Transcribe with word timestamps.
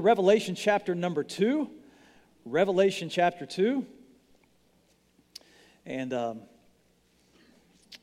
Revelation, 0.00 0.54
chapter 0.54 0.94
number 0.94 1.22
two. 1.22 1.70
Revelation, 2.44 3.08
chapter 3.08 3.46
two. 3.46 3.86
And, 5.84 6.12
um, 6.12 6.40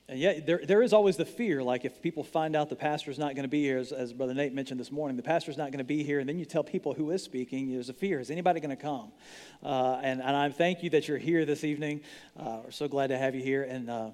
and 0.07 0.19
yet, 0.19 0.45
there, 0.45 0.61
there 0.63 0.81
is 0.81 0.93
always 0.93 1.17
the 1.17 1.25
fear 1.25 1.63
like 1.63 1.85
if 1.85 2.01
people 2.01 2.23
find 2.23 2.55
out 2.55 2.69
the 2.69 2.75
pastor's 2.75 3.19
not 3.19 3.35
going 3.35 3.43
to 3.43 3.49
be 3.49 3.61
here, 3.61 3.77
as, 3.77 3.91
as 3.91 4.13
Brother 4.13 4.33
Nate 4.33 4.53
mentioned 4.53 4.79
this 4.79 4.91
morning, 4.91 5.17
the 5.17 5.23
pastor's 5.23 5.57
not 5.57 5.71
going 5.71 5.79
to 5.79 5.83
be 5.83 6.03
here, 6.03 6.19
and 6.19 6.27
then 6.27 6.39
you 6.39 6.45
tell 6.45 6.63
people 6.63 6.93
who 6.93 7.11
is 7.11 7.23
speaking, 7.23 7.71
there's 7.71 7.89
a 7.89 7.93
fear. 7.93 8.19
Is 8.19 8.29
anybody 8.31 8.59
going 8.59 8.75
to 8.75 8.81
come? 8.81 9.11
Uh, 9.63 9.99
and, 10.03 10.21
and 10.21 10.35
I 10.35 10.49
thank 10.49 10.83
you 10.83 10.89
that 10.91 11.07
you're 11.07 11.17
here 11.17 11.45
this 11.45 11.63
evening. 11.63 12.01
Uh, 12.39 12.59
we're 12.63 12.71
so 12.71 12.87
glad 12.87 13.07
to 13.07 13.17
have 13.17 13.35
you 13.35 13.41
here. 13.41 13.63
And, 13.63 13.89
uh, 13.89 14.09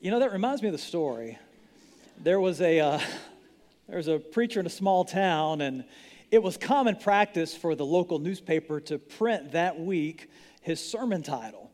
you 0.00 0.10
know, 0.10 0.20
that 0.20 0.32
reminds 0.32 0.62
me 0.62 0.68
of 0.68 0.72
the 0.72 0.78
story. 0.78 1.38
There 2.22 2.40
was 2.40 2.60
a, 2.60 2.80
uh, 2.80 3.00
there 3.88 3.96
was 3.96 4.08
a 4.08 4.18
preacher 4.18 4.60
in 4.60 4.66
a 4.66 4.70
small 4.70 5.04
town, 5.04 5.60
and 5.60 5.84
it 6.30 6.42
was 6.42 6.56
common 6.56 6.96
practice 6.96 7.56
for 7.56 7.74
the 7.74 7.86
local 7.86 8.18
newspaper 8.18 8.80
to 8.80 8.98
print 8.98 9.52
that 9.52 9.78
week 9.78 10.30
his 10.60 10.84
sermon 10.84 11.22
title 11.22 11.70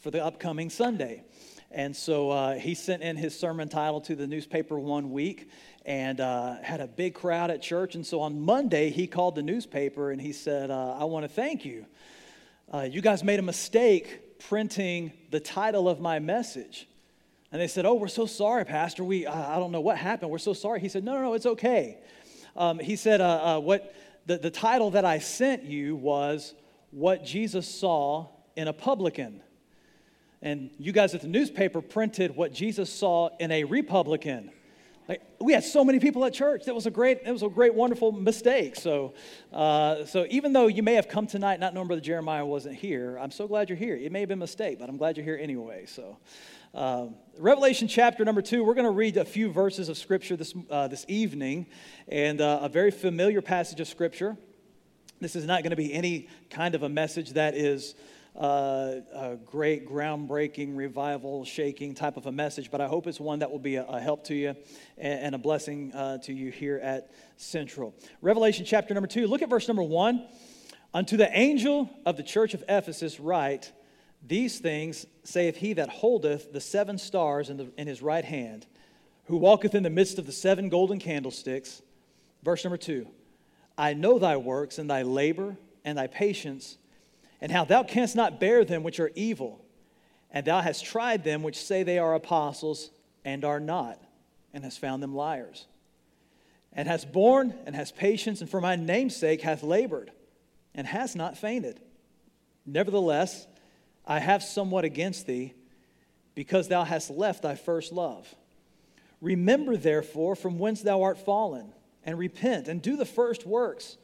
for 0.00 0.10
the 0.10 0.24
upcoming 0.24 0.70
Sunday. 0.70 1.24
And 1.72 1.94
so 1.94 2.30
uh, 2.30 2.54
he 2.54 2.74
sent 2.74 3.02
in 3.02 3.16
his 3.16 3.38
sermon 3.38 3.68
title 3.68 4.00
to 4.02 4.14
the 4.14 4.26
newspaper 4.26 4.78
one 4.78 5.10
week 5.10 5.50
and 5.84 6.20
uh, 6.20 6.56
had 6.62 6.80
a 6.80 6.86
big 6.86 7.14
crowd 7.14 7.50
at 7.50 7.60
church. 7.60 7.96
And 7.96 8.06
so 8.06 8.20
on 8.20 8.40
Monday, 8.40 8.90
he 8.90 9.08
called 9.08 9.34
the 9.34 9.42
newspaper 9.42 10.12
and 10.12 10.20
he 10.20 10.32
said, 10.32 10.70
uh, 10.70 10.96
I 10.98 11.04
want 11.04 11.24
to 11.24 11.28
thank 11.28 11.64
you. 11.64 11.84
Uh, 12.72 12.88
you 12.88 13.00
guys 13.00 13.24
made 13.24 13.40
a 13.40 13.42
mistake 13.42 14.38
printing 14.38 15.12
the 15.30 15.40
title 15.40 15.88
of 15.88 16.00
my 16.00 16.20
message. 16.20 16.86
And 17.50 17.60
they 17.60 17.68
said, 17.68 17.86
Oh, 17.86 17.94
we're 17.94 18.08
so 18.08 18.26
sorry, 18.26 18.64
Pastor. 18.64 19.02
We, 19.02 19.26
I 19.26 19.56
don't 19.56 19.72
know 19.72 19.80
what 19.80 19.96
happened. 19.96 20.30
We're 20.30 20.38
so 20.38 20.52
sorry. 20.52 20.80
He 20.80 20.88
said, 20.88 21.04
No, 21.04 21.14
no, 21.14 21.22
no, 21.22 21.34
it's 21.34 21.46
okay. 21.46 21.98
Um, 22.56 22.78
he 22.78 22.96
said, 22.96 23.20
uh, 23.20 23.56
uh, 23.56 23.60
what, 23.60 23.94
the, 24.26 24.38
the 24.38 24.50
title 24.50 24.90
that 24.90 25.04
I 25.04 25.18
sent 25.18 25.64
you 25.64 25.96
was 25.96 26.54
What 26.90 27.24
Jesus 27.24 27.66
Saw 27.66 28.28
in 28.56 28.68
a 28.68 28.72
Publican. 28.72 29.40
And 30.42 30.70
you 30.78 30.92
guys 30.92 31.14
at 31.14 31.22
the 31.22 31.28
newspaper 31.28 31.80
printed 31.80 32.36
what 32.36 32.52
Jesus 32.52 32.90
saw 32.92 33.30
in 33.38 33.50
a 33.50 33.64
Republican. 33.64 34.50
Like, 35.08 35.22
we 35.40 35.52
had 35.52 35.64
so 35.64 35.84
many 35.84 36.00
people 36.00 36.24
at 36.24 36.34
church. 36.34 36.64
That 36.64 36.74
was 36.74 36.86
a 36.86 36.90
great, 36.90 37.20
it 37.24 37.30
was 37.30 37.42
a 37.42 37.48
great, 37.48 37.74
wonderful 37.74 38.10
mistake. 38.12 38.76
So, 38.76 39.14
uh, 39.52 40.04
so 40.04 40.26
even 40.28 40.52
though 40.52 40.66
you 40.66 40.82
may 40.82 40.94
have 40.94 41.08
come 41.08 41.26
tonight 41.26 41.60
not 41.60 41.74
knowing 41.74 41.86
Brother 41.86 42.02
Jeremiah 42.02 42.44
wasn't 42.44 42.74
here, 42.74 43.16
I'm 43.20 43.30
so 43.30 43.46
glad 43.46 43.68
you're 43.68 43.78
here. 43.78 43.96
It 43.96 44.10
may 44.10 44.20
have 44.20 44.28
been 44.28 44.38
a 44.38 44.40
mistake, 44.40 44.78
but 44.80 44.88
I'm 44.88 44.96
glad 44.96 45.16
you're 45.16 45.24
here 45.24 45.38
anyway. 45.40 45.86
So, 45.86 46.18
um, 46.76 47.14
Revelation 47.38 47.88
chapter 47.88 48.22
number 48.22 48.42
two, 48.42 48.62
we're 48.62 48.74
going 48.74 48.84
to 48.84 48.90
read 48.90 49.16
a 49.16 49.24
few 49.24 49.50
verses 49.50 49.88
of 49.88 49.96
Scripture 49.96 50.36
this, 50.36 50.54
uh, 50.70 50.86
this 50.88 51.06
evening, 51.08 51.68
and 52.06 52.38
uh, 52.38 52.58
a 52.60 52.68
very 52.68 52.90
familiar 52.90 53.40
passage 53.40 53.80
of 53.80 53.88
Scripture. 53.88 54.36
This 55.18 55.36
is 55.36 55.46
not 55.46 55.62
going 55.62 55.70
to 55.70 55.76
be 55.76 55.94
any 55.94 56.28
kind 56.50 56.74
of 56.74 56.82
a 56.82 56.88
message 56.90 57.30
that 57.30 57.54
is 57.54 57.94
uh, 58.38 58.96
a 59.14 59.38
great, 59.46 59.88
groundbreaking, 59.88 60.76
revival 60.76 61.46
shaking 61.46 61.94
type 61.94 62.18
of 62.18 62.26
a 62.26 62.32
message, 62.32 62.70
but 62.70 62.82
I 62.82 62.88
hope 62.88 63.06
it's 63.06 63.18
one 63.18 63.38
that 63.38 63.50
will 63.50 63.58
be 63.58 63.76
a, 63.76 63.84
a 63.86 63.98
help 63.98 64.24
to 64.24 64.34
you 64.34 64.54
and, 64.98 65.20
and 65.20 65.34
a 65.34 65.38
blessing 65.38 65.94
uh, 65.94 66.18
to 66.24 66.34
you 66.34 66.50
here 66.50 66.78
at 66.82 67.10
Central. 67.38 67.94
Revelation 68.20 68.66
chapter 68.66 68.92
number 68.92 69.08
two, 69.08 69.26
look 69.28 69.40
at 69.40 69.48
verse 69.48 69.66
number 69.66 69.82
one. 69.82 70.28
Unto 70.92 71.16
the 71.16 71.30
angel 71.34 71.88
of 72.04 72.18
the 72.18 72.22
church 72.22 72.52
of 72.52 72.62
Ephesus, 72.68 73.18
write, 73.18 73.72
These 74.26 74.58
things 74.58 75.06
saith 75.24 75.56
he 75.56 75.72
that 75.74 75.88
holdeth 75.88 76.52
the 76.52 76.60
seven 76.60 76.98
stars 76.98 77.48
in, 77.50 77.56
the, 77.56 77.72
in 77.76 77.86
his 77.86 78.02
right 78.02 78.24
hand, 78.24 78.66
who 79.26 79.36
walketh 79.36 79.74
in 79.74 79.82
the 79.82 79.90
midst 79.90 80.18
of 80.18 80.26
the 80.26 80.32
seven 80.32 80.68
golden 80.68 80.98
candlesticks. 80.98 81.82
Verse 82.42 82.64
number 82.64 82.76
two 82.76 83.06
I 83.78 83.94
know 83.94 84.18
thy 84.18 84.36
works 84.36 84.78
and 84.78 84.88
thy 84.88 85.02
labor 85.02 85.56
and 85.84 85.98
thy 85.98 86.06
patience 86.06 86.78
and 87.40 87.52
how 87.52 87.64
thou 87.64 87.82
canst 87.82 88.16
not 88.16 88.40
bear 88.40 88.64
them 88.64 88.82
which 88.82 89.00
are 89.00 89.10
evil, 89.14 89.64
and 90.30 90.46
thou 90.46 90.60
hast 90.60 90.84
tried 90.84 91.24
them 91.24 91.42
which 91.42 91.56
say 91.56 91.82
they 91.82 91.98
are 91.98 92.14
apostles 92.14 92.90
and 93.24 93.44
are 93.44 93.60
not, 93.60 94.00
and 94.52 94.64
hast 94.64 94.80
found 94.80 95.02
them 95.02 95.14
liars, 95.14 95.66
and 96.72 96.88
hast 96.88 97.12
borne 97.12 97.54
and 97.66 97.74
hast 97.74 97.96
patience, 97.96 98.40
and 98.40 98.50
for 98.50 98.60
my 98.60 98.76
name's 98.76 99.16
sake 99.16 99.42
hath 99.42 99.62
labored, 99.62 100.10
and 100.74 100.86
has 100.86 101.14
not 101.14 101.36
fainted. 101.36 101.80
Nevertheless, 102.64 103.46
I 104.06 104.20
have 104.20 104.42
somewhat 104.42 104.84
against 104.84 105.26
thee, 105.26 105.54
because 106.34 106.68
thou 106.68 106.84
hast 106.84 107.10
left 107.10 107.42
thy 107.42 107.54
first 107.54 107.92
love. 107.92 108.34
Remember, 109.20 109.76
therefore, 109.76 110.36
from 110.36 110.58
whence 110.58 110.82
thou 110.82 111.02
art 111.02 111.18
fallen, 111.18 111.72
and 112.04 112.18
repent, 112.18 112.68
and 112.68 112.80
do 112.80 112.96
the 112.96 113.04
first 113.04 113.46
works 113.46 113.96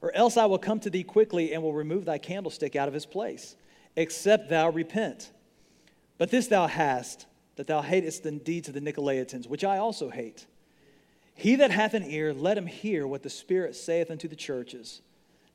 or 0.00 0.14
else 0.14 0.36
I 0.36 0.46
will 0.46 0.58
come 0.58 0.80
to 0.80 0.90
thee 0.90 1.02
quickly 1.02 1.52
and 1.52 1.62
will 1.62 1.72
remove 1.72 2.04
thy 2.04 2.18
candlestick 2.18 2.76
out 2.76 2.88
of 2.88 2.94
his 2.94 3.06
place, 3.06 3.56
except 3.96 4.48
thou 4.48 4.70
repent. 4.70 5.32
But 6.18 6.30
this 6.30 6.46
thou 6.46 6.66
hast, 6.66 7.26
that 7.56 7.66
thou 7.66 7.82
hatest 7.82 8.22
the 8.22 8.32
deeds 8.32 8.68
of 8.68 8.74
the 8.74 8.80
Nicolaitans, 8.80 9.48
which 9.48 9.64
I 9.64 9.78
also 9.78 10.10
hate. 10.10 10.46
He 11.34 11.56
that 11.56 11.70
hath 11.70 11.94
an 11.94 12.04
ear, 12.04 12.32
let 12.32 12.58
him 12.58 12.66
hear 12.66 13.06
what 13.06 13.22
the 13.22 13.30
Spirit 13.30 13.76
saith 13.76 14.10
unto 14.10 14.28
the 14.28 14.36
churches. 14.36 15.02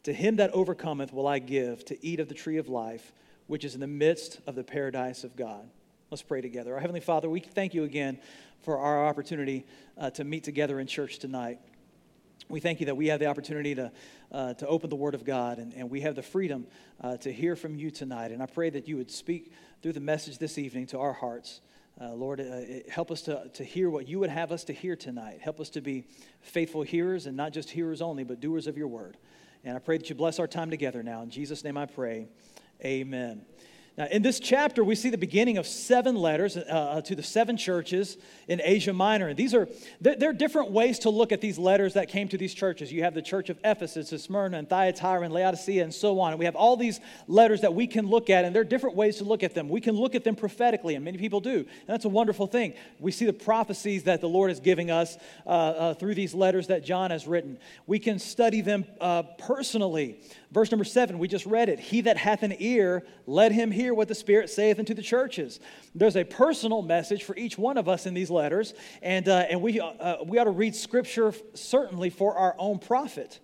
To 0.03 0.13
him 0.13 0.37
that 0.37 0.51
overcometh 0.51 1.13
will 1.13 1.27
I 1.27 1.39
give 1.39 1.85
to 1.85 2.05
eat 2.05 2.19
of 2.19 2.27
the 2.27 2.35
tree 2.35 2.57
of 2.57 2.67
life, 2.67 3.13
which 3.47 3.63
is 3.63 3.75
in 3.75 3.81
the 3.81 3.87
midst 3.87 4.39
of 4.47 4.55
the 4.55 4.63
paradise 4.63 5.23
of 5.23 5.35
God. 5.35 5.69
Let's 6.09 6.21
pray 6.21 6.41
together. 6.41 6.73
Our 6.75 6.79
Heavenly 6.79 6.99
Father, 6.99 7.29
we 7.29 7.39
thank 7.39 7.73
you 7.73 7.83
again 7.83 8.19
for 8.61 8.77
our 8.77 9.05
opportunity 9.05 9.65
uh, 9.97 10.09
to 10.11 10.23
meet 10.23 10.43
together 10.43 10.79
in 10.79 10.87
church 10.87 11.19
tonight. 11.19 11.59
We 12.49 12.59
thank 12.59 12.79
you 12.79 12.85
that 12.87 12.97
we 12.97 13.07
have 13.07 13.19
the 13.19 13.25
opportunity 13.27 13.73
to, 13.75 13.91
uh, 14.31 14.53
to 14.55 14.67
open 14.67 14.89
the 14.89 14.95
Word 14.95 15.15
of 15.15 15.25
God 15.25 15.57
and, 15.57 15.73
and 15.73 15.89
we 15.89 16.01
have 16.01 16.15
the 16.15 16.21
freedom 16.21 16.67
uh, 17.01 17.17
to 17.17 17.31
hear 17.31 17.55
from 17.55 17.75
you 17.75 17.89
tonight. 17.89 18.31
And 18.31 18.43
I 18.43 18.45
pray 18.45 18.69
that 18.69 18.87
you 18.87 18.97
would 18.97 19.11
speak 19.11 19.53
through 19.81 19.93
the 19.93 19.99
message 19.99 20.37
this 20.37 20.57
evening 20.57 20.87
to 20.87 20.99
our 20.99 21.13
hearts. 21.13 21.61
Uh, 22.01 22.11
Lord, 22.13 22.41
uh, 22.41 22.89
help 22.91 23.11
us 23.11 23.21
to, 23.23 23.49
to 23.53 23.63
hear 23.63 23.89
what 23.89 24.07
you 24.07 24.19
would 24.19 24.29
have 24.29 24.51
us 24.51 24.63
to 24.65 24.73
hear 24.73 24.95
tonight. 24.95 25.39
Help 25.41 25.59
us 25.59 25.69
to 25.69 25.81
be 25.81 26.05
faithful 26.41 26.81
hearers 26.81 27.27
and 27.27 27.37
not 27.37 27.53
just 27.53 27.69
hearers 27.69 28.01
only, 28.01 28.23
but 28.23 28.39
doers 28.39 28.67
of 28.67 28.77
your 28.77 28.87
Word. 28.87 29.17
And 29.63 29.75
I 29.75 29.79
pray 29.79 29.97
that 29.97 30.09
you 30.09 30.15
bless 30.15 30.39
our 30.39 30.47
time 30.47 30.69
together 30.69 31.03
now. 31.03 31.21
In 31.21 31.29
Jesus' 31.29 31.63
name 31.63 31.77
I 31.77 31.85
pray. 31.85 32.27
Amen. 32.85 33.45
Now, 33.95 34.07
in 34.07 34.23
this 34.23 34.39
chapter, 34.39 34.83
we 34.83 34.95
see 34.95 35.11
the 35.11 35.19
beginning 35.19 35.59
of 35.59 35.67
seven 35.67 36.15
letters 36.15 36.57
uh, 36.57 36.61
uh, 36.61 37.01
to 37.01 37.15
the 37.15 37.21
seven 37.21 37.57
churches 37.57 38.17
in 38.47 38.59
Asia 38.63 38.91
Minor. 38.91 39.27
And 39.27 39.37
these 39.37 39.53
are, 39.53 39.67
there 40.01 40.31
are 40.31 40.33
different 40.33 40.71
ways 40.71 40.97
to 40.99 41.11
look 41.11 41.31
at 41.31 41.41
these 41.41 41.59
letters 41.59 41.93
that 41.93 42.09
came 42.09 42.27
to 42.29 42.37
these 42.37 42.55
churches. 42.55 42.91
You 42.91 43.03
have 43.03 43.13
the 43.13 43.21
church 43.21 43.51
of 43.51 43.59
Ephesus, 43.63 44.11
and 44.11 44.19
Smyrna, 44.19 44.57
and 44.57 44.67
Thyatira, 44.67 45.21
and 45.21 45.31
Laodicea, 45.31 45.83
and 45.83 45.93
so 45.93 46.19
on. 46.19 46.31
And 46.31 46.39
we 46.39 46.45
have 46.45 46.55
all 46.55 46.75
these 46.75 47.01
letters 47.27 47.61
that 47.61 47.75
we 47.75 47.85
can 47.85 48.07
look 48.07 48.31
at, 48.31 48.45
and 48.45 48.55
there 48.55 48.61
are 48.61 48.65
different 48.65 48.95
ways 48.95 49.17
to 49.17 49.25
look 49.25 49.43
at 49.43 49.53
them. 49.53 49.69
We 49.69 49.79
can 49.79 49.95
look 49.95 50.15
at 50.15 50.23
them 50.23 50.35
prophetically, 50.35 50.95
and 50.95 51.05
many 51.05 51.19
people 51.19 51.39
do. 51.39 51.57
And 51.57 51.67
that's 51.85 52.05
a 52.05 52.09
wonderful 52.09 52.47
thing. 52.47 52.73
We 52.99 53.11
see 53.11 53.27
the 53.27 53.33
prophecies 53.33 54.05
that 54.05 54.21
the 54.21 54.29
Lord 54.29 54.49
is 54.49 54.59
giving 54.59 54.89
us 54.89 55.17
uh, 55.45 55.49
uh, 55.49 55.93
through 55.93 56.15
these 56.15 56.33
letters 56.33 56.65
that 56.67 56.83
John 56.83 57.11
has 57.11 57.27
written. 57.27 57.59
We 57.85 57.99
can 57.99 58.17
study 58.17 58.61
them 58.61 58.85
uh, 58.99 59.21
personally. 59.37 60.19
Verse 60.53 60.69
number 60.69 60.83
seven, 60.83 61.17
we 61.17 61.27
just 61.27 61.47
read 61.47 61.67
it. 61.67 61.79
He 61.79 62.01
that 62.01 62.15
hath 62.15 62.43
an 62.43 62.55
ear, 62.59 63.03
let 63.25 63.51
him 63.51 63.71
hear 63.71 63.95
what 63.95 64.07
the 64.07 64.13
Spirit 64.13 64.51
saith 64.51 64.77
unto 64.77 64.93
the 64.93 65.01
churches. 65.01 65.59
There's 65.95 66.15
a 66.15 66.23
personal 66.23 66.83
message 66.83 67.23
for 67.23 67.35
each 67.35 67.57
one 67.57 67.75
of 67.75 67.89
us 67.89 68.05
in 68.05 68.13
these 68.13 68.29
letters, 68.29 68.75
and, 69.01 69.27
uh, 69.27 69.45
and 69.49 69.63
we, 69.63 69.79
uh, 69.79 69.85
uh 69.85 70.17
we 70.27 70.37
ought 70.37 70.43
to 70.43 70.51
read 70.51 70.75
Scripture 70.75 71.33
certainly 71.55 72.11
for 72.11 72.37
our 72.37 72.55
own 72.59 72.77
profit. 72.77 73.39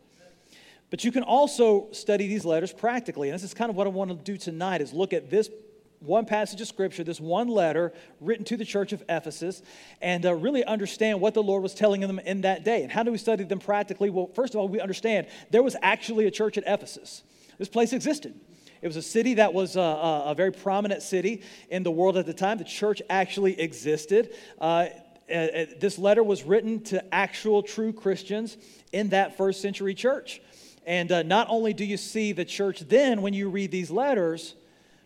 But 0.91 1.03
you 1.03 1.11
can 1.11 1.23
also 1.23 1.87
study 1.91 2.27
these 2.27 2.45
letters 2.45 2.71
practically, 2.71 3.29
and 3.29 3.35
this 3.35 3.43
is 3.43 3.55
kind 3.55 3.71
of 3.71 3.75
what 3.75 3.87
I 3.87 3.89
want 3.89 4.11
to 4.11 4.15
do 4.15 4.37
tonight 4.37 4.81
is 4.81 4.93
look 4.93 5.11
at 5.11 5.31
this 5.31 5.49
one 5.99 6.25
passage 6.25 6.61
of 6.61 6.67
scripture, 6.67 7.03
this 7.03 7.19
one 7.19 7.47
letter 7.47 7.93
written 8.21 8.45
to 8.45 8.57
the 8.57 8.65
church 8.65 8.93
of 8.93 9.03
Ephesus, 9.09 9.61
and 10.01 10.25
uh, 10.25 10.33
really 10.33 10.63
understand 10.63 11.19
what 11.19 11.33
the 11.33 11.43
Lord 11.43 11.61
was 11.61 11.73
telling 11.73 12.01
them 12.01 12.19
in 12.19 12.41
that 12.41 12.63
day. 12.63 12.83
And 12.83 12.91
how 12.91 13.03
do 13.03 13.11
we 13.11 13.17
study 13.17 13.43
them 13.43 13.59
practically? 13.59 14.09
Well, 14.09 14.29
first 14.33 14.53
of 14.53 14.59
all, 14.59 14.67
we 14.67 14.79
understand 14.79 15.27
there 15.51 15.63
was 15.63 15.75
actually 15.81 16.25
a 16.25 16.31
church 16.31 16.57
at 16.57 16.63
Ephesus. 16.65 17.23
This 17.57 17.67
place 17.67 17.91
existed. 17.91 18.39
It 18.81 18.87
was 18.87 18.95
a 18.95 19.01
city 19.01 19.35
that 19.35 19.53
was 19.53 19.75
a, 19.75 19.81
uh, 19.81 19.83
uh, 19.83 20.23
a 20.27 20.35
very 20.35 20.51
prominent 20.51 21.01
city 21.01 21.43
in 21.69 21.83
the 21.83 21.91
world 21.91 22.15
at 22.17 22.25
the 22.25 22.33
time. 22.33 22.57
The 22.57 22.63
church 22.63 23.01
actually 23.09 23.59
existed. 23.59 24.33
Uh, 24.59 24.87
uh, 25.29 25.65
this 25.79 25.99
letter 25.99 26.23
was 26.23 26.43
written 26.43 26.81
to 26.85 27.13
actual 27.13 27.61
true 27.61 27.91
Christians 27.91 28.57
in 28.93 29.09
that 29.09 29.37
first 29.37 29.61
century 29.61 29.93
church. 29.93 30.41
And 30.85 31.11
uh, 31.11 31.23
not 31.23 31.47
only 31.49 31.73
do 31.73 31.83
you 31.83 31.97
see 31.97 32.31
the 32.31 32.45
church 32.45 32.79
then 32.79 33.21
when 33.21 33.33
you 33.33 33.49
read 33.49 33.69
these 33.69 33.91
letters, 33.91 34.55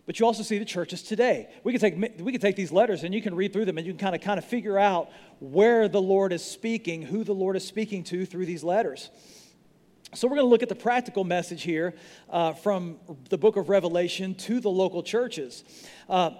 but 0.06 0.20
you 0.20 0.26
also 0.26 0.42
see 0.42 0.58
the 0.58 0.64
churches 0.64 1.02
today. 1.02 1.48
We 1.62 1.72
can 1.72 1.80
take, 1.80 2.20
we 2.20 2.32
can 2.32 2.40
take 2.40 2.56
these 2.56 2.70
letters 2.72 3.04
and 3.04 3.14
you 3.14 3.22
can 3.22 3.34
read 3.34 3.52
through 3.52 3.64
them 3.64 3.78
and 3.78 3.86
you 3.86 3.92
can 3.92 3.98
kind 3.98 4.14
of, 4.14 4.20
kind 4.20 4.38
of 4.38 4.44
figure 4.44 4.78
out 4.78 5.10
where 5.40 5.88
the 5.88 6.00
Lord 6.00 6.32
is 6.32 6.44
speaking, 6.44 7.02
who 7.02 7.24
the 7.24 7.32
Lord 7.32 7.56
is 7.56 7.66
speaking 7.66 8.04
to 8.04 8.26
through 8.26 8.46
these 8.46 8.62
letters. 8.62 9.10
So, 10.14 10.28
we're 10.28 10.36
going 10.36 10.46
to 10.46 10.50
look 10.50 10.62
at 10.62 10.68
the 10.68 10.76
practical 10.76 11.24
message 11.24 11.64
here 11.64 11.94
uh, 12.30 12.52
from 12.52 13.00
the 13.30 13.38
book 13.38 13.56
of 13.56 13.68
Revelation 13.68 14.36
to 14.36 14.60
the 14.60 14.70
local 14.70 15.02
churches. 15.02 15.64
Uh, 16.08 16.30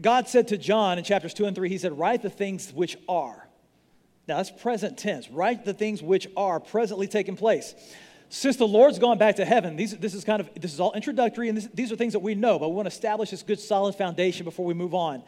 God 0.00 0.28
said 0.28 0.48
to 0.48 0.56
John 0.56 0.96
in 0.96 1.04
chapters 1.04 1.34
2 1.34 1.44
and 1.44 1.54
3, 1.54 1.68
He 1.68 1.76
said, 1.76 1.98
Write 1.98 2.22
the 2.22 2.30
things 2.30 2.72
which 2.72 2.96
are. 3.06 3.46
Now, 4.26 4.38
that's 4.38 4.50
present 4.50 4.96
tense. 4.96 5.30
Write 5.30 5.64
the 5.64 5.74
things 5.74 6.02
which 6.02 6.26
are 6.36 6.58
presently 6.58 7.06
taking 7.06 7.36
place. 7.36 7.74
Since 8.28 8.56
the 8.56 8.66
Lord's 8.66 8.98
gone 8.98 9.18
back 9.18 9.36
to 9.36 9.44
heaven, 9.44 9.76
these, 9.76 9.96
this 9.96 10.14
is 10.14 10.24
kind 10.24 10.40
of 10.40 10.50
this 10.54 10.74
is 10.74 10.80
all 10.80 10.92
introductory, 10.92 11.48
and 11.48 11.56
this, 11.56 11.68
these 11.72 11.92
are 11.92 11.96
things 11.96 12.12
that 12.12 12.20
we 12.20 12.34
know, 12.34 12.58
but 12.58 12.68
we 12.68 12.74
want 12.74 12.86
to 12.86 12.94
establish 12.94 13.30
this 13.30 13.42
good, 13.42 13.60
solid 13.60 13.94
foundation 13.94 14.44
before 14.44 14.66
we 14.66 14.74
move 14.74 14.94
on. 14.94 15.22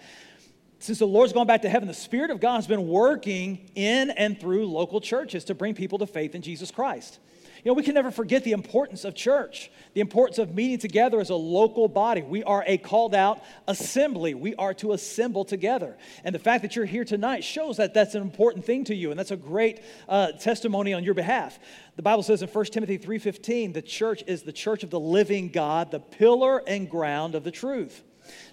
Since 0.80 0.98
the 0.98 1.06
Lord's 1.06 1.32
gone 1.32 1.46
back 1.46 1.62
to 1.62 1.68
heaven, 1.68 1.88
the 1.88 1.94
Spirit 1.94 2.30
of 2.30 2.40
God 2.40 2.56
has 2.56 2.66
been 2.66 2.86
working 2.88 3.70
in 3.74 4.10
and 4.10 4.40
through 4.40 4.66
local 4.66 5.00
churches 5.00 5.44
to 5.44 5.54
bring 5.54 5.74
people 5.74 5.98
to 5.98 6.06
faith 6.06 6.34
in 6.34 6.42
Jesus 6.42 6.70
Christ. 6.70 7.18
You 7.64 7.70
know, 7.70 7.74
we 7.74 7.82
can 7.82 7.94
never 7.94 8.10
forget 8.10 8.44
the 8.44 8.52
importance 8.52 9.04
of 9.04 9.14
church, 9.14 9.70
the 9.94 10.00
importance 10.00 10.38
of 10.38 10.54
meeting 10.54 10.78
together 10.78 11.20
as 11.20 11.30
a 11.30 11.34
local 11.34 11.88
body. 11.88 12.22
We 12.22 12.44
are 12.44 12.62
a 12.66 12.78
called 12.78 13.14
out 13.14 13.42
assembly. 13.66 14.34
We 14.34 14.54
are 14.54 14.74
to 14.74 14.92
assemble 14.92 15.44
together. 15.44 15.96
And 16.24 16.34
the 16.34 16.38
fact 16.38 16.62
that 16.62 16.76
you're 16.76 16.84
here 16.84 17.04
tonight 17.04 17.42
shows 17.42 17.76
that 17.78 17.94
that's 17.94 18.14
an 18.14 18.22
important 18.22 18.64
thing 18.64 18.84
to 18.84 18.94
you, 18.94 19.10
and 19.10 19.18
that's 19.18 19.32
a 19.32 19.36
great 19.36 19.82
uh, 20.08 20.32
testimony 20.32 20.94
on 20.94 21.02
your 21.02 21.14
behalf. 21.14 21.58
The 21.96 22.02
Bible 22.02 22.22
says 22.22 22.42
in 22.42 22.48
1 22.48 22.64
Timothy 22.66 22.98
3:15, 22.98 23.72
the 23.72 23.82
church 23.82 24.22
is 24.26 24.42
the 24.42 24.52
church 24.52 24.84
of 24.84 24.90
the 24.90 25.00
living 25.00 25.48
God, 25.48 25.90
the 25.90 26.00
pillar 26.00 26.62
and 26.66 26.88
ground 26.88 27.34
of 27.34 27.44
the 27.44 27.50
truth. 27.50 28.04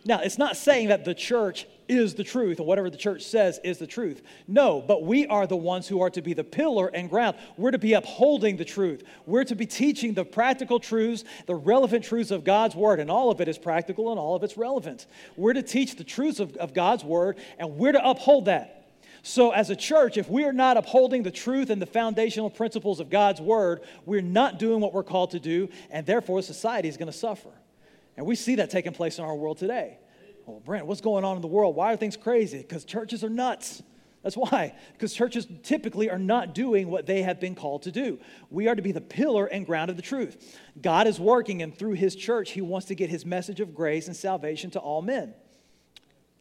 Now, 0.05 0.19
it's 0.21 0.37
not 0.37 0.57
saying 0.57 0.89
that 0.89 1.05
the 1.05 1.13
church 1.13 1.67
is 1.87 2.15
the 2.15 2.23
truth, 2.23 2.59
and 2.59 2.67
whatever 2.67 2.89
the 2.89 2.97
church 2.97 3.23
says 3.23 3.59
is 3.63 3.77
the 3.77 3.87
truth. 3.87 4.21
No, 4.47 4.81
but 4.81 5.03
we 5.03 5.27
are 5.27 5.45
the 5.47 5.55
ones 5.55 5.87
who 5.87 6.01
are 6.01 6.09
to 6.11 6.21
be 6.21 6.33
the 6.33 6.43
pillar 6.43 6.87
and 6.87 7.09
ground. 7.09 7.37
We're 7.57 7.71
to 7.71 7.77
be 7.77 7.93
upholding 7.93 8.57
the 8.57 8.65
truth. 8.65 9.03
We're 9.25 9.43
to 9.45 9.55
be 9.55 9.65
teaching 9.65 10.13
the 10.13 10.25
practical 10.25 10.79
truths, 10.79 11.23
the 11.45 11.55
relevant 11.55 12.03
truths 12.05 12.31
of 12.31 12.43
God's 12.43 12.75
word, 12.75 12.99
and 12.99 13.11
all 13.11 13.31
of 13.31 13.41
it 13.41 13.47
is 13.47 13.57
practical 13.57 14.11
and 14.11 14.19
all 14.19 14.35
of 14.35 14.43
it's 14.43 14.57
relevant. 14.57 15.05
We're 15.35 15.53
to 15.53 15.63
teach 15.63 15.95
the 15.95 16.03
truths 16.03 16.39
of, 16.39 16.55
of 16.57 16.73
God's 16.73 17.03
word, 17.03 17.37
and 17.59 17.77
we're 17.77 17.93
to 17.93 18.09
uphold 18.09 18.45
that. 18.45 18.75
So, 19.27 19.49
as 19.49 19.71
a 19.71 19.75
church, 19.75 20.17
if 20.17 20.29
we 20.29 20.43
are 20.43 20.53
not 20.53 20.77
upholding 20.77 21.23
the 21.23 21.31
truth 21.31 21.71
and 21.71 21.81
the 21.81 21.87
foundational 21.87 22.51
principles 22.51 22.99
of 22.99 23.09
God's 23.09 23.41
word, 23.41 23.81
we're 24.05 24.21
not 24.21 24.59
doing 24.59 24.81
what 24.81 24.93
we're 24.93 25.01
called 25.01 25.31
to 25.31 25.39
do, 25.39 25.69
and 25.89 26.05
therefore 26.05 26.43
society 26.43 26.89
is 26.89 26.95
going 26.95 27.11
to 27.11 27.17
suffer. 27.17 27.49
And 28.17 28.25
we 28.25 28.35
see 28.35 28.55
that 28.55 28.69
taking 28.69 28.93
place 28.93 29.17
in 29.19 29.25
our 29.25 29.35
world 29.35 29.57
today. 29.57 29.97
Well, 30.45 30.59
Brent, 30.59 30.85
what's 30.85 31.01
going 31.01 31.23
on 31.23 31.35
in 31.35 31.41
the 31.41 31.47
world? 31.47 31.75
Why 31.75 31.93
are 31.93 31.97
things 31.97 32.15
crazy? 32.15 32.59
Because 32.59 32.85
churches 32.85 33.23
are 33.23 33.29
nuts. 33.29 33.81
That's 34.25 34.35
why, 34.35 34.73
because 34.93 35.13
churches 35.13 35.47
typically 35.61 36.09
are 36.09 36.17
not 36.17 36.55
doing 36.55 36.89
what 36.89 37.05
they 37.05 37.21
have 37.21 37.39
been 37.39 37.53
called 37.53 37.83
to 37.83 37.91
do. 37.91 38.17
We 38.49 38.67
are 38.67 38.73
to 38.73 38.81
be 38.81 38.91
the 38.91 38.99
pillar 38.99 39.45
and 39.45 39.67
ground 39.67 39.91
of 39.91 39.97
the 39.97 40.01
truth. 40.01 40.59
God 40.81 41.05
is 41.05 41.19
working, 41.19 41.61
and 41.61 41.77
through 41.77 41.93
His 41.93 42.15
church, 42.15 42.49
He 42.49 42.61
wants 42.61 42.87
to 42.87 42.95
get 42.95 43.11
His 43.11 43.23
message 43.23 43.59
of 43.59 43.75
grace 43.75 44.07
and 44.07 44.15
salvation 44.15 44.71
to 44.71 44.79
all 44.79 45.03
men. 45.03 45.35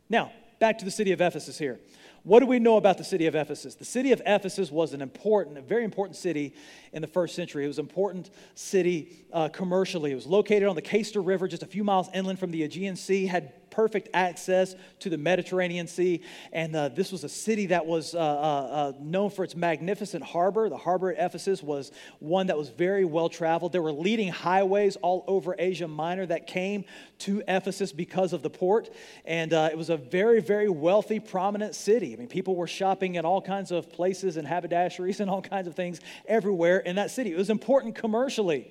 Now, 0.09 0.33
back 0.61 0.79
to 0.79 0.87
the 0.87 0.91
city 0.91 1.13
of 1.13 1.21
Ephesus 1.21 1.59
here. 1.59 1.79
What 2.25 2.41
do 2.41 2.47
we 2.47 2.59
know 2.59 2.79
about 2.79 2.97
the 2.97 3.05
city 3.05 3.27
of 3.27 3.35
Ephesus? 3.35 3.75
The 3.75 3.85
city 3.85 4.11
of 4.11 4.23
Ephesus 4.25 4.71
was 4.73 4.95
an 4.95 5.03
important, 5.03 5.59
a 5.59 5.61
very 5.61 5.85
important 5.85 6.17
city 6.17 6.55
in 6.95 7.03
the 7.03 7.07
first 7.07 7.35
century. 7.35 7.65
It 7.65 7.69
was 7.69 7.79
an 7.79 7.85
important 7.85 8.31
city 8.55 9.27
uh, 9.31 9.51
commercially. 9.51 10.11
It 10.11 10.15
was 10.15 10.27
located 10.27 10.67
on 10.67 10.75
the 10.75 10.81
Cayster 10.81 11.21
River, 11.25 11.47
just 11.47 11.63
a 11.63 11.67
few 11.67 11.85
miles 11.85 12.09
inland 12.15 12.39
from 12.39 12.51
the 12.51 12.63
Aegean 12.63 12.97
Sea, 12.97 13.27
had 13.27 13.64
perfect 13.75 14.09
access 14.15 14.77
to 15.01 15.11
the 15.11 15.19
Mediterranean 15.19 15.87
Sea. 15.89 16.23
And 16.53 16.75
uh, 16.77 16.89
this 16.91 17.11
was 17.11 17.25
a 17.25 17.29
city 17.29 17.67
that 17.67 17.87
was 17.87 18.15
uh, 18.15 18.19
uh, 18.19 18.23
uh, 18.23 18.93
known 19.01 19.31
for 19.31 19.45
its 19.45 19.57
magnificent 19.57 20.23
harbor. 20.23 20.69
The 20.69 20.77
harbor 20.77 21.13
at 21.13 21.19
Ephesus 21.19 21.63
was 21.63 21.91
one 22.21 22.47
that 22.47 22.57
was 22.57 22.69
very 22.69 23.05
well 23.05 23.29
traveled. 23.29 23.73
There 23.73 23.83
were 23.83 23.93
leading 23.93 24.29
highways 24.29 24.97
all 24.97 25.25
over 25.27 25.57
Asia 25.59 25.89
Minor 25.89 26.27
that 26.27 26.47
came 26.47 26.85
to 27.21 27.43
Ephesus 27.49 27.93
because 27.93 28.33
of 28.33 28.43
the 28.43 28.51
port. 28.51 28.91
And 29.25 29.53
uh, 29.53 29.71
it 29.73 29.77
was 29.77 29.91
a 29.91 29.97
very, 29.97 30.41
very 30.41 30.69
wealthy, 30.69 31.19
prominent 31.19 31.75
city. 31.75 32.13
I 32.13 32.17
mean, 32.17 32.29
people 32.29 32.55
were 32.55 32.69
shopping 32.69 33.17
at 33.17 33.25
all 33.25 33.43
kinds 33.43 33.73
of 33.73 33.91
places 33.91 34.37
and 34.37 34.47
haberdasheries 34.47 35.21
and 35.21 35.29
all 35.29 35.43
kinds 35.43 35.67
of 35.67 35.75
things 35.75 36.01
everywhere 36.27 36.79
in 36.79 36.97
that 36.97 37.11
city. 37.11 37.33
It 37.33 37.37
was 37.37 37.51
important 37.51 37.97
commercially. 37.97 38.71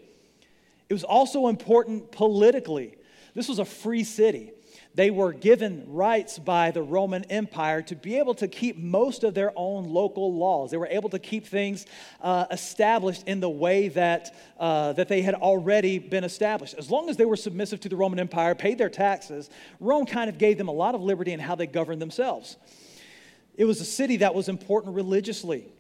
It 0.90 0.94
was 0.94 1.04
also 1.04 1.48
important 1.48 2.12
politically. 2.12 2.96
This 3.34 3.48
was 3.48 3.60
a 3.60 3.66
free 3.66 4.04
city. 4.04 4.52
They 4.96 5.10
were 5.10 5.34
given 5.34 5.86
rights 5.88 6.38
by 6.38 6.70
the 6.70 6.84
Roman 6.84 7.24
Empire 7.26 7.82
to 7.84 7.96
be 7.96 8.20
able 8.20 8.36
to 8.36 8.48
keep 8.48 8.78
most 8.78 9.24
of 9.24 9.34
their 9.34 9.52
own 9.56 9.86
local 9.86 10.36
laws. 10.36 10.70
They 10.70 10.78
were 10.78 10.88
able 10.88 11.10
to 11.10 11.20
keep 11.20 11.48
things 11.48 11.88
uh, 12.22 12.46
established 12.52 13.24
in 13.28 13.40
the 13.40 13.50
way 13.50 13.88
that, 13.90 14.36
uh, 14.60 14.94
that 14.94 15.08
they 15.08 15.24
had 15.24 15.34
already 15.34 15.98
been 15.98 16.24
established. 16.24 16.76
As 16.76 16.92
long 16.92 17.10
as 17.10 17.18
they 17.18 17.26
were 17.26 17.36
submissive 17.36 17.80
to 17.82 17.90
the 17.90 17.96
Roman 17.96 18.20
Empire, 18.20 18.54
paid 18.54 18.78
their 18.78 18.90
taxes, 18.90 19.50
Rome 19.80 20.06
kind 20.06 20.30
of 20.30 20.38
gave 20.38 20.60
them 20.60 20.68
a 20.68 20.74
lot 20.74 20.94
of 20.94 21.02
liberty 21.02 21.32
in 21.32 21.40
how 21.40 21.56
they 21.56 21.68
governed 21.68 22.02
themselves. 22.02 22.58
It 23.56 23.66
was 23.66 23.82
a 23.82 23.86
city 23.86 24.18
that 24.18 24.36
was 24.36 24.48
important 24.48 24.96
religiously 24.96 25.72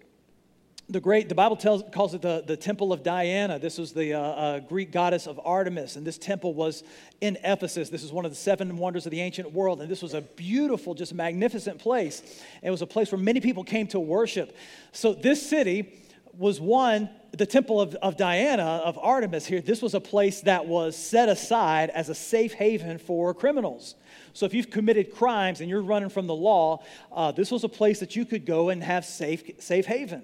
the 0.89 0.99
great 0.99 1.29
the 1.29 1.35
bible 1.35 1.55
tells, 1.55 1.83
calls 1.93 2.13
it 2.13 2.21
the, 2.21 2.43
the 2.45 2.57
temple 2.57 2.91
of 2.91 3.03
diana. 3.03 3.57
This 3.57 3.77
was 3.77 3.93
the 3.93 4.13
uh, 4.13 4.19
uh, 4.19 4.59
greek 4.59 4.91
goddess 4.91 5.27
of 5.27 5.39
artemis 5.43 5.95
and 5.95 6.05
this 6.05 6.17
temple 6.17 6.53
was 6.53 6.83
in 7.21 7.37
ephesus. 7.43 7.89
This 7.89 8.03
is 8.03 8.11
one 8.11 8.25
of 8.25 8.31
the 8.31 8.37
seven 8.37 8.77
wonders 8.77 9.05
of 9.05 9.11
the 9.11 9.21
ancient 9.21 9.51
world 9.53 9.81
and 9.81 9.89
this 9.89 10.01
was 10.01 10.13
a 10.13 10.21
beautiful 10.21 10.93
just 10.93 11.13
magnificent 11.13 11.79
place. 11.79 12.21
It 12.61 12.69
was 12.69 12.81
a 12.81 12.87
place 12.87 13.11
where 13.11 13.19
many 13.19 13.39
people 13.39 13.63
came 13.63 13.87
to 13.87 13.99
worship. 13.99 14.55
So 14.91 15.13
this 15.13 15.47
city 15.47 15.99
was 16.37 16.59
one 16.59 17.09
the 17.31 17.45
temple 17.45 17.79
of, 17.79 17.95
of 17.95 18.17
diana 18.17 18.81
of 18.83 18.97
artemis 18.99 19.45
here. 19.45 19.61
This 19.61 19.81
was 19.81 19.93
a 19.93 20.01
place 20.01 20.41
that 20.41 20.67
was 20.67 20.95
set 20.95 21.29
aside 21.29 21.89
as 21.91 22.09
a 22.09 22.15
safe 22.15 22.53
haven 22.53 22.97
for 22.97 23.33
criminals. 23.33 23.95
So 24.33 24.45
if 24.45 24.53
you've 24.53 24.69
committed 24.69 25.15
crimes 25.15 25.61
and 25.61 25.69
you're 25.69 25.81
running 25.81 26.09
from 26.09 26.27
the 26.27 26.35
law 26.35 26.83
uh, 27.11 27.31
this 27.31 27.51
was 27.51 27.63
a 27.63 27.69
place 27.69 28.01
that 28.01 28.17
you 28.17 28.25
could 28.25 28.45
go 28.45 28.67
and 28.69 28.83
have 28.83 29.05
safe, 29.05 29.43
safe 29.59 29.85
haven 29.85 30.23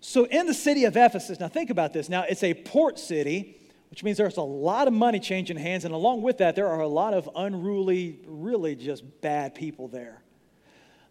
so, 0.00 0.24
in 0.24 0.46
the 0.46 0.54
city 0.54 0.84
of 0.84 0.96
Ephesus, 0.96 1.38
now 1.38 1.48
think 1.48 1.68
about 1.68 1.92
this. 1.92 2.08
Now, 2.08 2.24
it's 2.28 2.42
a 2.42 2.54
port 2.54 2.98
city, 2.98 3.58
which 3.90 4.02
means 4.02 4.16
there's 4.16 4.38
a 4.38 4.42
lot 4.42 4.88
of 4.88 4.94
money 4.94 5.20
changing 5.20 5.58
hands. 5.58 5.84
And 5.84 5.92
along 5.92 6.22
with 6.22 6.38
that, 6.38 6.56
there 6.56 6.68
are 6.68 6.80
a 6.80 6.88
lot 6.88 7.12
of 7.12 7.28
unruly, 7.36 8.20
really 8.26 8.74
just 8.74 9.04
bad 9.20 9.54
people 9.54 9.88
there. 9.88 10.22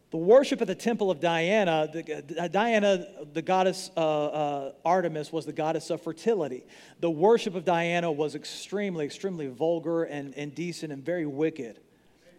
The 0.09 0.17
worship 0.17 0.59
at 0.61 0.67
the 0.67 0.73
temple 0.73 1.11
of 1.11 1.19
Diana, 1.19 1.87
the, 1.93 2.23
uh, 2.41 2.47
Diana, 2.47 3.05
the 3.31 3.43
goddess 3.43 3.91
uh, 3.95 4.25
uh, 4.25 4.71
Artemis, 4.83 5.31
was 5.31 5.45
the 5.45 5.53
goddess 5.53 5.91
of 5.91 6.01
fertility. 6.01 6.65
The 6.99 7.11
worship 7.11 7.53
of 7.53 7.63
Diana 7.63 8.11
was 8.11 8.33
extremely, 8.33 9.05
extremely 9.05 9.47
vulgar 9.47 10.05
and 10.05 10.33
indecent 10.33 10.91
and 10.91 11.05
very 11.05 11.27
wicked. 11.27 11.79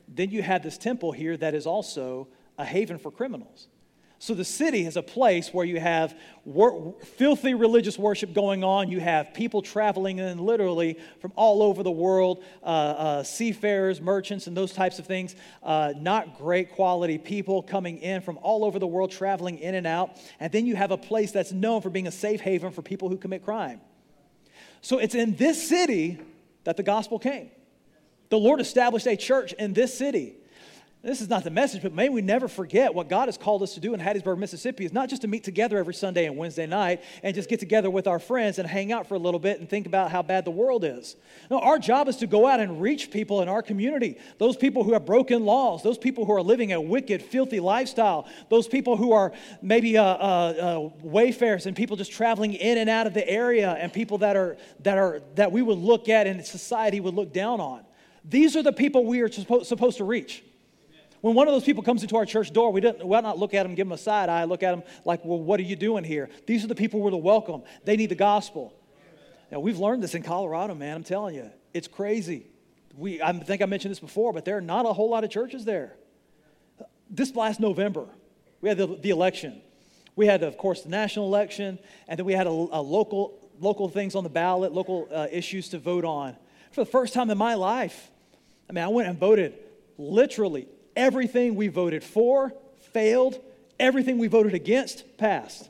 Then 0.08 0.31
you 0.31 0.43
have 0.43 0.64
this 0.64 0.79
temple 0.79 1.12
here 1.12 1.37
that 1.37 1.55
is 1.55 1.64
also 1.64 2.26
a 2.58 2.64
haven 2.64 2.99
for 2.99 3.12
criminals. 3.12 3.69
So 4.22 4.34
the 4.34 4.44
city 4.44 4.84
is 4.84 4.99
a 4.99 5.02
place 5.02 5.49
where 5.49 5.64
you 5.64 5.81
have 5.81 6.14
wor- 6.44 6.94
filthy 7.17 7.55
religious 7.55 7.99
worship 7.99 8.34
going 8.34 8.62
on. 8.62 8.90
You 8.90 9.00
have 9.00 9.32
people 9.32 9.62
traveling 9.62 10.19
in 10.19 10.37
literally 10.37 10.99
from 11.20 11.32
all 11.36 11.62
over 11.62 11.82
the 11.82 11.91
world, 11.91 12.44
uh, 12.62 12.67
uh, 12.67 13.22
seafarers, 13.22 13.98
merchants, 13.98 14.46
and 14.46 14.55
those 14.55 14.74
types 14.74 14.98
of 14.98 15.06
things. 15.06 15.36
Uh, 15.62 15.94
not 15.96 16.36
great 16.36 16.72
quality 16.72 17.17
people 17.17 17.62
coming 17.62 17.96
in 17.96 18.20
from 18.20 18.39
all 18.43 18.62
over 18.62 18.79
the 18.79 18.86
world, 18.86 19.10
traveling 19.10 19.58
in 19.58 19.74
and 19.74 19.86
out. 19.86 20.19
And 20.39 20.53
then 20.53 20.67
you 20.67 20.77
have 20.77 20.91
a 20.91 20.98
place 20.98 21.32
that's 21.32 21.53
known 21.53 21.81
for 21.81 21.89
being 21.89 22.06
a 22.06 22.12
safe 22.12 22.43
haven 22.43 22.72
for 22.72 22.82
people 22.82 23.08
who 23.08 23.17
commit 23.17 23.43
crime. 23.43 23.81
So 24.82 24.98
it's 24.98 25.15
in 25.15 25.34
this 25.36 25.67
city 25.67 26.20
that 26.65 26.77
the 26.77 26.82
gospel 26.82 27.19
came. 27.19 27.50
The 28.29 28.39
Lord 28.39 28.60
established 28.60 29.06
a 29.06 29.17
church 29.17 29.55
in 29.55 29.72
this 29.72 29.96
city. 29.96 30.34
This 31.03 31.23
is 31.23 31.31
not 31.31 31.45
the 31.45 31.51
message, 31.51 31.83
but 31.83 31.95
may 31.95 32.11
we 32.11 32.21
never 32.21 32.47
forget 32.47 32.95
what 32.95 33.09
God 33.09 33.29
has 33.29 33.39
called 33.39 33.63
us 33.63 33.73
to 33.73 33.81
do 33.81 33.95
in 33.95 34.01
Hattiesburg, 34.01 34.37
Mississippi 34.37 34.85
is 34.85 34.93
not 34.93 35.09
just 35.09 35.23
to 35.23 35.29
meet 35.29 35.43
together 35.43 35.79
every 35.79 35.95
Sunday 35.95 36.27
and 36.27 36.37
Wednesday 36.37 36.67
night 36.67 37.03
and 37.23 37.35
just 37.35 37.49
get 37.49 37.59
together 37.59 37.89
with 37.89 38.07
our 38.07 38.19
friends 38.19 38.59
and 38.59 38.69
hang 38.69 38.93
out 38.93 39.07
for 39.07 39.15
a 39.15 39.19
little 39.19 39.41
bit 39.41 39.61
and 39.61 39.67
think 39.67 39.87
about 39.87 40.11
how 40.11 40.21
bad 40.21 40.45
the 40.45 40.51
world 40.51 40.85
is. 40.85 41.17
No, 41.51 41.59
our 41.59 41.79
job 41.79 42.07
is 42.09 42.17
to 42.17 42.27
go 42.27 42.47
out 42.47 42.61
and 42.61 42.83
reach 42.83 43.11
people 43.11 43.41
in 43.41 43.49
our 43.49 43.63
community, 43.63 44.19
those 44.37 44.59
people 44.59 44.85
who 44.85 44.93
have 44.93 45.07
broken 45.07 45.47
laws, 45.47 45.83
those 45.83 45.97
people 45.97 46.27
who 46.27 46.33
are 46.33 46.43
living 46.43 46.75
a 46.75 46.81
wicked, 46.81 47.23
filthy 47.23 47.61
lifestyle, 47.61 48.29
those 48.51 48.69
people 48.69 48.99
who 48.99 49.13
are 49.13 49.33
maybe 49.63 49.97
uh, 49.97 50.05
uh, 50.05 50.07
uh, 50.07 50.91
wayfarers 51.03 51.65
and 51.65 51.75
people 51.75 51.97
just 51.97 52.13
traveling 52.13 52.53
in 52.53 52.77
and 52.77 52.91
out 52.91 53.07
of 53.07 53.15
the 53.15 53.27
area 53.27 53.71
and 53.71 53.91
people 53.91 54.19
that 54.19 54.37
are, 54.37 54.59
that 54.81 54.99
are 54.99 55.23
that 55.35 55.51
we 55.51 55.63
would 55.63 55.79
look 55.79 56.11
at 56.11 56.27
and 56.27 56.45
society 56.45 57.01
would 57.01 57.15
look 57.15 57.33
down 57.33 57.59
on. 57.59 57.87
These 58.23 58.55
are 58.55 58.63
the 58.63 58.73
people 58.73 59.07
we 59.07 59.23
are 59.23 59.31
supposed 59.31 59.97
to 59.97 60.05
reach. 60.05 60.45
When 61.20 61.34
one 61.34 61.48
of 61.48 61.55
those 61.55 61.65
people 61.65 61.82
comes 61.82 62.03
into 62.03 62.17
our 62.17 62.24
church 62.24 62.53
door, 62.53 62.72
we 62.72 62.81
don't, 62.81 63.05
we 63.05 63.20
not 63.20 63.39
look 63.39 63.53
at 63.53 63.65
them, 63.65 63.74
give 63.74 63.86
them 63.86 63.93
a 63.93 63.98
side 63.98 64.29
eye, 64.29 64.44
look 64.44 64.62
at 64.62 64.70
them 64.70 64.82
like, 65.05 65.24
well, 65.24 65.39
what 65.39 65.60
are 65.60 65.65
you 65.65 65.77
doing 65.77 66.03
here? 66.03 66.31
These 66.46 66.65
are 66.65 66.67
the 66.67 66.74
people 66.74 67.00
we're 67.00 67.10
to 67.10 67.17
welcome. 67.17 67.62
They 67.84 67.96
need 67.96 68.08
the 68.08 68.15
gospel. 68.15 68.74
Now, 69.53 69.60
we've 69.60 69.79
learned 69.79 70.03
this 70.03 70.15
in 70.15 70.22
Colorado, 70.22 70.74
man. 70.74 70.96
I'm 70.96 71.05
telling 71.05 71.34
you, 71.34 71.50
it's 71.74 71.89
crazy. 71.89 72.46
We, 72.96 73.20
I 73.20 73.32
think 73.32 73.60
I 73.60 73.67
mentioned 73.67 73.91
this 73.91 74.00
before, 74.00 74.32
but 74.32 74.44
there 74.44 74.56
are 74.56 74.62
not 74.62 74.86
a 74.86 74.93
whole 74.93 75.10
lot 75.10 75.24
of 75.24 75.31
churches 75.31 75.65
there. 75.65 75.96
This 77.10 77.34
last 77.34 77.60
November, 77.60 78.06
we 78.60 78.69
had 78.69 78.79
the, 78.79 78.86
the 78.86 79.10
election. 79.10 79.60
We 80.17 80.27
had, 80.27 80.43
of 80.43 80.56
course, 80.56 80.82
the 80.82 80.89
national 80.89 81.27
election, 81.27 81.79
and 82.08 82.19
then 82.19 82.24
we 82.24 82.32
had 82.32 82.46
a, 82.46 82.50
a 82.50 82.81
local, 82.81 83.50
local 83.58 83.89
things 83.89 84.15
on 84.15 84.24
the 84.24 84.31
ballot, 84.31 84.72
local 84.72 85.08
uh, 85.12 85.27
issues 85.31 85.69
to 85.70 85.79
vote 85.79 86.05
on. 86.05 86.36
For 86.72 86.82
the 86.82 86.91
first 86.91 87.12
time 87.12 87.29
in 87.31 87.39
my 87.39 87.55
life, 87.55 88.10
I 88.69 88.72
mean, 88.72 88.84
I 88.84 88.89
went 88.89 89.08
and 89.08 89.19
voted 89.19 89.55
literally 89.98 90.69
everything 90.97 91.55
we 91.55 91.69
voted 91.69 92.05
for 92.05 92.53
failed, 92.93 93.39
everything 93.79 94.19
we 94.19 94.27
voted 94.27 94.55
against 94.55 95.17
passed. 95.17 95.69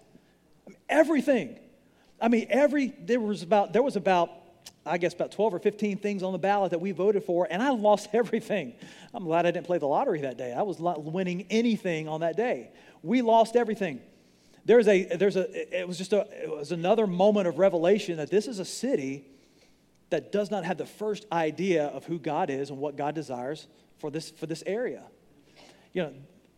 I 0.66 0.70
mean, 0.70 0.78
everything. 0.88 1.58
I 2.20 2.28
mean, 2.28 2.46
every 2.50 2.94
there 3.00 3.20
was 3.20 3.42
about 3.42 3.72
there 3.72 3.82
was 3.82 3.96
about 3.96 4.30
I 4.84 4.98
guess 4.98 5.12
about 5.12 5.32
12 5.32 5.54
or 5.54 5.58
15 5.58 5.98
things 5.98 6.22
on 6.22 6.32
the 6.32 6.38
ballot 6.38 6.70
that 6.70 6.80
we 6.80 6.92
voted 6.92 7.24
for, 7.24 7.46
and 7.50 7.62
I 7.62 7.70
lost 7.70 8.08
everything. 8.12 8.74
I'm 9.12 9.24
glad 9.24 9.46
I 9.46 9.50
didn't 9.50 9.66
play 9.66 9.78
the 9.78 9.86
lottery 9.86 10.22
that 10.22 10.38
day. 10.38 10.52
I 10.52 10.62
was 10.62 10.80
not 10.80 11.04
winning 11.04 11.46
anything 11.50 12.08
on 12.08 12.20
that 12.20 12.36
day. 12.36 12.70
We 13.02 13.22
lost 13.22 13.56
everything. 13.56 14.00
There's 14.64 14.88
a, 14.88 15.04
there's 15.16 15.36
a, 15.36 15.80
it 15.80 15.88
was 15.88 15.96
just 15.96 16.12
a, 16.12 16.26
it 16.42 16.50
was 16.50 16.70
another 16.70 17.06
moment 17.06 17.48
of 17.48 17.58
revelation 17.58 18.18
that 18.18 18.30
this 18.30 18.46
is 18.46 18.58
a 18.58 18.64
city 18.64 19.24
that 20.10 20.32
does 20.32 20.50
not 20.50 20.64
have 20.64 20.76
the 20.76 20.86
first 20.86 21.24
idea 21.32 21.86
of 21.86 22.04
who 22.04 22.18
God 22.18 22.50
is 22.50 22.70
and 22.70 22.78
what 22.78 22.96
God 22.96 23.14
desires 23.14 23.68
for 24.00 24.10
this, 24.10 24.30
for 24.30 24.46
this 24.46 24.62
area. 24.66 25.02
You 25.92 26.02
know, 26.02 26.12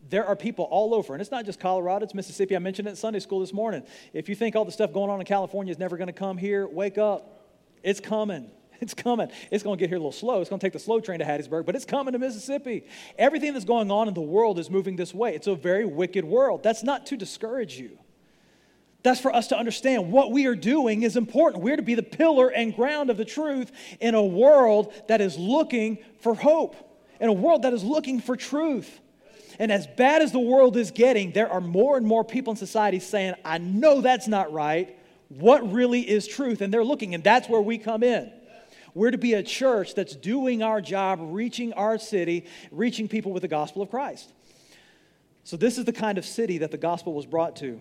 there 0.09 0.25
are 0.25 0.35
people 0.35 0.65
all 0.65 0.93
over, 0.93 1.13
and 1.13 1.21
it's 1.21 1.31
not 1.31 1.45
just 1.45 1.59
Colorado, 1.59 2.03
it's 2.03 2.13
Mississippi. 2.13 2.55
I 2.55 2.59
mentioned 2.59 2.87
it 2.87 2.91
in 2.91 2.95
Sunday 2.95 3.19
school 3.19 3.39
this 3.39 3.53
morning. 3.53 3.83
If 4.13 4.29
you 4.29 4.35
think 4.35 4.55
all 4.55 4.65
the 4.65 4.71
stuff 4.71 4.93
going 4.93 5.09
on 5.09 5.19
in 5.19 5.25
California 5.25 5.71
is 5.71 5.79
never 5.79 5.97
going 5.97 6.07
to 6.07 6.13
come 6.13 6.37
here, 6.37 6.67
wake 6.67 6.97
up. 6.97 7.47
It's 7.83 7.99
coming. 7.99 8.49
It's 8.81 8.93
coming. 8.93 9.29
It's 9.49 9.63
going 9.63 9.77
to 9.77 9.79
get 9.79 9.87
here 9.87 9.95
a 9.95 9.99
little 9.99 10.11
slow. 10.11 10.41
It's 10.41 10.49
going 10.49 10.59
to 10.59 10.65
take 10.65 10.73
the 10.73 10.79
slow 10.79 10.99
train 10.99 11.19
to 11.19 11.25
Hattiesburg, 11.25 11.65
but 11.65 11.73
it's 11.73 11.85
coming 11.85 12.11
to 12.11 12.19
Mississippi. 12.19 12.83
Everything 13.17 13.53
that's 13.53 13.63
going 13.63 13.89
on 13.89 14.09
in 14.09 14.13
the 14.13 14.19
world 14.19 14.59
is 14.59 14.69
moving 14.69 14.97
this 14.97 15.13
way. 15.13 15.33
It's 15.35 15.47
a 15.47 15.55
very 15.55 15.85
wicked 15.85 16.25
world. 16.25 16.63
That's 16.63 16.83
not 16.83 17.05
to 17.05 17.15
discourage 17.15 17.77
you. 17.77 17.97
That's 19.03 19.21
for 19.21 19.33
us 19.33 19.47
to 19.47 19.57
understand 19.57 20.11
what 20.11 20.31
we 20.31 20.47
are 20.47 20.55
doing 20.55 21.03
is 21.03 21.15
important. 21.15 21.63
We're 21.63 21.77
to 21.77 21.81
be 21.81 21.95
the 21.95 22.03
pillar 22.03 22.49
and 22.49 22.75
ground 22.75 23.09
of 23.09 23.15
the 23.15 23.23
truth 23.23 23.71
in 24.01 24.15
a 24.15 24.23
world 24.23 24.93
that 25.07 25.21
is 25.21 25.37
looking 25.37 25.99
for 26.19 26.33
hope, 26.33 26.75
in 27.19 27.29
a 27.29 27.33
world 27.33 27.63
that 27.63 27.73
is 27.73 27.83
looking 27.83 28.19
for 28.19 28.35
truth. 28.35 28.99
And 29.59 29.71
as 29.71 29.85
bad 29.85 30.21
as 30.21 30.31
the 30.31 30.39
world 30.39 30.77
is 30.77 30.91
getting, 30.91 31.31
there 31.31 31.49
are 31.49 31.61
more 31.61 31.95
and 31.95 32.05
more 32.05 32.23
people 32.23 32.51
in 32.51 32.57
society 32.57 32.99
saying, 32.99 33.35
I 33.45 33.59
know 33.59 34.01
that's 34.01 34.27
not 34.27 34.51
right. 34.51 34.97
What 35.29 35.71
really 35.71 36.01
is 36.01 36.27
truth? 36.27 36.61
And 36.61 36.73
they're 36.73 36.83
looking, 36.83 37.13
and 37.13 37.23
that's 37.23 37.47
where 37.47 37.61
we 37.61 37.77
come 37.77 38.03
in. 38.03 38.31
We're 38.95 39.11
to 39.11 39.17
be 39.17 39.33
a 39.33 39.43
church 39.43 39.95
that's 39.95 40.15
doing 40.15 40.61
our 40.61 40.81
job, 40.81 41.19
reaching 41.21 41.73
our 41.73 41.97
city, 41.97 42.45
reaching 42.71 43.07
people 43.07 43.31
with 43.31 43.41
the 43.41 43.47
gospel 43.47 43.81
of 43.81 43.89
Christ. 43.89 44.31
So, 45.43 45.57
this 45.57 45.77
is 45.77 45.85
the 45.85 45.93
kind 45.93 46.17
of 46.17 46.25
city 46.25 46.59
that 46.59 46.71
the 46.71 46.77
gospel 46.77 47.13
was 47.13 47.25
brought 47.25 47.55
to 47.57 47.79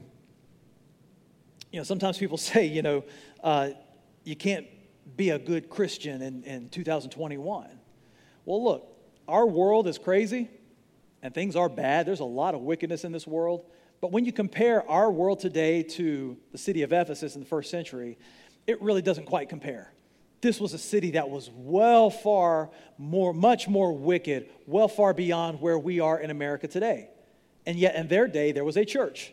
you 1.73 1.81
know, 1.81 1.85
sometimes 1.85 2.19
people 2.19 2.37
say, 2.39 2.67
you 2.67 2.83
know, 2.83 3.05
uh, 3.43 3.71
you 4.23 4.37
can't 4.37 4.67
be 5.17 5.31
a 5.31 5.39
good 5.39 5.69
Christian 5.69 6.23
in, 6.23 6.45
in 6.45 6.69
2021. 6.69 7.69
Well, 8.45 8.63
look, 8.63 8.92
our 9.29 9.47
world 9.47 9.87
is 9.87 9.99
crazy 9.99 10.51
and 11.23 11.33
things 11.35 11.57
are 11.57 11.69
bad. 11.69 12.07
There's 12.07 12.21
a 12.21 12.25
lot 12.25 12.55
of 12.55 12.63
wickedness 12.63 13.05
in 13.05 13.13
this 13.13 13.27
world. 13.27 13.65
But 14.01 14.11
when 14.11 14.25
you 14.25 14.33
compare 14.33 14.89
our 14.91 15.11
world 15.11 15.41
today 15.41 15.83
to 15.85 16.37
the 16.51 16.59
city 16.59 16.83
of 16.83 16.93
Ephesus 16.93 17.35
in 17.35 17.41
the 17.41 17.47
first 17.47 17.71
century, 17.71 18.19
it 18.67 18.83
really 18.83 19.03
doesn't 19.03 19.27
quite 19.27 19.49
compare. 19.49 19.93
This 20.41 20.61
was 20.61 20.75
a 20.75 20.79
city 20.79 21.13
that 21.13 21.31
was 21.31 21.51
well 21.55 22.11
far 22.11 22.71
more, 22.99 23.33
much 23.33 23.69
more 23.69 23.93
wicked, 23.93 24.51
well 24.67 24.89
far 24.89 25.15
beyond 25.15 25.61
where 25.61 25.79
we 25.79 26.01
are 26.01 26.19
in 26.19 26.31
America 26.31 26.67
today. 26.67 27.09
And 27.65 27.79
yet, 27.79 27.95
in 27.95 28.09
their 28.09 28.27
day, 28.27 28.51
there 28.51 28.65
was 28.65 28.77
a 28.77 28.85
church 28.85 29.33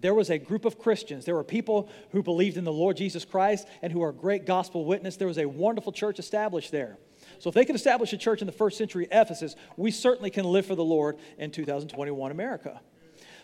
there 0.00 0.14
was 0.14 0.30
a 0.30 0.38
group 0.38 0.64
of 0.64 0.78
Christians. 0.78 1.24
There 1.24 1.34
were 1.34 1.44
people 1.44 1.88
who 2.10 2.22
believed 2.22 2.56
in 2.56 2.64
the 2.64 2.72
Lord 2.72 2.96
Jesus 2.96 3.24
Christ 3.24 3.68
and 3.80 3.92
who 3.92 4.02
are 4.02 4.12
great 4.12 4.44
gospel 4.44 4.84
witness. 4.84 5.16
There 5.16 5.28
was 5.28 5.38
a 5.38 5.46
wonderful 5.46 5.92
church 5.92 6.18
established 6.18 6.72
there. 6.72 6.98
So, 7.38 7.48
if 7.48 7.54
they 7.54 7.64
could 7.64 7.76
establish 7.76 8.12
a 8.12 8.16
church 8.16 8.40
in 8.40 8.46
the 8.46 8.52
first 8.52 8.78
century 8.78 9.06
Ephesus, 9.10 9.56
we 9.76 9.90
certainly 9.90 10.30
can 10.30 10.44
live 10.44 10.66
for 10.66 10.74
the 10.74 10.84
Lord 10.84 11.16
in 11.38 11.50
2021 11.50 12.30
America. 12.30 12.80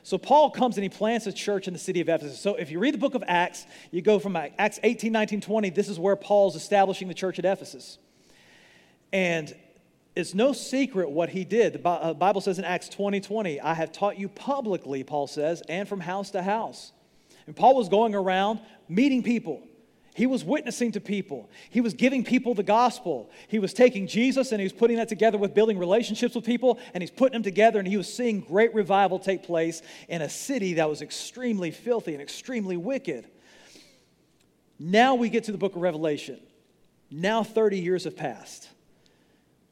So, 0.03 0.19
Paul 0.19 0.51
comes 0.51 0.77
and 0.77 0.83
he 0.83 0.89
plants 0.89 1.27
a 1.27 1.33
church 1.33 1.67
in 1.67 1.73
the 1.73 1.79
city 1.79 2.01
of 2.01 2.09
Ephesus. 2.09 2.41
So, 2.41 2.55
if 2.55 2.71
you 2.71 2.79
read 2.79 2.95
the 2.95 2.99
book 2.99 3.15
of 3.15 3.25
Acts, 3.27 3.67
you 3.91 4.03
go 4.03 4.19
from 4.19 4.37
Acts 4.37 4.81
18, 4.83 5.13
19, 5.13 5.41
20, 5.41 5.71
this 5.71 5.89
is 5.89 5.99
where 5.99 6.17
Paul's 6.17 6.57
establishing 6.57 7.09
the 7.09 7.15
church 7.15 7.39
at 7.39 7.45
Ephesus. 7.45 7.99
And 9.13 9.55
it's 10.17 10.35
no 10.35 10.53
secret 10.53 11.11
what 11.11 11.31
he 11.31 11.45
did. 11.45 11.75
The 11.75 11.89
uh, 11.89 12.15
Bible 12.15 12.41
says 12.41 12.59
in 12.59 12.65
Acts 12.65 12.89
20 12.89 13.21
20, 13.21 13.61
I 13.61 13.75
have 13.75 13.93
taught 13.93 14.19
you 14.19 14.29
publicly, 14.29 15.05
Paul 15.05 15.27
says, 15.27 15.63
and 15.69 15.89
from 15.89 16.01
house 16.01 16.31
to 16.33 16.43
house. 16.43 16.93
And 17.47 17.55
Paul 17.55 17.77
was 17.77 17.89
going 17.89 18.15
around 18.15 18.61
meeting 18.89 19.23
people. 19.23 19.63
He 20.15 20.27
was 20.27 20.45
witnessing 20.45 20.93
to 20.93 21.01
people. 21.01 21.49
He 21.71 21.81
was 21.81 21.95
giving 21.95 22.25
people 22.25 22.55
the 22.55 22.63
gospel. 22.63 23.31
He 23.49 23.59
was 23.59 23.73
taking 23.73 24.07
Jesus 24.07 24.51
and 24.51 24.61
he 24.61 24.65
was 24.65 24.73
putting 24.73 24.97
that 24.97 25.09
together 25.09 25.39
with 25.39 25.55
building 25.55 25.79
relationships 25.79 26.35
with 26.35 26.45
people, 26.45 26.79
and 26.95 27.03
he's 27.03 27.11
putting 27.11 27.35
them 27.35 27.43
together, 27.43 27.79
and 27.79 27.87
he 27.87 27.97
was 27.97 28.13
seeing 28.13 28.41
great 28.41 28.75
revival 28.75 29.19
take 29.19 29.45
place 29.45 29.83
in 30.09 30.23
a 30.23 30.29
city 30.29 30.75
that 30.75 30.89
was 30.89 31.01
extremely 31.01 31.71
filthy 31.71 32.13
and 32.13 32.23
extremely 32.23 32.77
wicked. 32.77 33.29
Now 34.79 35.15
we 35.15 35.29
get 35.29 35.45
to 35.45 35.53
the 35.53 35.59
book 35.59 35.77
of 35.77 35.83
Revelation. 35.83 36.41
Now 37.11 37.45
30 37.45 37.79
years 37.79 38.05
have 38.05 38.17
passed 38.17 38.69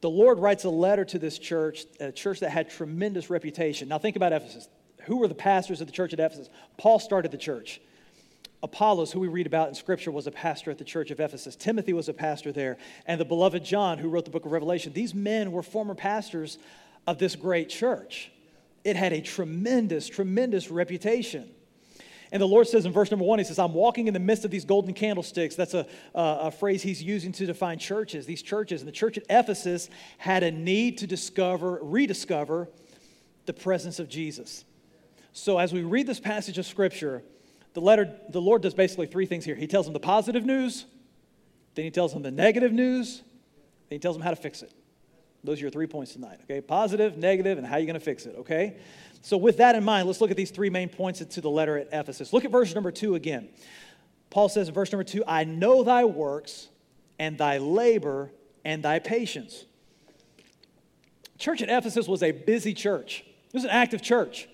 the 0.01 0.11
Lord 0.11 0.39
writes 0.39 0.65
a 0.65 0.71
letter 0.71 1.05
to 1.07 1.19
this 1.19 1.39
church, 1.39 1.85
a 1.99 2.13
church 2.13 2.41
that 2.41 2.51
had 2.51 2.71
tremendous 2.71 3.31
reputation. 3.31 3.89
Now, 3.89 3.99
think 3.99 4.17
about 4.17 4.33
Ephesus. 4.33 4.69
Who 5.03 5.19
were 5.19 5.29
the 5.29 5.35
pastors 5.35 5.81
of 5.81 5.87
the 5.87 5.93
church 5.93 6.13
at 6.13 6.21
Ephesus? 6.21 6.49
Paul 6.77 6.99
started 6.99 7.31
the 7.31 7.39
church. 7.39 7.81
Apollos, 8.63 9.13
who 9.13 9.21
we 9.21 9.29
read 9.29 9.47
about 9.47 9.69
in 9.69 9.75
Scripture, 9.75 10.11
was 10.11 10.27
a 10.27 10.33
pastor 10.33 10.71
at 10.71 10.79
the 10.79 10.85
church 10.85 11.11
of 11.11 11.21
Ephesus. 11.21 11.55
Timothy 11.55 11.93
was 11.93 12.09
a 12.09 12.13
pastor 12.13 12.51
there. 12.51 12.77
And 13.07 13.21
the 13.21 13.25
beloved 13.25 13.65
John, 13.65 13.99
who 13.99 14.09
wrote 14.09 14.25
the 14.25 14.31
book 14.31 14.45
of 14.45 14.53
Revelation, 14.53 14.93
these 14.93 15.15
men 15.15 15.53
were 15.53 15.63
former 15.63 15.95
pastors 15.95 16.59
of 17.07 17.19
this 17.19 17.37
great 17.37 17.69
church. 17.69 18.33
It 18.85 18.97
had 18.97 19.13
a 19.13 19.21
tremendous, 19.21 20.09
tremendous 20.09 20.71
reputation. 20.71 21.49
And 22.31 22.43
the 22.43 22.47
Lord 22.47 22.67
says 22.69 22.85
in 22.85 22.93
verse 22.93 23.11
number 23.11 23.25
one, 23.25 23.39
He 23.39 23.45
says, 23.45 23.59
I'm 23.59 23.75
walking 23.75 24.07
in 24.07 24.15
the 24.15 24.21
midst 24.21 24.45
of 24.45 24.51
these 24.51 24.65
golden 24.65 24.93
candlesticks. 24.93 25.55
That's 25.55 25.75
a, 25.75 25.87
a 26.15 26.51
phrase 26.51 26.83
He's 26.83 27.03
using 27.03 27.33
to 27.33 27.47
define 27.47 27.79
churches, 27.79 28.27
these 28.27 28.43
churches. 28.43 28.81
And 28.81 28.89
the 28.89 28.93
church 28.93 29.19
at 29.19 29.25
Ephesus 29.31 29.89
had 30.19 30.43
a 30.43 30.51
need 30.51 30.99
to 30.99 31.07
discover, 31.07 31.79
rediscover 31.81 32.69
the 33.47 33.53
presence 33.53 33.99
of 33.99 34.09
Jesus. 34.09 34.65
So 35.33 35.59
as 35.59 35.73
we 35.73 35.83
read 35.83 36.07
this 36.07 36.21
passage 36.21 36.59
of 36.59 36.67
Scripture, 36.67 37.23
the, 37.79 37.85
letter, 37.85 38.13
the 38.29 38.41
Lord 38.41 38.63
does 38.63 38.75
basically 38.75 39.07
three 39.07 39.25
things 39.25 39.45
here. 39.45 39.55
He 39.55 39.69
tells 39.69 39.87
them 39.87 39.93
the 39.93 40.01
positive 40.01 40.45
news, 40.45 40.85
then 41.77 41.85
He 41.85 41.93
tells 41.93 42.13
them 42.13 42.23
the 42.23 42.31
negative 42.33 42.73
news, 42.73 43.19
then 43.89 43.97
He 43.97 43.99
tells 44.01 44.17
them 44.17 44.23
how 44.23 44.31
to 44.31 44.37
fix 44.37 44.63
it. 44.63 44.73
Those 45.45 45.59
are 45.59 45.61
your 45.61 45.71
three 45.71 45.87
points 45.87 46.13
tonight, 46.13 46.41
okay? 46.43 46.61
Positive, 46.61 47.17
negative, 47.17 47.57
and 47.57 47.65
how 47.65 47.77
you're 47.77 47.87
going 47.87 47.95
to 47.95 48.01
fix 48.01 48.27
it, 48.27 48.35
okay? 48.37 48.79
So, 49.23 49.37
with 49.37 49.59
that 49.59 49.77
in 49.77 49.85
mind, 49.85 50.09
let's 50.09 50.21
look 50.21 50.33
at 50.33 50.37
these 50.37 50.51
three 50.51 50.71
main 50.71 50.89
points 50.89 51.25
to 51.25 51.41
the 51.41 51.49
letter 51.49 51.79
at 51.79 51.87
Ephesus. 51.93 52.33
Look 52.33 52.45
at 52.45 52.51
verse 52.51 52.75
number 52.75 52.91
two 52.91 53.15
again. 53.15 53.49
Paul 54.31 54.49
says 54.49 54.67
in 54.67 54.75
verse 54.75 54.91
number 54.91 55.05
two, 55.05 55.23
I 55.25 55.45
know 55.45 55.85
thy 55.85 56.05
works 56.05 56.67
and 57.21 57.39
thy 57.39 57.59
labor 57.59 58.33
and 58.65 58.83
thy 58.83 58.99
patience. 58.99 59.67
Church 61.39 61.63
at 61.63 61.69
Ephesus 61.69 62.09
was 62.09 62.25
a 62.25 62.33
busy 62.33 62.75
church, 62.75 63.25
it 63.47 63.55
was 63.55 63.63
an 63.63 63.71
active 63.71 64.03
church 64.03 64.49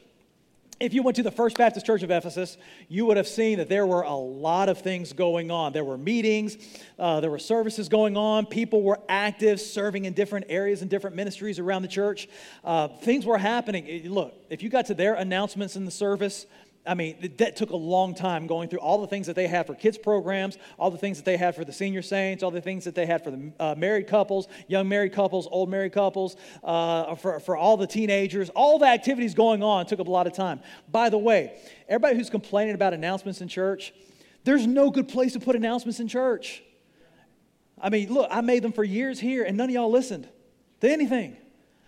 if 0.80 0.92
you 0.92 1.02
went 1.02 1.16
to 1.16 1.22
the 1.22 1.30
First 1.30 1.56
Baptist 1.56 1.86
Church 1.86 2.02
of 2.02 2.10
Ephesus, 2.10 2.56
you 2.88 3.06
would 3.06 3.16
have 3.16 3.28
seen 3.28 3.58
that 3.58 3.68
there 3.68 3.86
were 3.86 4.02
a 4.02 4.14
lot 4.14 4.68
of 4.68 4.78
things 4.78 5.12
going 5.12 5.50
on. 5.50 5.72
There 5.72 5.84
were 5.84 5.96
meetings, 5.96 6.56
uh, 6.98 7.20
there 7.20 7.30
were 7.30 7.38
services 7.38 7.88
going 7.88 8.16
on, 8.16 8.46
people 8.46 8.82
were 8.82 8.98
active, 9.08 9.60
serving 9.60 10.04
in 10.04 10.12
different 10.12 10.46
areas 10.48 10.82
and 10.82 10.90
different 10.90 11.16
ministries 11.16 11.58
around 11.58 11.82
the 11.82 11.88
church. 11.88 12.28
Uh, 12.64 12.88
things 12.88 13.24
were 13.24 13.38
happening. 13.38 14.08
Look, 14.08 14.34
if 14.50 14.62
you 14.62 14.68
got 14.68 14.86
to 14.86 14.94
their 14.94 15.14
announcements 15.14 15.76
in 15.76 15.84
the 15.84 15.90
service, 15.90 16.46
I 16.86 16.92
mean, 16.92 17.32
that 17.38 17.56
took 17.56 17.70
a 17.70 17.76
long 17.76 18.14
time 18.14 18.46
going 18.46 18.68
through 18.68 18.80
all 18.80 19.00
the 19.00 19.06
things 19.06 19.26
that 19.26 19.36
they 19.36 19.46
had 19.46 19.66
for 19.66 19.74
kids 19.74 19.96
programs, 19.96 20.58
all 20.78 20.90
the 20.90 20.98
things 20.98 21.16
that 21.16 21.24
they 21.24 21.38
had 21.38 21.54
for 21.54 21.64
the 21.64 21.72
senior 21.72 22.02
saints, 22.02 22.42
all 22.42 22.50
the 22.50 22.60
things 22.60 22.84
that 22.84 22.94
they 22.94 23.06
had 23.06 23.24
for 23.24 23.30
the 23.30 23.52
uh, 23.58 23.74
married 23.74 24.06
couples, 24.06 24.48
young 24.68 24.86
married 24.86 25.14
couples, 25.14 25.48
old 25.50 25.70
married 25.70 25.92
couples, 25.92 26.36
uh, 26.62 27.14
for, 27.14 27.40
for 27.40 27.56
all 27.56 27.78
the 27.78 27.86
teenagers. 27.86 28.50
All 28.50 28.78
the 28.78 28.86
activities 28.86 29.32
going 29.34 29.62
on 29.62 29.86
took 29.86 29.98
up 29.98 30.08
a 30.08 30.10
lot 30.10 30.26
of 30.26 30.34
time. 30.34 30.60
By 30.90 31.08
the 31.08 31.16
way, 31.16 31.58
everybody 31.88 32.16
who's 32.16 32.28
complaining 32.28 32.74
about 32.74 32.92
announcements 32.92 33.40
in 33.40 33.48
church, 33.48 33.94
there's 34.44 34.66
no 34.66 34.90
good 34.90 35.08
place 35.08 35.32
to 35.32 35.40
put 35.40 35.56
announcements 35.56 36.00
in 36.00 36.08
church. 36.08 36.62
I 37.80 37.88
mean, 37.88 38.12
look, 38.12 38.28
I 38.30 38.42
made 38.42 38.62
them 38.62 38.72
for 38.72 38.84
years 38.84 39.18
here, 39.18 39.44
and 39.44 39.56
none 39.56 39.70
of 39.70 39.74
y'all 39.74 39.90
listened 39.90 40.28
to 40.80 40.90
anything. 40.90 41.38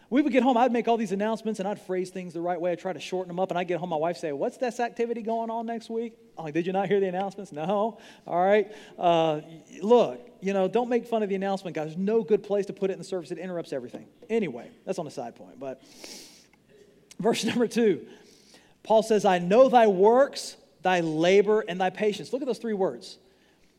We 0.09 0.23
would 0.23 0.33
get 0.33 0.45
home, 0.45 0.57
I'd 0.57 0.73
make 0.73 0.87
all 0.87 0.97
these 0.97 1.11
announcements 1.11 1.59
and 1.59 1.69
I'd 1.69 1.81
phrase 1.81 2.11
things 2.11 2.33
the 2.33 2.41
right 2.41 2.61
way. 2.61 2.73
I'd 2.73 2.79
try 2.79 2.93
to 2.93 3.01
shorten 3.01 3.29
them 3.29 3.41
up. 3.41 3.51
And 3.51 3.59
I'd 3.59 3.67
get 3.67 3.81
home, 3.81 3.89
my 3.89 3.97
wife 3.97 4.19
say, 4.19 4.33
What's 4.33 4.57
this 4.57 4.79
activity 4.79 5.23
going 5.23 5.51
on 5.51 5.67
next 5.67 5.91
week? 5.91 6.15
I'm 6.39 6.45
like, 6.45 6.55
Did 6.55 6.67
you 6.67 6.73
not 6.73 6.89
hear 6.89 7.01
the 7.01 7.09
announcements? 7.09 7.51
No. 7.51 7.99
All 8.27 8.45
right. 8.45 8.71
Uh, 8.97 9.41
look, 9.83 10.21
you 10.41 10.53
know, 10.53 10.69
don't 10.69 10.89
make 10.89 11.07
fun 11.07 11.23
of 11.23 11.29
the 11.29 11.35
announcement, 11.35 11.75
guys. 11.75 11.87
There's 11.87 11.99
no 11.99 12.23
good 12.23 12.45
place 12.45 12.67
to 12.67 12.73
put 12.73 12.91
it 12.91 12.93
in 12.93 12.99
the 12.99 13.05
service. 13.05 13.31
It 13.31 13.39
interrupts 13.39 13.73
everything. 13.73 14.07
Anyway, 14.31 14.71
that's 14.85 14.99
on 14.99 15.07
a 15.07 15.11
side 15.11 15.35
point. 15.35 15.59
But 15.59 15.83
verse 17.19 17.45
number 17.47 17.67
two, 17.67 18.07
Paul 18.85 19.03
says, 19.03 19.25
I 19.25 19.41
know 19.41 19.69
thy 19.69 19.89
works, 19.89 20.57
thy 20.83 21.01
labor, 21.01 21.65
and 21.67 21.81
thy 21.81 21.91
patience. 21.91 22.33
Look 22.33 22.43
at 22.43 22.47
those 22.47 22.59
three 22.59 22.75
words. 22.75 23.19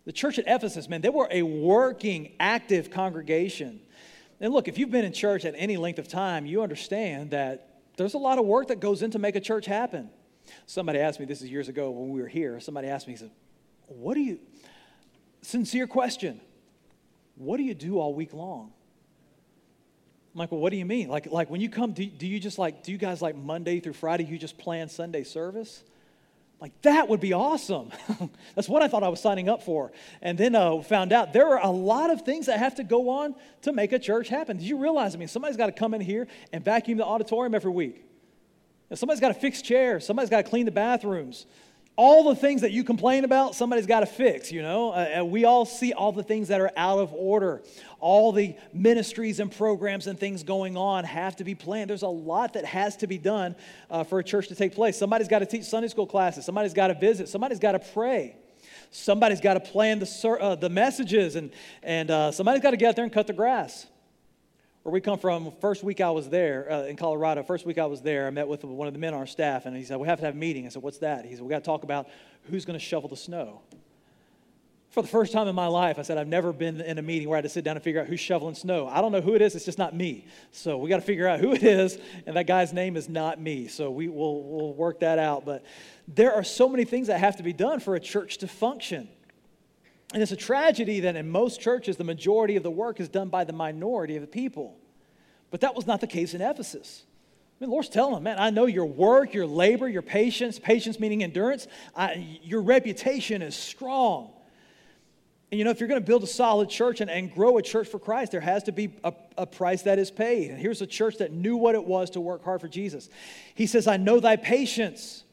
The 0.03 0.11
church 0.11 0.39
at 0.39 0.45
Ephesus, 0.47 0.89
man, 0.89 1.01
they 1.01 1.09
were 1.09 1.27
a 1.31 1.41
working, 1.41 2.33
active 2.39 2.91
congregation. 2.91 3.81
And 4.39 4.53
look, 4.53 4.67
if 4.67 4.77
you've 4.77 4.91
been 4.91 5.05
in 5.05 5.13
church 5.13 5.45
at 5.45 5.55
any 5.57 5.77
length 5.77 5.99
of 5.99 6.07
time, 6.07 6.45
you 6.45 6.61
understand 6.61 7.31
that 7.31 7.81
there's 7.97 8.13
a 8.13 8.19
lot 8.19 8.37
of 8.37 8.45
work 8.45 8.67
that 8.67 8.79
goes 8.79 9.01
into 9.01 9.17
make 9.17 9.35
a 9.35 9.39
church 9.39 9.65
happen. 9.65 10.09
Somebody 10.65 10.99
asked 10.99 11.19
me, 11.19 11.25
this 11.25 11.41
is 11.41 11.49
years 11.49 11.67
ago 11.67 11.89
when 11.89 12.09
we 12.09 12.21
were 12.21 12.27
here, 12.27 12.59
somebody 12.59 12.87
asked 12.87 13.07
me, 13.07 13.13
he 13.13 13.17
said, 13.17 13.31
what 13.87 14.13
do 14.13 14.21
you, 14.21 14.39
sincere 15.41 15.87
question, 15.87 16.39
what 17.35 17.57
do 17.57 17.63
you 17.63 17.73
do 17.73 17.99
all 17.99 18.13
week 18.13 18.33
long? 18.33 18.71
I'm 20.33 20.39
like, 20.39 20.51
well, 20.51 20.61
what 20.61 20.69
do 20.69 20.77
you 20.77 20.85
mean? 20.85 21.09
Like, 21.09 21.25
like 21.27 21.49
when 21.49 21.61
you 21.61 21.69
come, 21.69 21.93
do, 21.93 22.05
do 22.05 22.27
you 22.27 22.39
just 22.39 22.59
like, 22.59 22.83
do 22.83 22.91
you 22.91 22.97
guys 22.97 23.21
like 23.21 23.35
Monday 23.35 23.79
through 23.79 23.93
Friday, 23.93 24.25
you 24.25 24.37
just 24.37 24.57
plan 24.57 24.87
Sunday 24.87 25.23
service? 25.23 25.83
Like, 26.59 26.81
that 26.81 27.07
would 27.07 27.19
be 27.19 27.33
awesome. 27.33 27.91
That's 28.55 28.67
what 28.67 28.81
I 28.81 28.87
thought 28.87 29.03
I 29.03 29.09
was 29.09 29.21
signing 29.21 29.47
up 29.47 29.61
for. 29.61 29.91
And 30.23 30.37
then 30.37 30.55
uh, 30.55 30.81
found 30.81 31.13
out 31.13 31.31
there 31.31 31.47
are 31.49 31.63
a 31.63 31.69
lot 31.69 32.09
of 32.09 32.23
things 32.23 32.47
that 32.47 32.57
have 32.57 32.75
to 32.75 32.83
go 32.83 33.09
on 33.09 33.35
to 33.61 33.73
make 33.73 33.91
a 33.91 33.99
church 33.99 34.27
happen. 34.27 34.57
Did 34.57 34.65
you 34.65 34.77
realize? 34.77 35.13
I 35.13 35.19
mean, 35.19 35.27
somebody's 35.27 35.57
got 35.57 35.67
to 35.67 35.71
come 35.71 35.93
in 35.93 36.01
here 36.01 36.27
and 36.51 36.65
vacuum 36.65 36.97
the 36.97 37.05
auditorium 37.05 37.53
every 37.53 37.71
week. 37.71 38.03
Somebody's 38.93 39.19
got 39.19 39.29
to 39.29 39.33
fix 39.33 39.61
chairs. 39.61 40.05
Somebody's 40.05 40.29
got 40.29 40.45
to 40.45 40.49
clean 40.49 40.65
the 40.65 40.71
bathrooms 40.71 41.45
all 41.97 42.23
the 42.23 42.35
things 42.35 42.61
that 42.61 42.71
you 42.71 42.83
complain 42.83 43.25
about, 43.25 43.55
somebody's 43.55 43.87
got 43.87 44.01
to 44.01 44.05
fix, 44.05 44.51
you 44.51 44.61
know? 44.61 44.91
Uh, 44.91 45.23
we 45.25 45.45
all 45.45 45.65
see 45.65 45.93
all 45.93 46.11
the 46.11 46.21
things 46.21 46.47
that 46.49 46.61
are 46.61 46.71
out 46.77 46.99
of 46.99 47.11
order. 47.11 47.63
All 47.99 48.31
the 48.31 48.55
ministries 48.71 49.39
and 49.39 49.51
programs 49.51 50.05
and 50.05 50.17
things 50.17 50.43
going 50.43 50.77
on 50.77 51.05
have 51.05 51.35
to 51.37 51.43
be 51.43 51.55
planned. 51.55 51.89
There's 51.89 52.03
a 52.03 52.07
lot 52.07 52.53
that 52.53 52.65
has 52.65 52.97
to 52.97 53.07
be 53.07 53.17
done 53.17 53.55
uh, 53.89 54.03
for 54.03 54.19
a 54.19 54.23
church 54.23 54.47
to 54.49 54.55
take 54.55 54.75
place. 54.75 54.95
Somebody's 54.95 55.27
got 55.27 55.39
to 55.39 55.47
teach 55.47 55.63
Sunday 55.63 55.87
school 55.87 56.05
classes, 56.05 56.45
somebody's 56.45 56.73
got 56.73 56.87
to 56.87 56.93
visit, 56.93 57.29
somebody's 57.29 57.59
got 57.59 57.71
to 57.71 57.79
pray. 57.79 58.35
Somebody's 58.91 59.41
got 59.41 59.55
to 59.55 59.59
plan 59.59 59.99
the, 59.99 60.37
uh, 60.39 60.55
the 60.55 60.69
messages, 60.69 61.35
and, 61.35 61.51
and 61.83 62.09
uh, 62.09 62.31
somebody's 62.31 62.61
got 62.61 62.71
to 62.71 62.77
get 62.77 62.89
out 62.89 62.95
there 62.95 63.03
and 63.03 63.11
cut 63.13 63.27
the 63.27 63.33
grass 63.33 63.85
where 64.87 64.93
we 64.93 65.01
come 65.01 65.19
from, 65.19 65.51
first 65.59 65.83
week 65.83 65.99
I 65.99 66.11
was 66.11 66.29
there 66.29 66.71
uh, 66.71 66.83
in 66.83 66.95
Colorado, 66.95 67.43
first 67.43 67.65
week 67.65 67.77
I 67.77 67.87
was 67.87 67.99
there, 67.99 68.25
I 68.25 68.29
met 68.29 68.47
with 68.47 68.63
one 68.63 68.87
of 68.87 68.93
the 68.93 68.99
men 69.01 69.13
on 69.13 69.19
our 69.19 69.27
staff, 69.27 69.65
and 69.65 69.75
he 69.75 69.83
said, 69.83 69.97
We 69.97 70.07
have 70.07 70.19
to 70.19 70.25
have 70.25 70.33
a 70.33 70.37
meeting. 70.37 70.65
I 70.65 70.69
said, 70.69 70.81
What's 70.81 70.99
that? 70.99 71.25
He 71.25 71.35
said, 71.35 71.41
We 71.41 71.49
got 71.49 71.59
to 71.59 71.65
talk 71.65 71.83
about 71.83 72.07
who's 72.43 72.63
going 72.63 72.79
to 72.79 72.85
shovel 72.85 73.09
the 73.09 73.17
snow. 73.17 73.59
For 74.91 75.01
the 75.01 75.09
first 75.09 75.33
time 75.33 75.49
in 75.49 75.55
my 75.55 75.67
life, 75.67 75.99
I 75.99 76.03
said, 76.03 76.17
I've 76.17 76.29
never 76.29 76.53
been 76.53 76.79
in 76.79 76.97
a 76.97 77.01
meeting 77.01 77.27
where 77.27 77.35
I 77.35 77.39
had 77.39 77.43
to 77.43 77.49
sit 77.49 77.65
down 77.65 77.75
and 77.75 77.83
figure 77.83 77.99
out 77.99 78.07
who's 78.07 78.21
shoveling 78.21 78.55
snow. 78.55 78.87
I 78.87 79.01
don't 79.01 79.11
know 79.11 79.19
who 79.19 79.35
it 79.35 79.41
is, 79.41 79.55
it's 79.55 79.65
just 79.65 79.77
not 79.77 79.93
me. 79.93 80.25
So 80.53 80.77
we 80.77 80.89
got 80.89 81.01
to 81.01 81.05
figure 81.05 81.27
out 81.27 81.41
who 81.41 81.51
it 81.51 81.63
is, 81.63 81.99
and 82.25 82.37
that 82.37 82.47
guy's 82.47 82.71
name 82.71 82.95
is 82.95 83.09
not 83.09 83.41
me. 83.41 83.67
So 83.67 83.91
we 83.91 84.07
will 84.07 84.41
we'll 84.41 84.73
work 84.73 85.01
that 85.01 85.19
out. 85.19 85.43
But 85.43 85.65
there 86.07 86.33
are 86.33 86.45
so 86.45 86.69
many 86.69 86.85
things 86.85 87.07
that 87.07 87.19
have 87.19 87.35
to 87.35 87.43
be 87.43 87.51
done 87.51 87.81
for 87.81 87.95
a 87.95 87.99
church 87.99 88.37
to 88.37 88.47
function. 88.47 89.09
And 90.13 90.21
it's 90.23 90.31
a 90.31 90.37
tragedy 90.37 91.01
that 91.01 91.15
in 91.15 91.29
most 91.29 91.59
churches, 91.59 91.97
the 91.97 92.03
majority 92.03 92.55
of 92.55 92.63
the 92.63 92.71
work 92.71 92.99
is 92.99 93.09
done 93.09 93.29
by 93.29 93.43
the 93.43 93.53
minority 93.53 94.15
of 94.15 94.21
the 94.21 94.27
people. 94.27 94.77
But 95.51 95.61
that 95.61 95.75
was 95.75 95.85
not 95.85 96.01
the 96.01 96.07
case 96.07 96.33
in 96.33 96.41
Ephesus. 96.41 97.03
I 97.05 97.63
mean, 97.63 97.69
the 97.69 97.73
Lord's 97.73 97.89
telling 97.89 98.13
them, 98.13 98.23
man, 98.23 98.37
I 98.39 98.49
know 98.49 98.67
your 98.67 98.85
work, 98.85 99.33
your 99.33 99.47
labor, 99.47 99.87
your 99.89 100.01
patience, 100.01 100.59
patience 100.59 100.99
meaning 100.99 101.23
endurance, 101.23 101.67
I, 101.95 102.39
your 102.43 102.61
reputation 102.61 103.41
is 103.41 103.55
strong. 103.55 104.31
And 105.51 105.57
you 105.57 105.65
know, 105.65 105.71
if 105.71 105.79
you're 105.79 105.89
going 105.89 106.01
to 106.01 106.05
build 106.05 106.23
a 106.23 106.27
solid 106.27 106.69
church 106.69 106.99
and, 107.01 107.09
and 107.09 107.33
grow 107.33 107.57
a 107.57 107.61
church 107.61 107.87
for 107.87 107.99
Christ, 107.99 108.33
there 108.33 108.41
has 108.41 108.63
to 108.63 108.71
be 108.71 108.93
a, 109.03 109.13
a 109.37 109.45
price 109.45 109.83
that 109.83 109.97
is 109.97 110.11
paid. 110.11 110.51
And 110.51 110.59
here's 110.59 110.81
a 110.81 110.87
church 110.87 111.17
that 111.17 111.31
knew 111.31 111.55
what 111.55 111.73
it 111.73 111.83
was 111.83 112.11
to 112.11 112.21
work 112.21 112.43
hard 112.43 112.61
for 112.61 112.67
Jesus. 112.67 113.09
He 113.55 113.65
says, 113.65 113.87
I 113.87 113.97
know 113.97 114.19
thy 114.19 114.35
patience. 114.35 115.23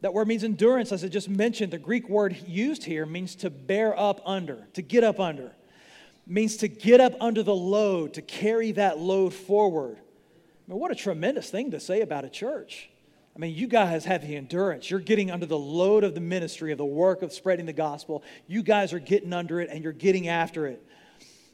That 0.00 0.14
word 0.14 0.28
means 0.28 0.44
endurance, 0.44 0.92
as 0.92 1.02
I 1.04 1.08
just 1.08 1.28
mentioned. 1.28 1.72
The 1.72 1.78
Greek 1.78 2.08
word 2.08 2.36
used 2.46 2.84
here 2.84 3.04
means 3.04 3.34
to 3.36 3.50
bear 3.50 3.98
up 3.98 4.20
under, 4.24 4.68
to 4.74 4.82
get 4.82 5.02
up 5.02 5.18
under. 5.18 5.52
means 6.26 6.58
to 6.58 6.68
get 6.68 7.00
up 7.00 7.14
under 7.20 7.42
the 7.42 7.54
load, 7.54 8.14
to 8.14 8.22
carry 8.22 8.72
that 8.72 8.98
load 8.98 9.32
forward. 9.32 9.96
I 9.96 10.70
mean, 10.70 10.78
what 10.78 10.90
a 10.90 10.94
tremendous 10.94 11.50
thing 11.50 11.70
to 11.70 11.80
say 11.80 12.02
about 12.02 12.24
a 12.24 12.28
church. 12.28 12.90
I 13.34 13.38
mean, 13.38 13.54
you 13.54 13.66
guys 13.66 14.04
have 14.04 14.26
the 14.26 14.36
endurance. 14.36 14.90
You're 14.90 15.00
getting 15.00 15.30
under 15.30 15.46
the 15.46 15.58
load 15.58 16.04
of 16.04 16.14
the 16.14 16.20
ministry, 16.20 16.72
of 16.72 16.78
the 16.78 16.84
work 16.84 17.22
of 17.22 17.32
spreading 17.32 17.66
the 17.66 17.72
gospel. 17.72 18.22
You 18.46 18.62
guys 18.62 18.92
are 18.92 18.98
getting 18.98 19.32
under 19.32 19.60
it 19.60 19.70
and 19.70 19.82
you're 19.82 19.92
getting 19.92 20.28
after 20.28 20.66
it. 20.66 20.84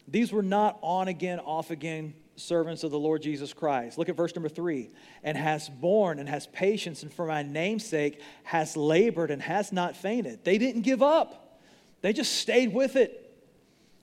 These 0.09 0.33
were 0.33 0.43
not 0.43 0.79
on 0.83 1.09
again, 1.09 1.41
off 1.41 1.71
again 1.71 2.15
servants 2.37 2.85
of 2.85 2.91
the 2.91 2.99
Lord 2.99 3.23
Jesus 3.23 3.53
Christ. 3.53 3.99
Look 3.99 4.09
at 4.09 4.17
verse 4.17 4.35
number 4.35 4.49
three. 4.49 4.91
And 5.23 5.37
has 5.37 5.69
borne 5.69 6.19
and 6.19 6.29
has 6.29 6.47
patience, 6.47 7.03
and 7.03 7.13
for 7.13 7.27
my 7.27 7.43
name's 7.43 7.85
sake 7.85 8.21
has 8.45 8.77
labored 8.77 9.31
and 9.31 9.41
has 9.43 9.73
not 9.73 9.97
fainted. 9.97 10.45
They 10.45 10.59
didn't 10.59 10.83
give 10.83 11.03
up, 11.03 11.61
they 12.03 12.13
just 12.13 12.35
stayed 12.37 12.73
with 12.73 12.97
it. 12.97 13.21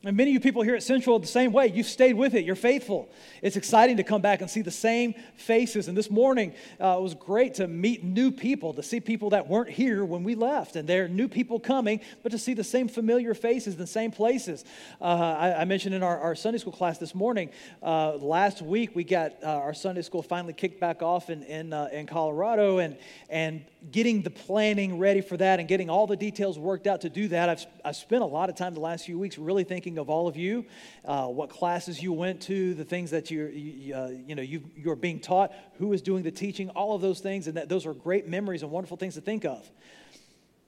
And 0.03 0.17
many 0.17 0.31
of 0.31 0.33
you 0.33 0.39
people 0.39 0.63
here 0.63 0.73
at 0.73 0.81
Central 0.81 1.19
the 1.19 1.27
same 1.27 1.51
way. 1.51 1.67
You've 1.67 1.85
stayed 1.85 2.15
with 2.15 2.33
it. 2.33 2.43
You're 2.43 2.55
faithful. 2.55 3.07
It's 3.43 3.55
exciting 3.55 3.97
to 3.97 4.03
come 4.03 4.19
back 4.19 4.41
and 4.41 4.49
see 4.49 4.63
the 4.63 4.71
same 4.71 5.13
faces. 5.35 5.87
And 5.87 5.95
this 5.95 6.09
morning, 6.09 6.55
uh, 6.79 6.95
it 6.97 7.03
was 7.03 7.13
great 7.13 7.53
to 7.55 7.67
meet 7.67 8.03
new 8.03 8.31
people, 8.31 8.73
to 8.73 8.81
see 8.81 8.99
people 8.99 9.29
that 9.29 9.47
weren't 9.47 9.69
here 9.69 10.03
when 10.03 10.23
we 10.23 10.33
left. 10.33 10.75
And 10.75 10.89
there 10.89 11.05
are 11.05 11.07
new 11.07 11.27
people 11.27 11.59
coming, 11.59 12.01
but 12.23 12.31
to 12.31 12.39
see 12.39 12.55
the 12.55 12.63
same 12.63 12.87
familiar 12.87 13.35
faces 13.35 13.77
the 13.77 13.85
same 13.85 14.09
places. 14.09 14.65
Uh, 14.99 15.03
I, 15.03 15.61
I, 15.61 15.65
mentioned 15.65 15.93
in 15.93 16.01
our, 16.01 16.19
our, 16.19 16.33
Sunday 16.33 16.57
school 16.57 16.73
class 16.73 16.97
this 16.97 17.13
morning, 17.13 17.51
uh, 17.83 18.15
last 18.15 18.63
week 18.63 18.95
we 18.95 19.03
got 19.03 19.33
uh, 19.43 19.49
our 19.49 19.75
Sunday 19.75 20.01
school 20.01 20.23
finally 20.23 20.53
kicked 20.53 20.79
back 20.79 21.03
off 21.03 21.29
in, 21.29 21.43
in, 21.43 21.73
uh, 21.73 21.89
in 21.91 22.07
Colorado. 22.07 22.79
And, 22.79 22.97
and 23.29 23.63
getting 23.89 24.21
the 24.21 24.29
planning 24.29 24.99
ready 24.99 25.21
for 25.21 25.37
that 25.37 25.59
and 25.59 25.67
getting 25.67 25.89
all 25.89 26.05
the 26.05 26.15
details 26.15 26.59
worked 26.59 26.85
out 26.85 27.01
to 27.01 27.09
do 27.09 27.27
that, 27.29 27.49
I've, 27.49 27.65
I've 27.83 27.95
spent 27.95 28.21
a 28.21 28.27
lot 28.27 28.49
of 28.49 28.55
time 28.55 28.73
the 28.73 28.79
last 28.79 29.05
few 29.05 29.17
weeks 29.17 29.37
really 29.37 29.63
thinking 29.63 29.90
of 29.97 30.09
all 30.09 30.27
of 30.27 30.37
you, 30.37 30.65
uh, 31.05 31.27
what 31.27 31.49
classes 31.49 32.01
you 32.01 32.13
went 32.13 32.41
to, 32.43 32.73
the 32.73 32.85
things 32.85 33.11
that 33.11 33.31
you're, 33.31 33.49
you, 33.49 33.93
uh, 33.93 34.09
you 34.09 34.35
know, 34.35 34.41
you, 34.41 34.63
you're 34.75 34.95
being 34.95 35.19
taught, 35.19 35.53
who 35.77 35.93
is 35.93 36.01
doing 36.01 36.23
the 36.23 36.31
teaching, 36.31 36.69
all 36.69 36.95
of 36.95 37.01
those 37.01 37.19
things, 37.19 37.47
and 37.47 37.57
that, 37.57 37.69
those 37.69 37.85
are 37.85 37.93
great 37.93 38.27
memories 38.27 38.63
and 38.63 38.71
wonderful 38.71 38.97
things 38.97 39.15
to 39.15 39.21
think 39.21 39.45
of. 39.45 39.69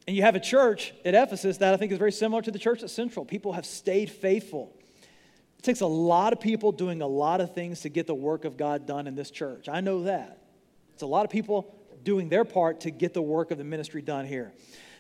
And 0.08 0.16
you 0.16 0.24
have 0.24 0.36
a 0.36 0.40
church 0.40 0.94
at 1.06 1.14
Ephesus 1.16 1.58
that 1.58 1.74
I 1.74 1.78
think 1.78 1.92
is 1.92 1.98
very 1.98 2.12
similar 2.12 2.42
to 2.42 2.52
the 2.52 2.60
church 2.60 2.84
at 2.84 2.90
Central. 2.90 3.26
People 3.26 3.54
have 3.54 3.66
stayed 3.66 4.10
faithful. 4.10 4.76
It 5.58 5.64
takes 5.64 5.82
a 5.82 5.88
lot 5.88 6.34
of 6.34 6.42
people 6.42 6.74
doing 6.74 7.02
a 7.02 7.08
lot 7.08 7.40
of 7.40 7.54
things 7.54 7.82
to 7.82 7.90
get 7.90 8.06
the 8.06 8.16
work 8.16 8.44
of 8.44 8.58
God 8.58 8.86
done 8.86 9.08
in 9.08 9.16
this 9.16 9.32
church. 9.32 9.70
I 9.70 9.80
know 9.80 10.04
that. 10.04 10.40
It's 10.94 11.04
a 11.04 11.08
lot 11.08 11.24
of 11.24 11.32
people 11.32 11.74
doing 12.04 12.28
their 12.28 12.44
part 12.44 12.82
to 12.82 12.92
get 12.92 13.14
the 13.14 13.22
work 13.22 13.52
of 13.52 13.58
the 13.58 13.64
ministry 13.64 14.02
done 14.02 14.26
here. 14.26 14.52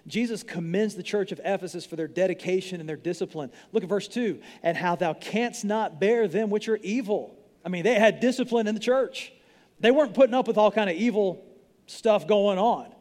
Jesus 0.05 0.43
commends 0.43 0.95
the 0.95 1.03
church 1.03 1.31
of 1.31 1.39
Ephesus 1.43 1.85
for 1.85 1.95
their 1.95 2.07
dedication 2.07 2.79
and 2.79 2.89
their 2.89 2.97
discipline. 2.97 3.51
Look 3.71 3.83
at 3.83 3.89
verse 3.89 4.07
2 4.07 4.41
and 4.61 4.75
how 4.75 4.95
thou 4.95 5.13
canst 5.13 5.63
not 5.63 5.99
bear 5.99 6.27
them 6.27 6.49
which 6.49 6.67
are 6.67 6.77
evil. 6.77 7.37
I 7.65 7.69
mean, 7.69 7.83
they 7.83 7.95
had 7.95 8.19
discipline 8.19 8.67
in 8.67 8.75
the 8.75 8.81
church. 8.81 9.31
They 9.79 9.91
weren't 9.91 10.13
putting 10.13 10.33
up 10.33 10.47
with 10.47 10.57
all 10.57 10.71
kind 10.71 10.89
of 10.89 10.97
evil 10.97 11.45
stuff 11.87 12.27
going 12.27 12.57
on. 12.57 12.93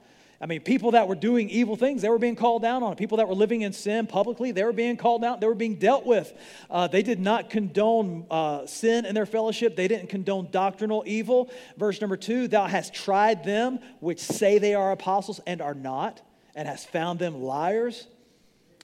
I 0.43 0.47
mean, 0.47 0.61
people 0.61 0.91
that 0.93 1.07
were 1.07 1.15
doing 1.15 1.49
evil 1.51 1.77
things, 1.77 2.03
they 2.03 2.09
were 2.09 2.19
being 2.19 2.35
called 2.35 2.62
down 2.62 2.83
on. 2.83 2.97
People 2.97 3.19
that 3.19 3.29
were 3.29 3.35
living 3.35 3.62
in 3.62 3.73
sin 3.73 4.09
publicly, 4.09 4.51
they 4.51 4.65
were 4.65 4.73
being 4.73 4.97
called 4.97 5.25
out. 5.25 5.41
They 5.41 5.47
were 5.47 5.55
being 5.55 5.77
dealt 5.77 6.05
with. 6.05 6.33
Uh, 6.69 6.88
they 6.88 7.05
did 7.05 7.21
not 7.21 7.49
condone 7.49 8.27
uh, 8.29 8.67
sin 8.67 9.07
in 9.07 9.15
their 9.15 9.25
fellowship. 9.25 9.77
They 9.77 9.87
didn't 9.87 10.09
condone 10.09 10.49
doctrinal 10.51 11.05
evil. 11.07 11.49
Verse 11.77 12.01
number 12.01 12.17
two, 12.17 12.49
thou 12.49 12.67
hast 12.67 12.93
tried 12.93 13.45
them 13.45 13.79
which 14.01 14.19
say 14.19 14.59
they 14.59 14.75
are 14.75 14.91
apostles 14.91 15.41
and 15.47 15.62
are 15.62 15.75
not, 15.75 16.23
and 16.55 16.69
has 16.69 16.85
found 16.85 17.19
them 17.19 17.43
liars. 17.43 18.07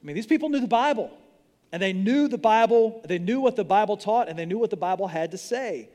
I 0.01 0.05
mean, 0.05 0.15
these 0.15 0.27
people 0.27 0.49
knew 0.49 0.59
the 0.59 0.67
Bible, 0.67 1.11
and 1.71 1.81
they 1.81 1.93
knew 1.93 2.27
the 2.27 2.37
Bible, 2.37 3.01
they 3.05 3.19
knew 3.19 3.39
what 3.39 3.55
the 3.55 3.63
Bible 3.63 3.97
taught, 3.97 4.29
and 4.29 4.37
they 4.37 4.45
knew 4.45 4.57
what 4.57 4.69
the 4.69 4.77
Bible 4.77 5.07
had 5.07 5.31
to 5.31 5.37
say. 5.37 5.89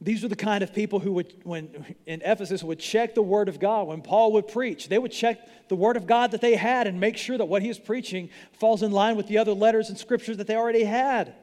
These 0.00 0.22
were 0.22 0.28
the 0.28 0.36
kind 0.36 0.62
of 0.62 0.72
people 0.72 1.00
who 1.00 1.12
would, 1.14 1.34
when 1.42 1.96
in 2.06 2.22
Ephesus, 2.24 2.62
would 2.62 2.78
check 2.78 3.16
the 3.16 3.22
Word 3.22 3.48
of 3.48 3.58
God. 3.58 3.88
When 3.88 4.00
Paul 4.00 4.32
would 4.34 4.46
preach, 4.46 4.88
they 4.88 4.98
would 4.98 5.10
check 5.10 5.68
the 5.68 5.74
Word 5.74 5.96
of 5.96 6.06
God 6.06 6.30
that 6.30 6.40
they 6.40 6.54
had 6.54 6.86
and 6.86 7.00
make 7.00 7.16
sure 7.16 7.36
that 7.36 7.46
what 7.46 7.62
he 7.62 7.68
is 7.68 7.80
preaching 7.80 8.30
falls 8.52 8.84
in 8.84 8.92
line 8.92 9.16
with 9.16 9.26
the 9.26 9.38
other 9.38 9.52
letters 9.52 9.88
and 9.88 9.98
scriptures 9.98 10.36
that 10.36 10.46
they 10.46 10.54
already 10.54 10.84
had. 10.84 11.34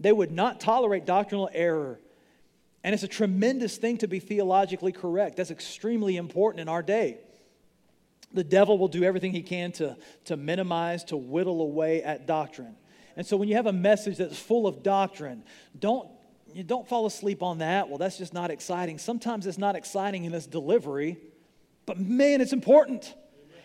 They 0.00 0.12
would 0.12 0.32
not 0.32 0.58
tolerate 0.58 1.06
doctrinal 1.06 1.48
error. 1.52 2.00
And 2.82 2.92
it's 2.92 3.04
a 3.04 3.08
tremendous 3.08 3.76
thing 3.76 3.98
to 3.98 4.08
be 4.08 4.18
theologically 4.18 4.90
correct. 4.90 5.36
That's 5.36 5.52
extremely 5.52 6.16
important 6.16 6.60
in 6.60 6.68
our 6.68 6.82
day. 6.82 7.18
The 8.34 8.44
devil 8.44 8.78
will 8.78 8.88
do 8.88 9.04
everything 9.04 9.32
he 9.32 9.42
can 9.42 9.72
to, 9.72 9.96
to 10.26 10.36
minimize, 10.36 11.04
to 11.04 11.16
whittle 11.16 11.60
away 11.60 12.02
at 12.02 12.26
doctrine. 12.26 12.76
And 13.16 13.26
so 13.26 13.36
when 13.36 13.48
you 13.48 13.56
have 13.56 13.66
a 13.66 13.72
message 13.72 14.16
that's 14.16 14.38
full 14.38 14.66
of 14.66 14.82
doctrine, 14.82 15.44
don't 15.78 16.08
you 16.54 16.62
don't 16.62 16.86
fall 16.86 17.06
asleep 17.06 17.42
on 17.42 17.58
that. 17.58 17.88
Well, 17.88 17.98
that's 17.98 18.18
just 18.18 18.34
not 18.34 18.50
exciting. 18.50 18.98
Sometimes 18.98 19.46
it's 19.46 19.58
not 19.58 19.74
exciting 19.74 20.24
in 20.24 20.34
its 20.34 20.46
delivery, 20.46 21.16
but 21.86 21.98
man, 21.98 22.40
it's 22.40 22.52
important. 22.52 23.14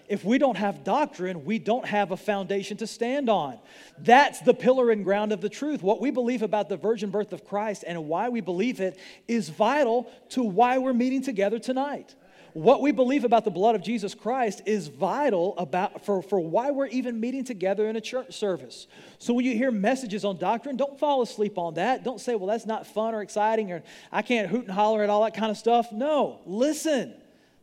If 0.07 0.23
we 0.23 0.37
don't 0.37 0.55
have 0.55 0.85
doctrine, 0.85 1.43
we 1.43 1.59
don't 1.59 1.85
have 1.85 2.11
a 2.11 2.17
foundation 2.17 2.77
to 2.77 2.87
stand 2.87 3.29
on. 3.29 3.59
That's 3.97 4.39
the 4.39 4.53
pillar 4.53 4.89
and 4.89 5.03
ground 5.03 5.33
of 5.33 5.41
the 5.41 5.49
truth. 5.49 5.83
What 5.83 5.99
we 5.99 6.11
believe 6.11 6.43
about 6.43 6.69
the 6.69 6.77
virgin 6.77 7.09
birth 7.09 7.33
of 7.33 7.43
Christ 7.43 7.83
and 7.85 8.07
why 8.07 8.29
we 8.29 8.39
believe 8.39 8.79
it 8.79 8.97
is 9.27 9.49
vital 9.49 10.09
to 10.29 10.43
why 10.43 10.77
we're 10.77 10.93
meeting 10.93 11.21
together 11.21 11.59
tonight 11.59 12.15
what 12.57 12.81
we 12.81 12.91
believe 12.91 13.23
about 13.23 13.45
the 13.45 13.51
blood 13.51 13.75
of 13.75 13.83
Jesus 13.83 14.15
Christ 14.15 14.63
is 14.65 14.87
vital 14.87 15.55
about, 15.59 16.03
for, 16.03 16.23
for 16.23 16.39
why 16.39 16.71
we're 16.71 16.87
even 16.87 17.19
meeting 17.19 17.43
together 17.43 17.87
in 17.87 17.95
a 17.95 18.01
church 18.01 18.35
service. 18.35 18.87
So 19.19 19.35
when 19.35 19.45
you 19.45 19.55
hear 19.55 19.69
messages 19.69 20.25
on 20.25 20.37
doctrine, 20.37 20.75
don't 20.75 20.97
fall 20.97 21.21
asleep 21.21 21.59
on 21.59 21.75
that. 21.75 22.03
Don't 22.03 22.19
say, 22.19 22.33
well, 22.33 22.47
that's 22.47 22.65
not 22.65 22.87
fun 22.87 23.13
or 23.13 23.21
exciting, 23.21 23.71
or 23.71 23.83
I 24.11 24.23
can't 24.23 24.49
hoot 24.49 24.63
and 24.63 24.71
holler 24.71 25.03
at 25.03 25.09
all 25.11 25.23
that 25.23 25.35
kind 25.35 25.51
of 25.51 25.57
stuff. 25.57 25.91
No, 25.91 26.41
listen. 26.47 27.13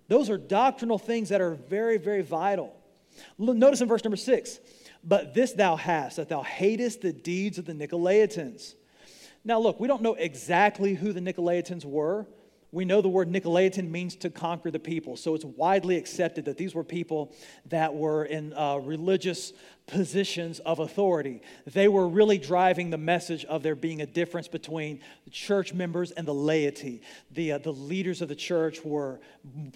Those 0.06 0.30
are 0.30 0.38
doctrinal 0.38 0.98
things 0.98 1.30
that 1.30 1.40
are 1.40 1.54
very, 1.54 1.98
very 1.98 2.22
vital. 2.22 2.72
Notice 3.36 3.80
in 3.80 3.88
verse 3.88 4.04
number 4.04 4.16
six 4.16 4.60
But 5.02 5.34
this 5.34 5.54
thou 5.54 5.74
hast, 5.74 6.18
that 6.18 6.28
thou 6.28 6.42
hatest 6.42 7.00
the 7.00 7.12
deeds 7.12 7.58
of 7.58 7.64
the 7.64 7.72
Nicolaitans. 7.72 8.74
Now, 9.44 9.58
look, 9.58 9.80
we 9.80 9.88
don't 9.88 10.02
know 10.02 10.14
exactly 10.14 10.94
who 10.94 11.12
the 11.12 11.20
Nicolaitans 11.20 11.84
were. 11.84 12.28
We 12.74 12.84
know 12.84 13.00
the 13.00 13.08
word 13.08 13.30
Nicolaitan 13.30 13.88
means 13.88 14.16
to 14.16 14.30
conquer 14.30 14.68
the 14.68 14.80
people. 14.80 15.16
So 15.16 15.36
it's 15.36 15.44
widely 15.44 15.96
accepted 15.96 16.46
that 16.46 16.56
these 16.56 16.74
were 16.74 16.82
people 16.82 17.32
that 17.66 17.94
were 17.94 18.24
in 18.24 18.52
uh, 18.52 18.78
religious 18.78 19.52
positions 19.86 20.58
of 20.58 20.80
authority. 20.80 21.40
They 21.66 21.86
were 21.86 22.08
really 22.08 22.36
driving 22.36 22.90
the 22.90 22.98
message 22.98 23.44
of 23.44 23.62
there 23.62 23.76
being 23.76 24.02
a 24.02 24.06
difference 24.06 24.48
between 24.48 24.98
the 25.24 25.30
church 25.30 25.72
members 25.72 26.10
and 26.10 26.26
the 26.26 26.34
laity. 26.34 27.02
The, 27.30 27.52
uh, 27.52 27.58
the 27.58 27.72
leaders 27.72 28.20
of 28.20 28.28
the 28.28 28.34
church 28.34 28.84
were 28.84 29.20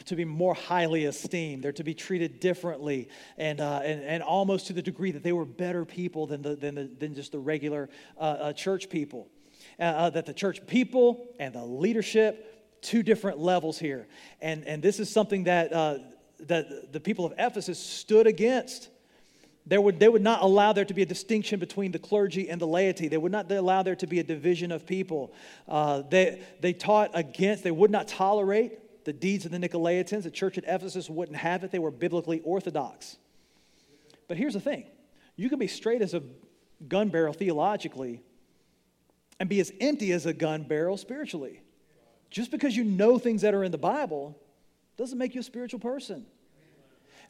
to 0.07 0.17
be 0.17 0.25
more 0.25 0.55
highly 0.55 1.05
esteemed, 1.05 1.63
they're 1.63 1.73
to 1.73 1.85
be 1.85 1.95
treated 1.95 2.41
differently, 2.41 3.11
and, 3.37 3.61
uh, 3.61 3.81
and, 3.85 4.03
and 4.03 4.25
almost 4.25 4.67
to 4.69 4.73
the 4.73 4.83
degree 4.83 5.13
that 5.13 5.23
they 5.23 5.33
were 5.33 5.45
better 5.45 5.85
people 5.85 6.27
than, 6.27 6.43
the, 6.43 6.57
than, 6.57 6.75
the, 6.75 6.91
than 6.99 7.15
just 7.15 7.31
the 7.31 7.39
regular 7.39 7.89
uh, 8.19 8.23
uh, 8.23 8.53
church 8.53 8.91
people. 8.91 9.29
Uh, 9.79 10.11
that 10.11 10.27
the 10.27 10.35
church 10.35 10.67
people 10.67 11.29
and 11.39 11.55
the 11.55 11.65
leadership 11.65 12.58
two 12.83 13.03
different 13.03 13.39
levels 13.39 13.79
here. 13.79 14.07
And, 14.41 14.65
and 14.65 14.83
this 14.83 15.01
is 15.01 15.11
something 15.11 15.45
that, 15.45 15.73
uh, 15.73 15.99
that 16.41 16.93
the 16.93 17.01
people 17.01 17.25
of 17.25 17.33
Ephesus 17.39 17.79
stood 17.79 18.27
against. 18.27 18.89
There 19.67 19.81
would, 19.81 20.01
they 20.01 20.09
would 20.09 20.23
not 20.23 20.43
allow 20.43 20.73
there 20.73 20.85
to 20.85 20.95
be 20.95 21.03
a 21.03 21.07
distinction 21.07 21.61
between 21.61 21.93
the 21.93 21.99
clergy 21.99 22.49
and 22.49 22.61
the 22.61 22.67
laity. 22.67 23.09
They 23.09 23.19
would 23.19 23.33
not 23.33 23.51
allow 23.51 23.83
there 23.83 23.97
to 23.97 24.07
be 24.07 24.19
a 24.19 24.25
division 24.25 24.73
of 24.73 24.87
people. 24.87 25.33
Uh, 25.69 26.03
they, 26.09 26.43
they 26.61 26.73
taught 26.73 27.11
against, 27.13 27.65
they 27.65 27.71
would 27.71 27.91
not 27.91 28.09
tolerate 28.09 29.05
the 29.05 29.13
deeds 29.13 29.45
of 29.45 29.53
the 29.53 29.59
Nicolaitans. 29.59 30.23
The 30.23 30.31
church 30.31 30.59
at 30.59 30.65
Ephesus 30.67 31.11
wouldn't 31.11 31.37
have 31.37 31.65
it. 31.65 31.71
They 31.71 31.79
were 31.79 31.91
biblically 31.91 32.41
orthodox. 32.41 33.17
But 34.27 34.37
here's 34.37 34.55
the 34.55 34.61
thing 34.61 34.87
you 35.37 35.49
can 35.49 35.59
be 35.59 35.69
straight 35.69 36.03
as 36.03 36.15
a 36.15 36.23
gun 36.87 37.09
barrel 37.09 37.33
theologically 37.33 38.23
and 39.41 39.49
be 39.49 39.61
as 39.61 39.73
empty 39.81 40.13
as 40.13 40.27
a 40.27 40.33
gun 40.33 40.65
barrel 40.65 40.97
spiritually. 40.97 41.63
Just 42.31 42.51
because 42.51 42.77
you 42.77 42.85
know 42.85 43.19
things 43.19 43.43
that 43.43 43.55
are 43.55 43.65
in 43.65 43.73
the 43.73 43.79
Bible 43.79 44.37
doesn't 44.97 45.19
make 45.19 45.35
you 45.35 45.41
a 45.41 45.45
spiritual 45.45 45.81
person. 45.81 46.27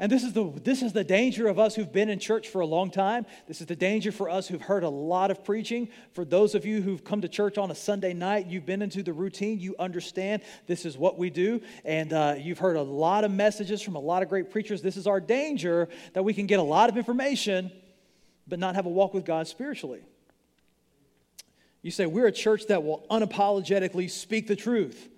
And 0.00 0.12
this 0.12 0.22
is, 0.22 0.32
the, 0.32 0.52
this 0.62 0.82
is 0.82 0.92
the 0.92 1.02
danger 1.02 1.48
of 1.48 1.58
us 1.58 1.74
who've 1.74 1.92
been 1.92 2.08
in 2.08 2.20
church 2.20 2.48
for 2.48 2.60
a 2.60 2.66
long 2.66 2.88
time. 2.88 3.26
This 3.48 3.60
is 3.60 3.66
the 3.66 3.74
danger 3.74 4.12
for 4.12 4.30
us 4.30 4.46
who've 4.46 4.62
heard 4.62 4.84
a 4.84 4.88
lot 4.88 5.32
of 5.32 5.42
preaching. 5.42 5.88
For 6.12 6.24
those 6.24 6.54
of 6.54 6.64
you 6.64 6.80
who've 6.80 7.02
come 7.02 7.20
to 7.22 7.28
church 7.28 7.58
on 7.58 7.72
a 7.72 7.74
Sunday 7.74 8.12
night, 8.12 8.46
you've 8.46 8.64
been 8.64 8.80
into 8.80 9.02
the 9.02 9.12
routine, 9.12 9.58
you 9.58 9.74
understand 9.76 10.42
this 10.68 10.84
is 10.84 10.96
what 10.96 11.18
we 11.18 11.30
do. 11.30 11.60
And 11.84 12.12
uh, 12.12 12.36
you've 12.38 12.60
heard 12.60 12.76
a 12.76 12.82
lot 12.82 13.24
of 13.24 13.32
messages 13.32 13.82
from 13.82 13.96
a 13.96 14.00
lot 14.00 14.22
of 14.22 14.28
great 14.28 14.52
preachers. 14.52 14.82
This 14.82 14.96
is 14.96 15.08
our 15.08 15.20
danger 15.20 15.88
that 16.12 16.22
we 16.22 16.32
can 16.32 16.46
get 16.46 16.60
a 16.60 16.62
lot 16.62 16.88
of 16.88 16.96
information, 16.96 17.72
but 18.46 18.60
not 18.60 18.76
have 18.76 18.86
a 18.86 18.90
walk 18.90 19.14
with 19.14 19.24
God 19.24 19.48
spiritually. 19.48 20.02
You 21.82 21.90
say, 21.90 22.06
We're 22.06 22.26
a 22.26 22.32
church 22.32 22.66
that 22.68 22.82
will 22.82 23.04
unapologetically 23.10 24.10
speak 24.10 24.46
the 24.46 24.56
truth. 24.56 25.08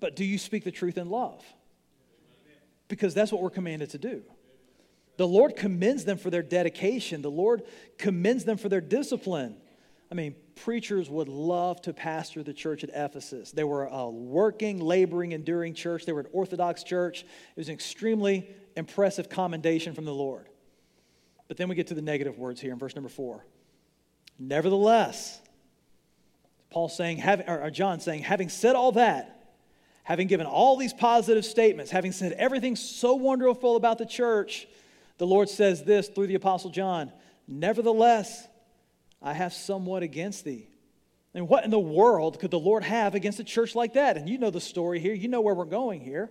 But 0.00 0.16
do 0.16 0.24
you 0.24 0.38
speak 0.38 0.64
the 0.64 0.70
truth 0.70 0.96
in 0.96 1.10
love? 1.10 1.44
Because 2.86 3.14
that's 3.14 3.32
what 3.32 3.42
we're 3.42 3.50
commanded 3.50 3.90
to 3.90 3.98
do. 3.98 4.22
The 5.16 5.26
Lord 5.26 5.56
commends 5.56 6.04
them 6.04 6.16
for 6.16 6.30
their 6.30 6.42
dedication, 6.42 7.22
the 7.22 7.30
Lord 7.30 7.62
commends 7.98 8.44
them 8.44 8.56
for 8.56 8.68
their 8.68 8.80
discipline. 8.80 9.56
I 10.10 10.14
mean, 10.14 10.36
preachers 10.54 11.10
would 11.10 11.28
love 11.28 11.82
to 11.82 11.92
pastor 11.92 12.42
the 12.42 12.54
church 12.54 12.82
at 12.82 12.90
Ephesus. 12.94 13.50
They 13.50 13.64
were 13.64 13.84
a 13.84 14.08
working, 14.08 14.80
laboring, 14.80 15.32
enduring 15.32 15.74
church. 15.74 16.06
They 16.06 16.12
were 16.12 16.20
an 16.20 16.28
Orthodox 16.32 16.82
church. 16.82 17.22
It 17.24 17.56
was 17.56 17.68
an 17.68 17.74
extremely 17.74 18.48
impressive 18.74 19.28
commendation 19.28 19.94
from 19.94 20.06
the 20.06 20.14
Lord. 20.14 20.46
But 21.46 21.58
then 21.58 21.68
we 21.68 21.74
get 21.74 21.88
to 21.88 21.94
the 21.94 22.00
negative 22.00 22.38
words 22.38 22.58
here 22.58 22.72
in 22.72 22.78
verse 22.78 22.94
number 22.94 23.10
four. 23.10 23.44
Nevertheless, 24.38 25.42
Paul 26.70 26.88
saying, 26.88 27.22
or 27.46 27.70
John 27.70 28.00
saying, 28.00 28.22
having 28.22 28.48
said 28.48 28.76
all 28.76 28.92
that, 28.92 29.54
having 30.02 30.26
given 30.26 30.46
all 30.46 30.76
these 30.76 30.92
positive 30.92 31.44
statements, 31.44 31.90
having 31.90 32.12
said 32.12 32.32
everything 32.32 32.76
so 32.76 33.14
wonderful 33.14 33.76
about 33.76 33.98
the 33.98 34.06
church, 34.06 34.66
the 35.18 35.26
Lord 35.26 35.48
says 35.48 35.84
this 35.84 36.08
through 36.08 36.28
the 36.28 36.34
Apostle 36.34 36.70
John 36.70 37.12
Nevertheless, 37.50 38.46
I 39.22 39.32
have 39.32 39.54
somewhat 39.54 40.02
against 40.02 40.44
thee. 40.44 40.68
And 41.34 41.48
what 41.48 41.64
in 41.64 41.70
the 41.70 41.78
world 41.78 42.38
could 42.38 42.50
the 42.50 42.58
Lord 42.58 42.84
have 42.84 43.14
against 43.14 43.40
a 43.40 43.44
church 43.44 43.74
like 43.74 43.94
that? 43.94 44.16
And 44.16 44.28
you 44.28 44.38
know 44.38 44.50
the 44.50 44.60
story 44.60 45.00
here, 45.00 45.14
you 45.14 45.28
know 45.28 45.40
where 45.40 45.54
we're 45.54 45.64
going 45.64 46.00
here. 46.00 46.30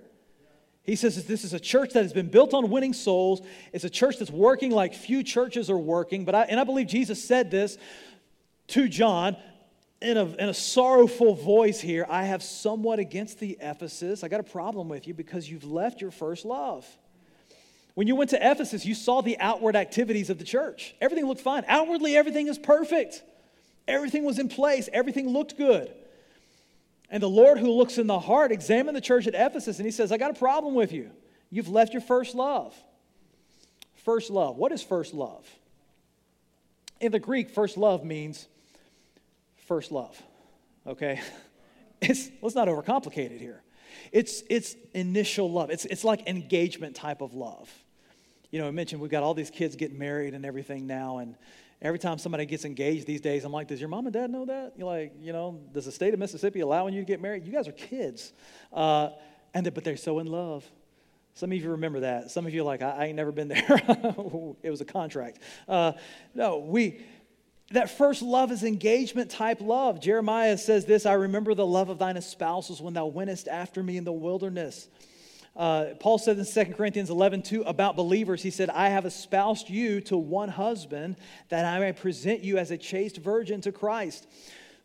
He 0.84 0.96
says 0.96 1.26
this 1.26 1.44
is 1.44 1.54
a 1.54 1.60
church 1.60 1.94
that 1.94 2.04
has 2.04 2.14
been 2.14 2.30
built 2.30 2.54
on 2.54 2.70
winning 2.70 2.94
souls. 2.94 3.42
It's 3.74 3.84
a 3.84 3.90
church 3.90 4.20
that's 4.20 4.32
working 4.32 4.72
like 4.72 4.94
few 4.94 5.22
churches 5.22 5.70
are 5.70 5.78
working. 5.78 6.24
But 6.24 6.34
I, 6.34 6.42
and 6.44 6.60
I 6.60 6.64
believe 6.64 6.88
Jesus 6.88 7.24
said 7.24 7.52
this 7.52 7.78
to 8.70 8.88
John 8.88 9.36
in 10.02 10.18
a, 10.18 10.26
in 10.26 10.50
a 10.50 10.54
sorrowful 10.54 11.34
voice 11.34 11.80
here, 11.80 12.06
I 12.10 12.26
have 12.26 12.44
somewhat 12.44 13.00
against 13.00 13.40
the 13.40 13.58
Ephesus. 13.60 14.24
I 14.24 14.28
got 14.28 14.40
a 14.40 14.44
problem 14.44 14.90
with 14.90 15.08
you 15.08 15.14
because 15.14 15.50
you've 15.50 15.64
left 15.64 16.02
your 16.02 16.12
first 16.12 16.46
love. 16.46 16.86
When 17.96 18.06
you 18.06 18.16
went 18.16 18.30
to 18.30 18.52
Ephesus, 18.52 18.86
you 18.86 18.94
saw 18.94 19.22
the 19.22 19.40
outward 19.40 19.76
activities 19.76 20.30
of 20.30 20.38
the 20.38 20.46
church. 20.46 20.94
Everything 21.02 21.26
looked 21.26 21.42
fine. 21.42 21.64
Outwardly, 21.68 22.16
everything 22.16 22.48
is 22.48 22.60
perfect. 22.60 23.24
Everything 23.88 24.24
was 24.24 24.38
in 24.38 24.50
place, 24.50 24.90
everything 24.92 25.30
looked 25.30 25.58
good. 25.58 25.92
And 27.10 27.24
the 27.24 27.30
Lord 27.30 27.58
who 27.58 27.72
looks 27.72 27.98
in 27.98 28.06
the 28.06 28.20
heart 28.20 28.52
examined 28.52 28.96
the 28.96 29.02
church 29.02 29.28
at 29.28 29.34
Ephesus 29.34 29.78
and 29.78 29.86
he 29.86 29.92
says, 29.92 30.12
I 30.12 30.18
got 30.18 30.30
a 30.30 30.36
problem 30.38 30.76
with 30.76 30.92
you. 30.92 31.10
You've 31.50 31.70
left 31.70 31.94
your 31.94 32.02
first 32.02 32.36
love. 32.36 32.76
First 33.96 34.30
love. 34.30 34.58
What 34.58 34.72
is 34.74 34.84
first 34.84 35.14
love? 35.14 35.46
In 37.00 37.12
the 37.12 37.20
Greek, 37.20 37.50
first 37.50 37.78
love 37.78 38.04
means 38.04 38.48
first 39.68 39.92
love, 39.92 40.22
okay? 40.86 41.22
It's, 42.00 42.30
let's 42.44 42.54
not 42.54 42.68
overcomplicate 42.68 43.32
it 43.32 43.40
here. 43.40 43.64
It's, 44.12 44.44
it's 44.52 44.76
initial 44.94 45.52
love, 45.52 45.72
it's, 45.72 45.84
it's 45.86 46.04
like 46.04 46.28
engagement 46.28 46.96
type 46.96 47.22
of 47.22 47.34
love. 47.34 47.74
You 48.52 48.60
know, 48.60 48.68
I 48.68 48.72
mentioned 48.72 49.02
we've 49.02 49.10
got 49.10 49.24
all 49.24 49.34
these 49.34 49.50
kids 49.50 49.76
getting 49.76 49.98
married 49.98 50.36
and 50.36 50.46
everything 50.46 50.86
now, 50.86 51.18
and 51.18 51.36
every 51.82 51.98
time 51.98 52.18
somebody 52.18 52.46
gets 52.46 52.66
engaged 52.66 53.08
these 53.08 53.20
days, 53.20 53.46
I'm 53.46 53.52
like, 53.52 53.68
does 53.68 53.80
your 53.80 53.90
mom 53.90 54.06
and 54.06 54.14
dad 54.14 54.30
know 54.30 54.46
that? 54.46 54.74
You're 54.78 54.88
like, 54.88 55.14
you 55.20 55.34
know, 55.34 55.60
does 55.74 55.86
the 55.86 55.92
state 55.92 56.14
of 56.14 56.20
Mississippi 56.20 56.60
allowing 56.60 56.94
you 56.94 57.02
to 57.02 57.06
get 57.06 57.20
married? 57.20 57.46
You 57.46 57.52
guys 57.52 57.68
are 57.68 57.74
kids. 57.74 58.34
Uh, 58.72 59.10
and 59.54 59.74
but 59.74 59.84
they're 59.84 59.98
so 59.98 60.20
in 60.20 60.28
love. 60.28 60.70
Some 61.34 61.52
of 61.52 61.58
you 61.58 61.70
remember 61.70 62.00
that. 62.00 62.32
Some 62.32 62.48
of 62.48 62.54
you 62.54 62.62
are 62.62 62.66
like, 62.66 62.82
I, 62.82 62.90
I 62.90 63.06
ain't 63.06 63.16
never 63.16 63.32
been 63.32 63.48
there. 63.48 63.64
it 64.64 64.70
was 64.70 64.82
a 64.82 64.86
contract. 64.86 65.40
Uh, 65.68 65.94
no, 66.34 66.58
we 66.58 67.02
that 67.72 67.90
first 67.98 68.22
love 68.22 68.52
is 68.52 68.64
engagement 68.64 69.30
type 69.30 69.60
love. 69.60 70.00
Jeremiah 70.00 70.58
says 70.58 70.86
this 70.86 71.06
I 71.06 71.14
remember 71.14 71.54
the 71.54 71.66
love 71.66 71.90
of 71.90 72.00
thine 72.00 72.16
espousals 72.16 72.82
when 72.82 72.94
thou 72.94 73.08
wentest 73.08 73.48
after 73.48 73.84
me 73.84 73.98
in 73.98 74.04
the 74.04 74.14
wilderness. 74.14 74.88
Uh, 75.56 75.96
Paul 76.00 76.20
said 76.20 76.38
in 76.38 76.46
2 76.46 76.74
Corinthians 76.76 77.10
11, 77.10 77.42
2 77.42 77.64
about 77.64 77.96
believers, 77.96 78.44
he 78.44 78.52
said, 78.52 78.70
I 78.70 78.90
have 78.90 79.08
espoused 79.08 79.70
you 79.70 80.02
to 80.02 80.16
one 80.16 80.50
husband 80.50 81.16
that 81.50 81.66
I 81.66 81.80
may 81.80 81.94
present 81.94 82.44
you 82.44 82.60
as 82.60 82.70
a 82.70 82.78
chaste 82.78 83.18
virgin 83.18 83.60
to 83.62 83.72
Christ. 83.72 84.28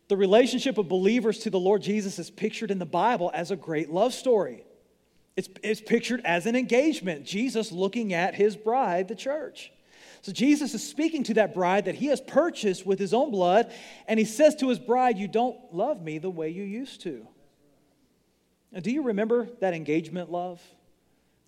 The 0.07 0.17
relationship 0.17 0.79
of 0.79 0.89
believers 0.89 1.39
to 1.39 1.51
the 1.51 1.59
Lord 1.59 1.83
Jesus 1.83 2.17
is 2.17 2.31
pictured 2.31 2.71
in 2.71 2.79
the 2.79 2.85
Bible 2.87 3.29
as 3.35 3.51
a 3.51 3.55
great 3.55 3.91
love 3.91 4.15
story. 4.15 4.65
It's, 5.35 5.47
it's 5.63 5.79
pictured 5.79 6.21
as 6.25 6.47
an 6.47 6.55
engagement, 6.55 7.25
Jesus 7.25 7.71
looking 7.71 8.11
at 8.13 8.33
his 8.33 8.55
bride, 8.55 9.07
the 9.07 9.15
church. 9.15 9.71
So 10.23 10.31
Jesus 10.31 10.73
is 10.73 10.81
speaking 10.81 11.23
to 11.23 11.33
that 11.33 11.53
bride 11.53 11.85
that 11.85 11.95
he 11.95 12.07
has 12.07 12.21
purchased 12.21 12.85
with 12.85 12.97
his 12.97 13.13
own 13.13 13.29
blood, 13.29 13.73
and 14.07 14.17
he 14.17 14.25
says 14.25 14.55
to 14.55 14.69
his 14.69 14.79
bride, 14.79 15.17
You 15.17 15.27
don't 15.27 15.57
love 15.73 16.01
me 16.01 16.17
the 16.17 16.29
way 16.29 16.49
you 16.49 16.63
used 16.63 17.01
to. 17.01 17.27
Now, 18.71 18.79
do 18.79 18.89
you 18.89 19.03
remember 19.03 19.49
that 19.59 19.73
engagement 19.73 20.31
love? 20.31 20.61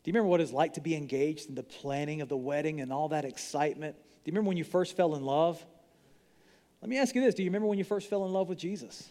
Do 0.04 0.10
you 0.10 0.14
remember 0.14 0.28
what 0.28 0.42
it's 0.42 0.52
like 0.52 0.74
to 0.74 0.82
be 0.82 0.94
engaged 0.94 1.48
in 1.48 1.56
the 1.56 1.64
planning 1.64 2.20
of 2.20 2.28
the 2.28 2.36
wedding 2.36 2.82
and 2.82 2.92
all 2.92 3.08
that 3.10 3.24
excitement? 3.24 3.96
Do 3.96 4.02
you 4.30 4.34
remember 4.34 4.50
when 4.50 4.58
you 4.58 4.66
first 4.66 4.98
fell 4.98 5.16
in 5.16 5.24
love? 5.24 5.66
Let 6.82 6.90
me 6.90 6.98
ask 6.98 7.16
you 7.16 7.22
this 7.22 7.34
Do 7.34 7.44
you 7.44 7.50
remember 7.50 7.68
when 7.68 7.78
you 7.78 7.86
first 7.86 8.10
fell 8.10 8.26
in 8.26 8.34
love 8.34 8.50
with 8.50 8.58
Jesus? 8.58 9.10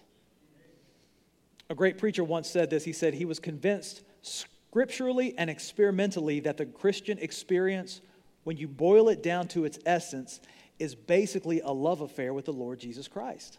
A 1.70 1.74
great 1.74 1.96
preacher 1.96 2.22
once 2.22 2.50
said 2.50 2.68
this. 2.68 2.84
He 2.84 2.92
said 2.92 3.14
he 3.14 3.24
was 3.24 3.40
convinced 3.40 4.02
scripturally 4.20 5.34
and 5.38 5.48
experimentally 5.48 6.40
that 6.40 6.58
the 6.58 6.66
Christian 6.66 7.16
experience 7.18 8.02
when 8.44 8.56
you 8.56 8.68
boil 8.68 9.08
it 9.08 9.22
down 9.22 9.48
to 9.48 9.64
its 9.64 9.78
essence, 9.84 10.40
is 10.78 10.94
basically 10.94 11.60
a 11.60 11.70
love 11.70 12.00
affair 12.00 12.32
with 12.32 12.44
the 12.44 12.52
Lord 12.52 12.78
Jesus 12.78 13.08
Christ. 13.08 13.58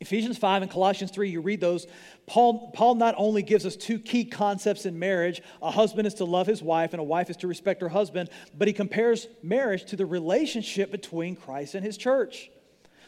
Ephesians 0.00 0.38
5 0.38 0.62
and 0.62 0.70
Colossians 0.70 1.10
3, 1.10 1.28
you 1.28 1.40
read 1.40 1.60
those. 1.60 1.86
Paul, 2.26 2.70
Paul 2.70 2.94
not 2.94 3.16
only 3.18 3.42
gives 3.42 3.66
us 3.66 3.74
two 3.74 3.98
key 3.98 4.24
concepts 4.24 4.86
in 4.86 4.96
marriage 4.98 5.42
a 5.60 5.72
husband 5.72 6.06
is 6.06 6.14
to 6.14 6.24
love 6.24 6.46
his 6.46 6.62
wife, 6.62 6.92
and 6.92 7.00
a 7.00 7.04
wife 7.04 7.30
is 7.30 7.36
to 7.38 7.48
respect 7.48 7.80
her 7.80 7.88
husband, 7.88 8.30
but 8.56 8.68
he 8.68 8.74
compares 8.74 9.26
marriage 9.42 9.84
to 9.86 9.96
the 9.96 10.06
relationship 10.06 10.92
between 10.92 11.34
Christ 11.34 11.74
and 11.74 11.84
his 11.84 11.96
church. 11.96 12.50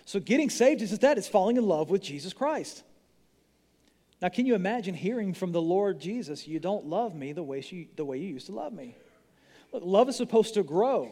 So 0.04 0.18
getting 0.18 0.50
saved 0.50 0.82
is 0.82 0.98
that, 0.98 1.18
it's 1.18 1.28
falling 1.28 1.56
in 1.56 1.64
love 1.64 1.90
with 1.90 2.02
Jesus 2.02 2.32
Christ. 2.32 2.82
Now, 4.20 4.28
can 4.28 4.44
you 4.44 4.54
imagine 4.56 4.94
hearing 4.94 5.32
from 5.32 5.52
the 5.52 5.62
Lord 5.62 6.00
Jesus, 6.00 6.46
You 6.46 6.58
don't 6.58 6.86
love 6.86 7.14
me 7.14 7.32
the 7.32 7.42
way, 7.42 7.60
she, 7.60 7.88
the 7.94 8.04
way 8.04 8.18
you 8.18 8.28
used 8.28 8.46
to 8.46 8.52
love 8.52 8.72
me? 8.72 8.96
Love 9.72 10.08
is 10.08 10.16
supposed 10.16 10.54
to 10.54 10.62
grow. 10.62 11.10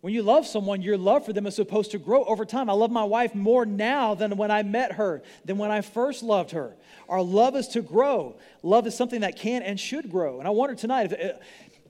When 0.00 0.14
you 0.14 0.22
love 0.22 0.46
someone, 0.46 0.80
your 0.80 0.96
love 0.96 1.26
for 1.26 1.32
them 1.32 1.46
is 1.46 1.56
supposed 1.56 1.90
to 1.90 1.98
grow 1.98 2.24
over 2.24 2.44
time. 2.44 2.70
I 2.70 2.72
love 2.72 2.90
my 2.90 3.02
wife 3.02 3.34
more 3.34 3.66
now 3.66 4.14
than 4.14 4.36
when 4.36 4.50
I 4.50 4.62
met 4.62 4.92
her, 4.92 5.22
than 5.44 5.58
when 5.58 5.72
I 5.72 5.80
first 5.80 6.22
loved 6.22 6.52
her. 6.52 6.76
Our 7.08 7.20
love 7.20 7.56
is 7.56 7.66
to 7.68 7.82
grow. 7.82 8.36
Love 8.62 8.86
is 8.86 8.96
something 8.96 9.22
that 9.22 9.36
can 9.36 9.62
and 9.62 9.78
should 9.78 10.10
grow. 10.10 10.38
And 10.38 10.46
I 10.46 10.52
wonder 10.52 10.76
tonight, 10.76 11.12
if, 11.12 11.34
uh, 11.34 11.38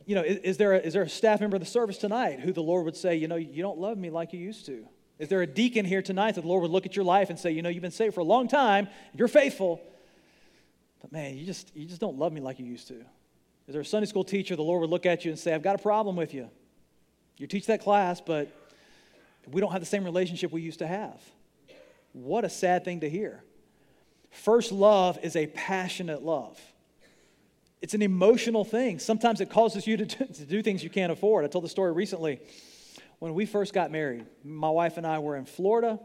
you 0.06 0.14
know, 0.14 0.22
is, 0.22 0.56
there 0.56 0.72
a, 0.72 0.78
is 0.78 0.94
there 0.94 1.02
a 1.02 1.08
staff 1.08 1.40
member 1.40 1.56
of 1.56 1.60
the 1.60 1.66
service 1.66 1.98
tonight 1.98 2.40
who 2.40 2.50
the 2.50 2.62
Lord 2.62 2.86
would 2.86 2.96
say, 2.96 3.16
you 3.16 3.28
know, 3.28 3.36
you 3.36 3.62
don't 3.62 3.78
love 3.78 3.98
me 3.98 4.08
like 4.08 4.32
you 4.32 4.40
used 4.40 4.64
to? 4.66 4.86
Is 5.18 5.28
there 5.28 5.42
a 5.42 5.46
deacon 5.46 5.84
here 5.84 6.00
tonight 6.00 6.36
that 6.36 6.42
the 6.42 6.48
Lord 6.48 6.62
would 6.62 6.70
look 6.70 6.86
at 6.86 6.96
your 6.96 7.04
life 7.04 7.28
and 7.28 7.38
say, 7.38 7.50
you 7.50 7.60
know, 7.60 7.68
you've 7.68 7.82
been 7.82 7.90
saved 7.90 8.14
for 8.14 8.20
a 8.20 8.24
long 8.24 8.48
time, 8.48 8.88
you're 9.14 9.28
faithful, 9.28 9.82
but 11.02 11.12
man, 11.12 11.36
you 11.36 11.44
just, 11.44 11.76
you 11.76 11.84
just 11.86 12.00
don't 12.00 12.16
love 12.16 12.32
me 12.32 12.40
like 12.40 12.58
you 12.58 12.64
used 12.64 12.88
to? 12.88 13.04
Is 13.68 13.74
there 13.74 13.82
a 13.82 13.84
Sunday 13.84 14.06
school 14.06 14.24
teacher 14.24 14.56
the 14.56 14.62
Lord 14.62 14.80
would 14.80 14.88
look 14.88 15.04
at 15.04 15.26
you 15.26 15.30
and 15.30 15.38
say, 15.38 15.52
I've 15.52 15.62
got 15.62 15.74
a 15.74 15.82
problem 15.82 16.16
with 16.16 16.32
you? 16.32 16.48
You 17.36 17.46
teach 17.46 17.66
that 17.66 17.82
class, 17.82 18.18
but 18.18 18.50
we 19.46 19.60
don't 19.60 19.72
have 19.72 19.80
the 19.80 19.86
same 19.86 20.04
relationship 20.04 20.50
we 20.50 20.62
used 20.62 20.78
to 20.78 20.86
have. 20.86 21.20
What 22.14 22.46
a 22.46 22.48
sad 22.48 22.82
thing 22.82 23.00
to 23.00 23.10
hear. 23.10 23.44
First 24.30 24.72
love 24.72 25.18
is 25.22 25.36
a 25.36 25.48
passionate 25.48 26.22
love. 26.22 26.58
It's 27.82 27.92
an 27.92 28.00
emotional 28.00 28.64
thing. 28.64 28.98
Sometimes 28.98 29.42
it 29.42 29.50
causes 29.50 29.86
you 29.86 29.98
to 29.98 30.06
do, 30.06 30.24
to 30.24 30.44
do 30.46 30.62
things 30.62 30.82
you 30.82 30.90
can't 30.90 31.12
afford. 31.12 31.44
I 31.44 31.48
told 31.48 31.64
the 31.64 31.68
story 31.68 31.92
recently. 31.92 32.40
When 33.18 33.34
we 33.34 33.44
first 33.44 33.74
got 33.74 33.90
married, 33.90 34.24
my 34.44 34.70
wife 34.70 34.96
and 34.96 35.06
I 35.06 35.18
were 35.18 35.36
in 35.36 35.44
Florida. 35.44 36.00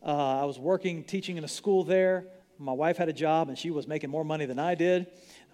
Uh, 0.00 0.42
I 0.42 0.44
was 0.44 0.60
working, 0.60 1.02
teaching 1.02 1.38
in 1.38 1.44
a 1.44 1.48
school 1.48 1.82
there. 1.82 2.26
My 2.56 2.72
wife 2.72 2.98
had 2.98 3.08
a 3.08 3.12
job, 3.12 3.48
and 3.48 3.58
she 3.58 3.72
was 3.72 3.88
making 3.88 4.10
more 4.10 4.24
money 4.24 4.46
than 4.46 4.60
I 4.60 4.76
did 4.76 5.08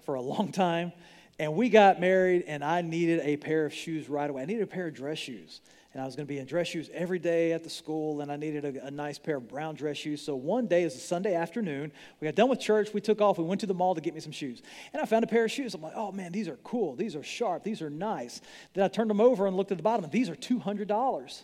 for 0.05 0.17
a 0.17 0.21
long 0.21 0.53
time. 0.53 0.93
And 1.39 1.55
we 1.55 1.69
got 1.69 2.01
married, 2.01 2.45
and 2.47 2.63
I 2.63 2.83
needed 2.83 3.21
a 3.21 3.37
pair 3.37 3.65
of 3.65 3.73
shoes 3.73 4.09
right 4.09 4.29
away. 4.29 4.43
I 4.43 4.45
needed 4.45 4.63
a 4.63 4.67
pair 4.67 4.89
of 4.89 4.95
dress 4.95 5.19
shoes. 5.19 5.61
And 5.93 6.01
I 6.01 6.07
was 6.07 6.15
going 6.15 6.27
to 6.27 6.33
be 6.33 6.39
in 6.39 6.47
dress 6.47 6.69
shoes 6.69 6.89
every 6.93 7.19
day 7.19 7.53
at 7.53 7.65
the 7.65 7.71
school, 7.71 8.21
and 8.21 8.31
I 8.31 8.37
needed 8.37 8.65
a, 8.65 8.87
a, 8.87 8.91
nice 8.93 9.19
pair 9.19 9.39
of 9.39 9.49
brown 9.49 9.75
dress 9.75 9.97
shoes. 9.97 10.23
So 10.23 10.37
one 10.37 10.69
day, 10.69 10.83
it 10.83 10.85
was 10.85 10.95
a 10.95 10.99
Sunday 10.99 11.35
afternoon, 11.35 11.91
we 12.21 12.27
got 12.27 12.37
done 12.37 12.49
with 12.49 12.61
church, 12.61 12.95
we 12.95 13.01
took 13.01 13.21
off, 13.21 13.39
we 13.39 13.45
went 13.45 13.61
to 13.63 13.67
the 13.67 13.75
mall 13.75 13.97
to 13.97 14.01
get 14.01 14.15
me 14.15 14.21
some 14.21 14.31
shoes. 14.31 14.63
And 14.93 15.03
I 15.03 15.07
found 15.07 15.25
a 15.25 15.27
pair 15.27 15.45
of 15.45 15.51
shoes. 15.51 15.75
I'm 15.75 15.83
like, 15.83 15.95
oh 15.97 16.13
man, 16.13 16.31
these 16.31 16.47
are 16.47 16.57
cool, 16.63 16.95
these 16.95 17.17
are 17.17 17.25
sharp, 17.25 17.65
these 17.65 17.83
are 17.83 17.91
nice. 17.91 18.41
Then 18.75 18.85
I 18.85 18.89
turned 18.89 19.11
them 19.11 19.21
over 19.21 19.49
and 19.49 19.57
looked 19.57 19.73
at 19.73 19.79
the 19.79 19.83
bottom, 19.83 20.05
and 20.05 20.13
these 20.13 20.29
are 20.29 20.37
$200. 20.37 21.43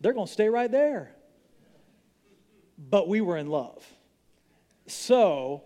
They're 0.00 0.12
going 0.12 0.26
to 0.26 0.32
stay 0.32 0.48
right 0.48 0.70
there. 0.70 1.10
But 2.78 3.08
we 3.08 3.20
were 3.20 3.36
in 3.36 3.48
love. 3.48 3.84
So 4.86 5.64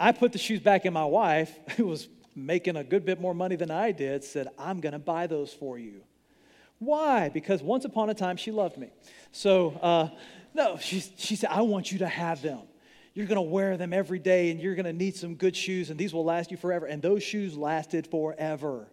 I 0.00 0.12
put 0.12 0.32
the 0.32 0.38
shoes 0.38 0.60
back 0.60 0.84
in 0.84 0.92
my 0.92 1.04
wife, 1.04 1.56
who 1.76 1.86
was 1.86 2.08
making 2.34 2.76
a 2.76 2.84
good 2.84 3.04
bit 3.04 3.20
more 3.20 3.34
money 3.34 3.56
than 3.56 3.70
I 3.70 3.92
did, 3.92 4.24
said, 4.24 4.48
I'm 4.58 4.80
going 4.80 4.92
to 4.92 4.98
buy 4.98 5.26
those 5.26 5.52
for 5.52 5.78
you. 5.78 6.02
Why? 6.78 7.28
Because 7.28 7.62
once 7.62 7.84
upon 7.84 8.08
a 8.10 8.14
time 8.14 8.36
she 8.36 8.50
loved 8.50 8.78
me. 8.78 8.90
So, 9.32 9.78
uh, 9.82 10.08
no, 10.54 10.78
she, 10.78 11.04
she 11.16 11.36
said, 11.36 11.50
I 11.50 11.62
want 11.62 11.92
you 11.92 11.98
to 11.98 12.08
have 12.08 12.42
them. 12.42 12.60
You're 13.12 13.26
going 13.26 13.36
to 13.36 13.42
wear 13.42 13.76
them 13.76 13.92
every 13.92 14.18
day 14.18 14.50
and 14.50 14.60
you're 14.60 14.74
going 14.74 14.86
to 14.86 14.92
need 14.92 15.16
some 15.16 15.34
good 15.34 15.54
shoes, 15.54 15.90
and 15.90 15.98
these 15.98 16.14
will 16.14 16.24
last 16.24 16.50
you 16.50 16.56
forever. 16.56 16.86
And 16.86 17.02
those 17.02 17.22
shoes 17.22 17.56
lasted 17.56 18.06
forever. 18.06 18.88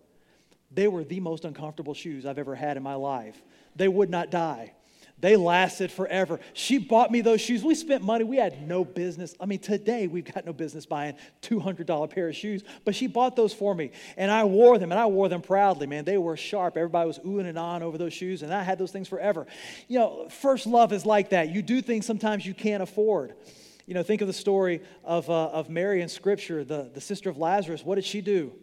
They 0.72 0.88
were 0.88 1.04
the 1.04 1.20
most 1.20 1.46
uncomfortable 1.46 1.94
shoes 1.94 2.26
I've 2.26 2.38
ever 2.38 2.56
had 2.56 2.78
in 2.78 2.84
my 2.84 2.96
life. 2.96 3.42
They 3.76 3.88
would 3.88 4.10
not 4.10 4.32
die. 4.32 4.74
They 5.20 5.36
lasted 5.36 5.92
forever. 5.92 6.40
She 6.54 6.78
bought 6.78 7.12
me 7.12 7.22
those 7.22 7.42
shoes. 7.42 7.64
We 7.64 7.74
spent 7.74 8.04
money. 8.04 8.24
We 8.24 8.38
had 8.38 8.68
no 8.68 8.86
business. 8.86 9.34
I 9.40 9.48
mean, 9.48 9.58
today 9.58 10.06
we've 10.06 10.32
got 10.32 10.46
no 10.46 10.54
business 10.54 10.86
buying 10.86 11.16
$200 11.42 12.10
pair 12.12 12.30
of 12.30 12.36
shoes, 12.36 12.64
but 12.86 12.94
she 12.94 13.08
bought 13.08 13.36
those 13.36 13.52
for 13.52 13.74
me. 13.74 13.92
And 14.16 14.30
I 14.30 14.44
wore 14.44 14.78
them, 14.78 14.92
and 14.92 15.00
I 15.00 15.08
wore 15.08 15.28
them 15.28 15.42
proudly, 15.42 15.88
man. 15.88 16.06
They 16.06 16.20
were 16.20 16.38
sharp. 16.38 16.78
Everybody 16.78 17.08
was 17.08 17.18
oohing 17.20 17.48
and 17.48 17.58
on 17.58 17.82
over 17.82 17.98
those 17.98 18.14
shoes, 18.14 18.44
and 18.44 18.54
I 18.54 18.62
had 18.62 18.78
those 18.78 18.92
things 18.92 19.08
forever. 19.08 19.48
You 19.88 19.98
know, 19.98 20.30
first 20.30 20.68
love 20.68 20.94
is 20.94 21.04
like 21.04 21.32
that. 21.32 21.50
You 21.50 21.64
do 21.64 21.82
things 21.82 22.06
sometimes 22.06 22.46
you 22.46 22.54
can't 22.54 22.84
afford. 22.84 23.34
You 23.88 23.96
know, 23.96 24.04
think 24.04 24.22
of 24.22 24.28
the 24.28 24.34
story 24.34 24.82
of, 25.04 25.28
uh, 25.32 25.48
of 25.48 25.68
Mary 25.68 26.02
in 26.02 26.10
Scripture, 26.10 26.64
the, 26.64 26.92
the 26.94 27.02
sister 27.02 27.30
of 27.32 27.38
Lazarus. 27.38 27.84
What 27.84 27.96
did 27.96 28.06
she 28.06 28.22
do? 28.22 28.54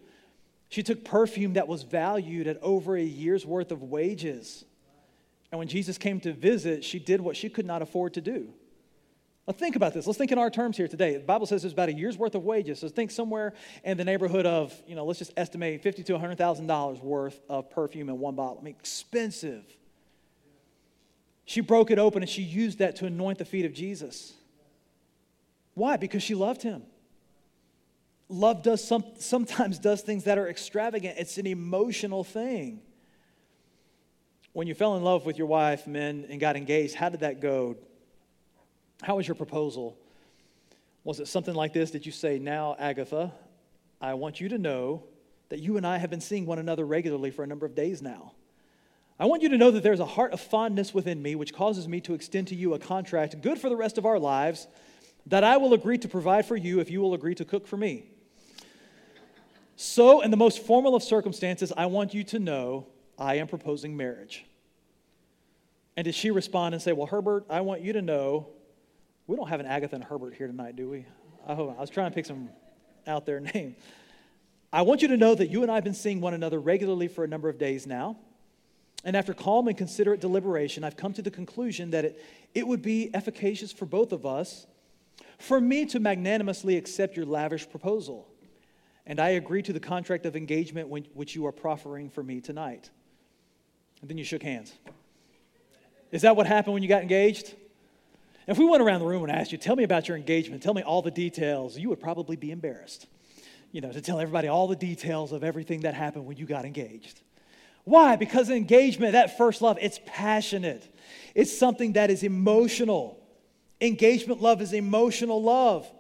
She 0.68 0.84
took 0.84 1.04
perfume 1.04 1.54
that 1.54 1.66
was 1.66 1.82
valued 1.82 2.46
at 2.46 2.62
over 2.62 2.96
a 2.96 3.02
year's 3.02 3.44
worth 3.44 3.72
of 3.72 3.82
wages 3.82 4.64
and 5.54 5.58
when 5.60 5.68
Jesus 5.68 5.98
came 5.98 6.18
to 6.22 6.32
visit, 6.32 6.82
she 6.82 6.98
did 6.98 7.20
what 7.20 7.36
she 7.36 7.48
could 7.48 7.64
not 7.64 7.80
afford 7.80 8.14
to 8.14 8.20
do. 8.20 8.48
Now, 9.46 9.52
think 9.52 9.76
about 9.76 9.94
this. 9.94 10.04
Let's 10.04 10.18
think 10.18 10.32
in 10.32 10.38
our 10.38 10.50
terms 10.50 10.76
here 10.76 10.88
today. 10.88 11.16
The 11.16 11.20
Bible 11.20 11.46
says 11.46 11.62
there's 11.62 11.72
about 11.72 11.90
a 11.90 11.92
year's 11.92 12.18
worth 12.18 12.34
of 12.34 12.42
wages. 12.42 12.80
So 12.80 12.88
think 12.88 13.12
somewhere 13.12 13.54
in 13.84 13.96
the 13.96 14.04
neighborhood 14.04 14.46
of, 14.46 14.74
you 14.84 14.96
know, 14.96 15.04
let's 15.04 15.20
just 15.20 15.32
estimate 15.36 15.80
fifty 15.80 16.02
to 16.02 16.18
hundred 16.18 16.38
thousand 16.38 16.66
dollars 16.66 16.98
worth 16.98 17.40
of 17.48 17.70
perfume 17.70 18.08
in 18.08 18.18
one 18.18 18.34
bottle. 18.34 18.58
I 18.60 18.64
mean, 18.64 18.74
expensive. 18.76 19.64
She 21.44 21.60
broke 21.60 21.92
it 21.92 22.00
open 22.00 22.24
and 22.24 22.28
she 22.28 22.42
used 22.42 22.80
that 22.80 22.96
to 22.96 23.06
anoint 23.06 23.38
the 23.38 23.44
feet 23.44 23.64
of 23.64 23.72
Jesus. 23.72 24.32
Why? 25.74 25.96
Because 25.98 26.24
she 26.24 26.34
loved 26.34 26.62
him. 26.62 26.82
Love 28.28 28.64
does 28.64 28.82
some, 28.82 29.04
sometimes 29.20 29.78
does 29.78 30.02
things 30.02 30.24
that 30.24 30.36
are 30.36 30.48
extravagant. 30.48 31.14
It's 31.16 31.38
an 31.38 31.46
emotional 31.46 32.24
thing. 32.24 32.82
When 34.54 34.68
you 34.68 34.74
fell 34.74 34.96
in 34.96 35.02
love 35.02 35.26
with 35.26 35.36
your 35.36 35.48
wife, 35.48 35.88
men, 35.88 36.26
and 36.30 36.38
got 36.38 36.56
engaged, 36.56 36.94
how 36.94 37.08
did 37.08 37.20
that 37.20 37.40
go? 37.40 37.74
How 39.02 39.16
was 39.16 39.26
your 39.26 39.34
proposal? 39.34 39.98
Was 41.02 41.18
it 41.18 41.26
something 41.26 41.56
like 41.56 41.72
this? 41.72 41.90
Did 41.90 42.06
you 42.06 42.12
say, 42.12 42.38
Now, 42.38 42.76
Agatha, 42.78 43.32
I 44.00 44.14
want 44.14 44.40
you 44.40 44.48
to 44.50 44.56
know 44.56 45.02
that 45.48 45.58
you 45.58 45.76
and 45.76 45.84
I 45.84 45.98
have 45.98 46.08
been 46.08 46.20
seeing 46.20 46.46
one 46.46 46.60
another 46.60 46.86
regularly 46.86 47.32
for 47.32 47.42
a 47.42 47.48
number 47.48 47.66
of 47.66 47.74
days 47.74 48.00
now. 48.00 48.34
I 49.18 49.26
want 49.26 49.42
you 49.42 49.48
to 49.48 49.58
know 49.58 49.72
that 49.72 49.82
there's 49.82 49.98
a 49.98 50.06
heart 50.06 50.32
of 50.32 50.40
fondness 50.40 50.94
within 50.94 51.20
me 51.20 51.34
which 51.34 51.52
causes 51.52 51.88
me 51.88 52.00
to 52.02 52.14
extend 52.14 52.46
to 52.48 52.54
you 52.54 52.74
a 52.74 52.78
contract 52.78 53.40
good 53.42 53.58
for 53.58 53.68
the 53.68 53.76
rest 53.76 53.98
of 53.98 54.06
our 54.06 54.20
lives 54.20 54.68
that 55.26 55.42
I 55.42 55.56
will 55.56 55.74
agree 55.74 55.98
to 55.98 56.08
provide 56.08 56.46
for 56.46 56.56
you 56.56 56.78
if 56.78 56.92
you 56.92 57.00
will 57.00 57.14
agree 57.14 57.34
to 57.34 57.44
cook 57.44 57.66
for 57.66 57.76
me. 57.76 58.04
So, 59.74 60.20
in 60.20 60.30
the 60.30 60.36
most 60.36 60.64
formal 60.64 60.94
of 60.94 61.02
circumstances, 61.02 61.72
I 61.76 61.86
want 61.86 62.14
you 62.14 62.22
to 62.22 62.38
know 62.38 62.86
I 63.18 63.36
am 63.36 63.46
proposing 63.46 63.96
marriage. 63.96 64.44
And 65.96 66.04
did 66.04 66.14
she 66.14 66.30
respond 66.30 66.74
and 66.74 66.82
say, 66.82 66.92
Well, 66.92 67.06
Herbert, 67.06 67.44
I 67.48 67.60
want 67.60 67.82
you 67.82 67.92
to 67.92 68.02
know 68.02 68.48
we 69.26 69.36
don't 69.36 69.48
have 69.48 69.60
an 69.60 69.66
Agatha 69.66 69.94
and 69.94 70.04
Herbert 70.04 70.34
here 70.34 70.46
tonight, 70.46 70.76
do 70.76 70.90
we? 70.90 71.06
I, 71.46 71.54
hope, 71.54 71.74
I 71.76 71.80
was 71.80 71.90
trying 71.90 72.10
to 72.10 72.14
pick 72.14 72.26
some 72.26 72.50
out 73.06 73.26
there 73.26 73.40
name. 73.54 73.76
I 74.72 74.82
want 74.82 75.02
you 75.02 75.08
to 75.08 75.16
know 75.16 75.34
that 75.34 75.50
you 75.50 75.62
and 75.62 75.70
I 75.70 75.76
have 75.76 75.84
been 75.84 75.94
seeing 75.94 76.20
one 76.20 76.34
another 76.34 76.60
regularly 76.60 77.08
for 77.08 77.24
a 77.24 77.28
number 77.28 77.48
of 77.48 77.58
days 77.58 77.86
now. 77.86 78.16
And 79.04 79.16
after 79.16 79.34
calm 79.34 79.68
and 79.68 79.76
considerate 79.76 80.20
deliberation, 80.20 80.82
I've 80.82 80.96
come 80.96 81.12
to 81.12 81.22
the 81.22 81.30
conclusion 81.30 81.90
that 81.90 82.04
it, 82.04 82.24
it 82.54 82.66
would 82.66 82.82
be 82.82 83.14
efficacious 83.14 83.70
for 83.70 83.86
both 83.86 84.12
of 84.12 84.26
us 84.26 84.66
for 85.38 85.60
me 85.60 85.84
to 85.86 86.00
magnanimously 86.00 86.76
accept 86.76 87.16
your 87.16 87.26
lavish 87.26 87.68
proposal. 87.68 88.26
And 89.06 89.20
I 89.20 89.30
agree 89.30 89.62
to 89.62 89.72
the 89.72 89.80
contract 89.80 90.26
of 90.26 90.34
engagement 90.34 90.88
which 91.14 91.34
you 91.34 91.46
are 91.46 91.52
proffering 91.52 92.08
for 92.08 92.22
me 92.22 92.40
tonight. 92.40 92.90
And 94.00 94.10
then 94.10 94.18
you 94.18 94.24
shook 94.24 94.42
hands. 94.42 94.72
Is 96.10 96.22
that 96.22 96.36
what 96.36 96.46
happened 96.46 96.74
when 96.74 96.82
you 96.82 96.88
got 96.88 97.02
engaged? 97.02 97.54
If 98.46 98.58
we 98.58 98.66
went 98.66 98.82
around 98.82 99.00
the 99.00 99.06
room 99.06 99.22
and 99.22 99.32
asked 99.32 99.52
you, 99.52 99.58
tell 99.58 99.74
me 99.74 99.84
about 99.84 100.06
your 100.06 100.16
engagement, 100.16 100.62
tell 100.62 100.74
me 100.74 100.82
all 100.82 101.02
the 101.02 101.10
details, 101.10 101.78
you 101.78 101.88
would 101.88 102.00
probably 102.00 102.36
be 102.36 102.50
embarrassed, 102.50 103.06
you 103.72 103.80
know, 103.80 103.90
to 103.90 104.00
tell 104.00 104.20
everybody 104.20 104.48
all 104.48 104.68
the 104.68 104.76
details 104.76 105.32
of 105.32 105.42
everything 105.42 105.80
that 105.80 105.94
happened 105.94 106.26
when 106.26 106.36
you 106.36 106.44
got 106.44 106.64
engaged. 106.64 107.20
Why? 107.84 108.16
Because 108.16 108.50
engagement, 108.50 109.12
that 109.12 109.36
first 109.36 109.62
love, 109.62 109.78
it's 109.80 110.00
passionate. 110.06 110.86
It's 111.34 111.56
something 111.56 111.94
that 111.94 112.10
is 112.10 112.22
emotional. 112.22 113.18
Engagement 113.80 114.40
love 114.40 114.62
is 114.62 114.72
emotional 114.72 115.42
love. 115.42 115.90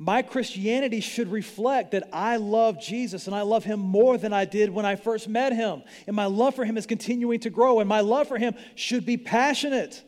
My 0.00 0.22
Christianity 0.22 1.00
should 1.00 1.32
reflect 1.32 1.90
that 1.90 2.08
I 2.12 2.36
love 2.36 2.80
Jesus 2.80 3.26
and 3.26 3.34
I 3.34 3.42
love 3.42 3.64
him 3.64 3.80
more 3.80 4.16
than 4.16 4.32
I 4.32 4.44
did 4.44 4.70
when 4.70 4.86
I 4.86 4.94
first 4.94 5.28
met 5.28 5.52
him. 5.52 5.82
And 6.06 6.14
my 6.14 6.26
love 6.26 6.54
for 6.54 6.64
him 6.64 6.76
is 6.76 6.86
continuing 6.86 7.40
to 7.40 7.50
grow, 7.50 7.80
and 7.80 7.88
my 7.88 8.00
love 8.00 8.28
for 8.28 8.38
him 8.38 8.54
should 8.76 9.04
be 9.04 9.16
passionate. 9.16 10.04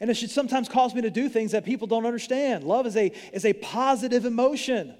And 0.00 0.10
it 0.10 0.14
should 0.14 0.32
sometimes 0.32 0.68
cause 0.68 0.94
me 0.94 1.02
to 1.02 1.10
do 1.10 1.28
things 1.28 1.52
that 1.52 1.64
people 1.64 1.86
don't 1.86 2.06
understand. 2.06 2.64
Love 2.64 2.86
is 2.86 2.96
a, 2.96 3.12
is 3.32 3.44
a 3.44 3.52
positive 3.52 4.24
emotion. 4.24 4.96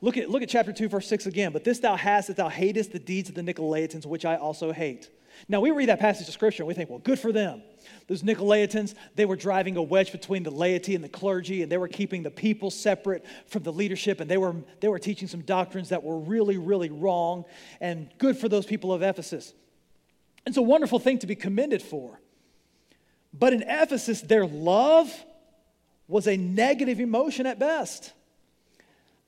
Look 0.00 0.16
at, 0.16 0.30
look 0.30 0.42
at 0.42 0.48
chapter 0.48 0.72
2, 0.72 0.88
verse 0.88 1.08
6 1.08 1.26
again. 1.26 1.52
But 1.52 1.64
this 1.64 1.80
thou 1.80 1.96
hast 1.96 2.28
that 2.28 2.36
thou 2.36 2.48
hatest 2.48 2.92
the 2.92 2.98
deeds 2.98 3.28
of 3.28 3.34
the 3.34 3.42
Nicolaitans, 3.42 4.06
which 4.06 4.24
I 4.24 4.36
also 4.36 4.72
hate. 4.72 5.10
Now, 5.48 5.60
we 5.60 5.70
read 5.70 5.88
that 5.88 6.00
passage 6.00 6.26
of 6.26 6.34
scripture 6.34 6.62
and 6.62 6.68
we 6.68 6.74
think, 6.74 6.90
well, 6.90 6.98
good 6.98 7.18
for 7.18 7.32
them. 7.32 7.62
Those 8.08 8.22
Nicolaitans, 8.22 8.94
they 9.14 9.24
were 9.24 9.36
driving 9.36 9.76
a 9.76 9.82
wedge 9.82 10.10
between 10.10 10.42
the 10.42 10.50
laity 10.50 10.94
and 10.94 11.04
the 11.04 11.08
clergy, 11.08 11.62
and 11.62 11.70
they 11.70 11.76
were 11.76 11.88
keeping 11.88 12.22
the 12.22 12.30
people 12.30 12.70
separate 12.70 13.24
from 13.46 13.62
the 13.62 13.72
leadership, 13.72 14.20
and 14.20 14.30
they 14.30 14.36
were, 14.36 14.56
they 14.80 14.88
were 14.88 14.98
teaching 14.98 15.28
some 15.28 15.42
doctrines 15.42 15.90
that 15.90 16.02
were 16.02 16.18
really, 16.18 16.58
really 16.58 16.90
wrong, 16.90 17.44
and 17.80 18.08
good 18.18 18.36
for 18.36 18.48
those 18.48 18.66
people 18.66 18.92
of 18.92 19.02
Ephesus. 19.02 19.52
It's 20.46 20.56
a 20.56 20.62
wonderful 20.62 20.98
thing 20.98 21.18
to 21.20 21.26
be 21.26 21.36
commended 21.36 21.82
for. 21.82 22.20
But 23.32 23.52
in 23.52 23.62
Ephesus, 23.62 24.22
their 24.22 24.46
love 24.46 25.12
was 26.08 26.26
a 26.26 26.36
negative 26.36 27.00
emotion 27.00 27.46
at 27.46 27.58
best. 27.58 28.12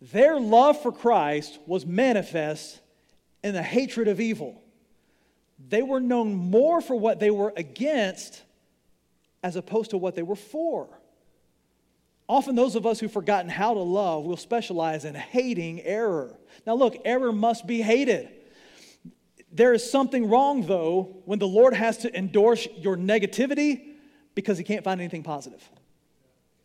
Their 0.01 0.41
love 0.41 0.81
for 0.81 0.93
Christ 0.93 1.59
was 1.67 1.85
manifest 1.85 2.81
in 3.43 3.55
the 3.55 3.63
hatred 3.63 4.09
of 4.09 4.21
evil. 4.21 4.63
they 5.69 5.83
were 5.83 6.01
known 6.01 6.35
more 6.35 6.81
for 6.81 6.97
what 6.97 7.21
they 7.21 7.31
were 7.31 7.53
against 7.57 8.43
as 9.43 9.57
opposed 9.57 9.91
to 9.91 9.99
what 9.99 10.15
they 10.15 10.23
were 10.23 10.37
for. 10.37 10.89
Often, 12.29 12.55
those 12.55 12.77
of 12.77 12.87
us 12.87 13.01
who've 13.01 13.13
forgotten 13.13 13.51
how 13.51 13.75
to 13.75 13.81
love 13.81 14.25
will 14.25 14.37
specialize 14.37 15.05
in 15.05 15.15
hating 15.15 15.83
error. 15.83 16.39
Now, 16.67 16.75
look, 16.75 16.97
error 17.05 17.33
must 17.33 17.67
be 17.67 17.83
hated. 17.83 18.29
There 19.53 19.73
is 19.75 19.91
something 19.91 20.29
wrong, 20.29 20.63
though, 20.67 21.23
when 21.25 21.41
the 21.41 21.49
Lord 21.49 21.75
has 21.75 21.99
to 21.99 22.17
endorse 22.17 22.69
your 22.77 22.97
negativity 22.97 23.95
because 24.37 24.59
he 24.59 24.65
can't 24.65 24.85
find 24.85 25.01
anything 25.01 25.25
positive. 25.25 25.69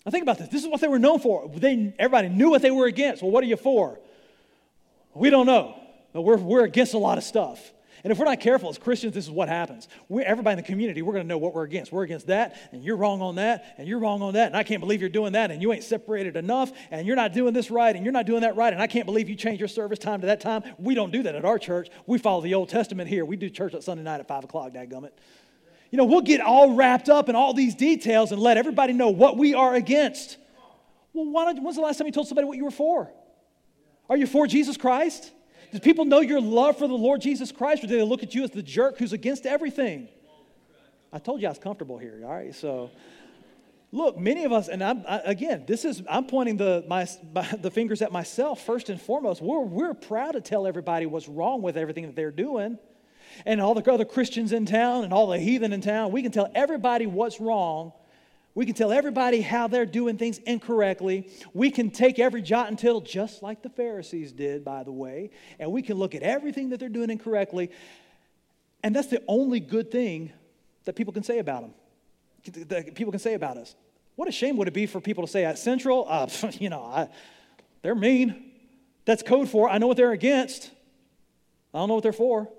Now, 0.06 0.12
think 0.12 0.22
about 0.22 0.38
this. 0.38 0.50
This 0.50 0.62
is 0.64 0.68
what 0.68 0.82
they 0.82 0.88
were 0.88 1.00
known 1.00 1.20
for. 1.20 1.50
They, 1.50 1.94
everybody 1.98 2.30
knew 2.30 2.52
what 2.52 2.62
they 2.62 2.72
were 2.72 2.86
against. 2.86 3.24
Well, 3.24 3.32
what 3.32 3.44
are 3.44 3.48
you 3.48 3.58
for? 3.58 4.00
We 5.16 5.30
don't 5.30 5.48
know. 5.48 5.76
But 6.14 6.22
we're, 6.22 6.38
we're 6.38 6.64
against 6.64 6.94
a 6.94 6.98
lot 6.98 7.18
of 7.18 7.24
stuff. 7.24 7.74
And 8.06 8.12
if 8.12 8.20
we're 8.20 8.26
not 8.26 8.40
careful 8.40 8.70
as 8.70 8.78
Christians, 8.78 9.16
this 9.16 9.26
is 9.26 9.32
what 9.32 9.50
happens. 9.50 9.88
we 10.10 10.22
everybody 10.24 10.54
in 10.54 10.58
the 10.58 10.68
community, 10.68 11.02
we're 11.02 11.14
going 11.14 11.24
to 11.24 11.28
know 11.28 11.40
what 11.40 11.56
we're 11.56 11.64
against. 11.64 11.92
We're 11.92 12.04
against 12.04 12.28
that, 12.28 12.70
and 12.72 12.84
you're 12.84 12.98
wrong 12.98 13.20
on 13.24 13.36
that, 13.36 13.74
and 13.80 13.88
you're 13.88 13.98
wrong 13.98 14.22
on 14.22 14.36
that, 14.36 14.46
and 14.46 14.56
I 14.56 14.62
can't 14.62 14.80
believe 14.80 15.02
you're 15.02 15.10
doing 15.10 15.34
that, 15.34 15.50
and 15.50 15.60
you 15.60 15.74
ain't 15.74 15.84
separated 15.84 16.36
enough, 16.36 16.72
and 16.92 17.08
you're 17.08 17.16
not 17.16 17.34
doing 17.34 17.56
this 17.56 17.72
right, 17.72 17.96
and 17.96 18.06
you're 18.06 18.14
not 18.14 18.28
doing 18.28 18.42
that 18.42 18.56
right, 18.56 18.72
and 18.72 18.80
I 18.80 18.86
can't 18.86 19.08
believe 19.08 19.28
you 19.28 19.36
changed 19.36 19.60
your 19.60 19.68
service 19.68 19.98
time 19.98 20.22
to 20.22 20.28
that 20.28 20.40
time. 20.40 20.62
We 20.78 20.94
don't 20.94 21.10
do 21.10 21.24
that 21.24 21.34
at 21.34 21.46
our 21.46 21.58
church. 21.58 21.90
We 22.06 22.20
follow 22.20 22.42
the 22.42 22.54
Old 22.54 22.70
Testament 22.70 23.10
here. 23.10 23.26
We 23.26 23.38
do 23.38 23.50
church 23.50 23.74
on 23.74 23.82
Sunday 23.82 24.04
night 24.04 24.20
at 24.20 24.28
5 24.28 24.44
o'clock, 24.44 24.72
dadgummit. 24.72 25.10
You 25.96 26.00
know, 26.00 26.06
we'll 26.08 26.24
get 26.24 26.42
all 26.42 26.74
wrapped 26.76 27.08
up 27.08 27.30
in 27.30 27.38
all 27.38 27.54
these 27.54 27.74
details 27.74 28.34
and 28.34 28.42
let 28.42 28.58
everybody 28.58 28.92
know 28.92 29.12
what 29.12 29.38
we 29.38 29.54
are 29.54 29.76
against. 29.76 30.36
Well, 31.14 31.32
why 31.32 31.46
don't, 31.46 31.64
when's 31.64 31.78
the 31.78 31.82
last 31.82 32.00
time 32.00 32.06
you 32.06 32.12
told 32.12 32.28
somebody 32.28 32.46
what 32.46 32.58
you 32.58 32.66
were 32.66 32.70
for? 32.70 33.10
Are 34.10 34.18
you 34.18 34.28
for 34.28 34.46
Jesus 34.46 34.76
Christ? 34.76 35.32
Do 35.72 35.80
people 35.80 36.04
know 36.04 36.20
your 36.20 36.42
love 36.42 36.78
for 36.78 36.90
the 36.90 36.94
Lord 36.94 37.22
Jesus 37.22 37.54
Christ, 37.54 37.82
or 37.86 37.88
do 37.88 37.96
they 37.96 38.04
look 38.04 38.24
at 38.24 38.36
you 38.36 38.44
as 38.44 38.52
the 38.52 38.62
jerk 38.62 38.98
who's 38.98 39.14
against 39.14 39.46
everything? 39.46 40.10
I 41.14 41.20
told 41.20 41.40
you 41.40 41.48
I 41.48 41.52
was 41.52 41.60
comfortable 41.60 41.98
here, 41.98 42.20
all 42.26 42.34
right? 42.34 42.54
So, 42.54 42.92
look, 43.94 44.18
many 44.18 44.44
of 44.44 44.52
us, 44.52 44.68
and 44.68 44.84
I'm, 44.84 45.06
I, 45.08 45.20
again, 45.20 45.64
this 45.66 45.86
is, 45.86 46.04
I'm 46.10 46.26
pointing 46.26 46.58
the, 46.58 46.84
my, 46.90 47.08
my, 47.34 47.48
the 47.62 47.72
fingers 47.72 48.02
at 48.02 48.12
myself 48.12 48.66
first 48.66 48.90
and 48.90 49.00
foremost. 49.00 49.42
We're, 49.42 49.62
we're 49.62 49.94
proud 49.94 50.34
to 50.34 50.42
tell 50.42 50.68
everybody 50.68 51.06
what's 51.06 51.30
wrong 51.30 51.62
with 51.62 51.78
everything 51.78 52.06
that 52.08 52.18
they're 52.18 52.32
doing. 52.32 52.80
And 53.46 53.60
all 53.60 53.74
the 53.74 53.92
other 53.92 54.06
Christians 54.06 54.52
in 54.52 54.66
town 54.66 55.04
and 55.04 55.14
all 55.14 55.28
the 55.28 55.40
heathen 55.40 55.74
in 55.74 55.82
town, 55.82 56.12
we 56.12 56.22
can 56.22 56.32
tell 56.32 56.52
everybody 56.54 57.06
what's 57.06 57.40
wrong 57.40 57.94
we 58.56 58.66
can 58.66 58.74
tell 58.74 58.94
everybody 58.94 59.42
how 59.42 59.68
they're 59.68 59.86
doing 59.86 60.18
things 60.18 60.38
incorrectly. 60.40 61.30
We 61.54 61.70
can 61.70 61.92
take 61.92 62.20
every 62.20 62.42
jot 62.42 62.70
and 62.70 62.80
tittle, 62.80 63.02
just 63.02 63.44
like 63.44 63.62
the 63.62 63.70
Pharisees 63.70 64.32
did, 64.32 64.64
by 64.64 64.84
the 64.84 64.94
way, 64.94 65.32
and 65.60 65.74
we 65.74 65.82
can 65.82 65.98
look 65.98 66.16
at 66.16 66.24
everything 66.24 66.70
that 66.70 66.80
they're 66.80 66.88
doing 66.88 67.10
incorrectly. 67.10 67.70
And 68.82 68.96
that's 68.96 69.10
the 69.10 69.22
only 69.28 69.60
good 69.60 69.92
thing 69.92 70.32
that 70.86 70.96
people 70.96 71.12
can 71.12 71.24
say 71.24 71.40
about 71.40 71.64
them, 71.64 72.68
that 72.68 72.96
people 72.96 73.12
can 73.12 73.20
say 73.20 73.34
about 73.34 73.58
us. 73.58 73.76
What 74.16 74.30
a 74.30 74.32
shame 74.32 74.56
would 74.56 74.70
it 74.70 74.74
be 74.74 74.86
for 74.86 75.02
people 75.02 75.26
to 75.26 75.32
say 75.32 75.44
at 75.44 75.60
Central, 75.60 76.06
uh, 76.08 76.30
you 76.54 76.70
know, 76.70 76.82
I, 76.82 77.10
they're 77.82 77.94
mean. 77.94 78.54
That's 79.04 79.22
code 79.22 79.50
for 79.50 79.70
I 79.70 79.78
know 79.78 79.86
what 79.86 79.98
they're 79.98 80.14
against. 80.14 80.72
I 81.74 81.80
don't 81.80 81.90
know 81.90 81.96
what 81.96 82.04
they're 82.04 82.14
for. 82.14 82.50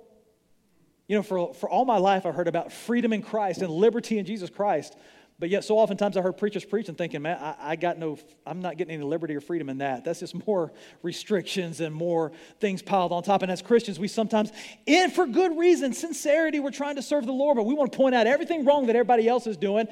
You 1.08 1.16
know, 1.16 1.22
for, 1.22 1.54
for 1.54 1.70
all 1.70 1.84
my 1.84 1.98
life, 1.98 2.26
I 2.26 2.32
heard 2.32 2.48
about 2.48 2.72
freedom 2.72 3.12
in 3.12 3.22
Christ 3.22 3.62
and 3.62 3.70
liberty 3.70 4.18
in 4.18 4.26
Jesus 4.26 4.50
Christ. 4.50 4.96
But 5.38 5.50
yet, 5.50 5.64
so 5.64 5.78
oftentimes 5.78 6.16
I 6.16 6.22
heard 6.22 6.38
preachers 6.38 6.64
preaching, 6.64 6.94
thinking, 6.94 7.20
man, 7.20 7.36
I, 7.38 7.72
I, 7.72 7.76
got 7.76 7.98
no, 7.98 8.18
I'm 8.46 8.60
not 8.60 8.78
getting 8.78 8.94
any 8.94 9.04
liberty 9.04 9.36
or 9.36 9.42
freedom 9.42 9.68
in 9.68 9.78
that. 9.78 10.02
That's 10.02 10.20
just 10.20 10.46
more 10.46 10.72
restrictions 11.02 11.80
and 11.80 11.94
more 11.94 12.32
things 12.58 12.80
piled 12.80 13.12
on 13.12 13.22
top. 13.22 13.42
And 13.42 13.52
as 13.52 13.60
Christians, 13.60 13.98
we 13.98 14.08
sometimes, 14.08 14.50
and 14.86 15.12
for 15.12 15.26
good 15.26 15.58
reason, 15.58 15.92
sincerity, 15.92 16.58
we're 16.58 16.70
trying 16.70 16.96
to 16.96 17.02
serve 17.02 17.26
the 17.26 17.32
Lord, 17.32 17.56
but 17.56 17.64
we 17.64 17.74
want 17.74 17.92
to 17.92 17.96
point 17.96 18.14
out 18.14 18.26
everything 18.26 18.64
wrong 18.64 18.86
that 18.86 18.96
everybody 18.96 19.28
else 19.28 19.46
is 19.46 19.58
doing. 19.58 19.88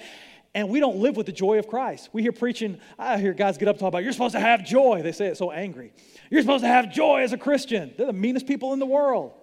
And 0.55 0.71
we 0.71 0.81
don't 0.81 0.97
live 0.97 1.17
with 1.17 1.27
the 1.27 1.33
joy 1.33 1.59
of 1.59 1.69
Christ. 1.69 2.09
We 2.13 2.23
hear 2.23 2.33
preaching, 2.33 2.81
I 2.99 3.19
hear 3.19 3.35
guys 3.35 3.59
get 3.59 3.69
up 3.69 3.75
and 3.75 3.81
talk 3.81 3.89
about, 3.89 4.03
you're 4.03 4.13
supposed 4.13 4.35
to 4.37 4.41
have 4.41 4.65
joy. 4.65 5.03
They 5.03 5.13
say 5.13 5.27
it 5.27 5.37
so 5.37 5.51
angry. 5.51 5.93
You're 6.31 6.41
supposed 6.41 6.65
to 6.65 6.69
have 6.69 6.91
joy 6.91 7.23
as 7.23 7.35
a 7.35 7.39
Christian. 7.39 7.93
They're 7.99 8.07
the 8.07 8.13
meanest 8.15 8.47
people 8.47 8.73
in 8.73 8.79
the 8.79 8.87
world. 8.87 9.35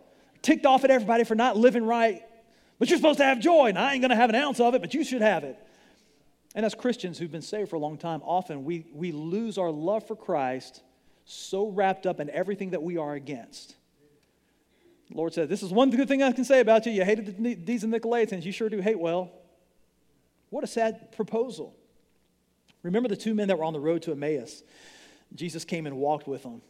Ticked 0.42 0.66
off 0.66 0.84
at 0.84 0.92
everybody 0.92 1.24
for 1.24 1.36
not 1.36 1.58
living 1.58 1.86
right. 1.86 2.24
But 2.80 2.90
you're 2.90 2.98
supposed 2.98 3.20
to 3.20 3.26
have 3.26 3.40
joy. 3.40 3.68
And 3.68 3.78
I 3.78 3.94
ain't 3.94 4.02
going 4.02 4.10
to 4.10 4.16
have 4.16 4.30
an 4.30 4.36
ounce 4.36 4.60
of 4.60 4.74
it, 4.74 4.82
but 4.82 4.94
you 4.94 5.04
should 5.04 5.22
have 5.22 5.44
it. 5.44 5.58
And 6.56 6.66
as 6.66 6.76
Christians 6.76 7.18
who've 7.18 7.32
been 7.32 7.42
saved 7.42 7.70
for 7.70 7.76
a 7.76 7.80
long 7.80 7.98
time, 7.98 8.22
often 8.24 8.66
we, 8.66 8.86
we 8.94 9.12
lose 9.12 9.58
our 9.58 9.72
love 9.72 10.08
for 10.08 10.16
Christ 10.16 10.82
so 11.26 11.70
wrapped 11.70 12.06
up 12.06 12.20
in 12.20 12.30
everything 12.30 12.72
that 12.72 12.84
we 12.84 12.98
are 12.98 13.14
against. 13.14 13.76
The 15.10 15.18
Lord 15.18 15.34
said, 15.34 15.50
This 15.50 15.64
is 15.64 15.72
one 15.72 15.90
good 15.92 16.08
thing 16.08 16.24
I 16.24 16.32
can 16.32 16.44
say 16.44 16.60
about 16.60 16.86
you. 16.86 16.92
You 16.92 17.06
hated 17.06 17.42
the, 17.42 17.54
these 17.54 17.84
and 17.84 17.94
Nicolaitans. 17.94 18.44
You 18.44 18.52
sure 18.52 18.70
do 18.70 18.80
hate 18.80 19.00
well. 19.00 19.32
What 20.50 20.64
a 20.64 20.68
sad 20.68 21.12
proposal. 21.14 21.76
Remember 22.84 23.08
the 23.08 23.16
two 23.16 23.34
men 23.34 23.48
that 23.48 23.58
were 23.58 23.64
on 23.64 23.74
the 23.74 23.80
road 23.80 24.02
to 24.04 24.12
Emmaus? 24.12 24.64
Jesus 25.34 25.64
came 25.64 25.86
and 25.86 25.98
walked 25.98 26.28
with 26.28 26.44
them. 26.44 26.62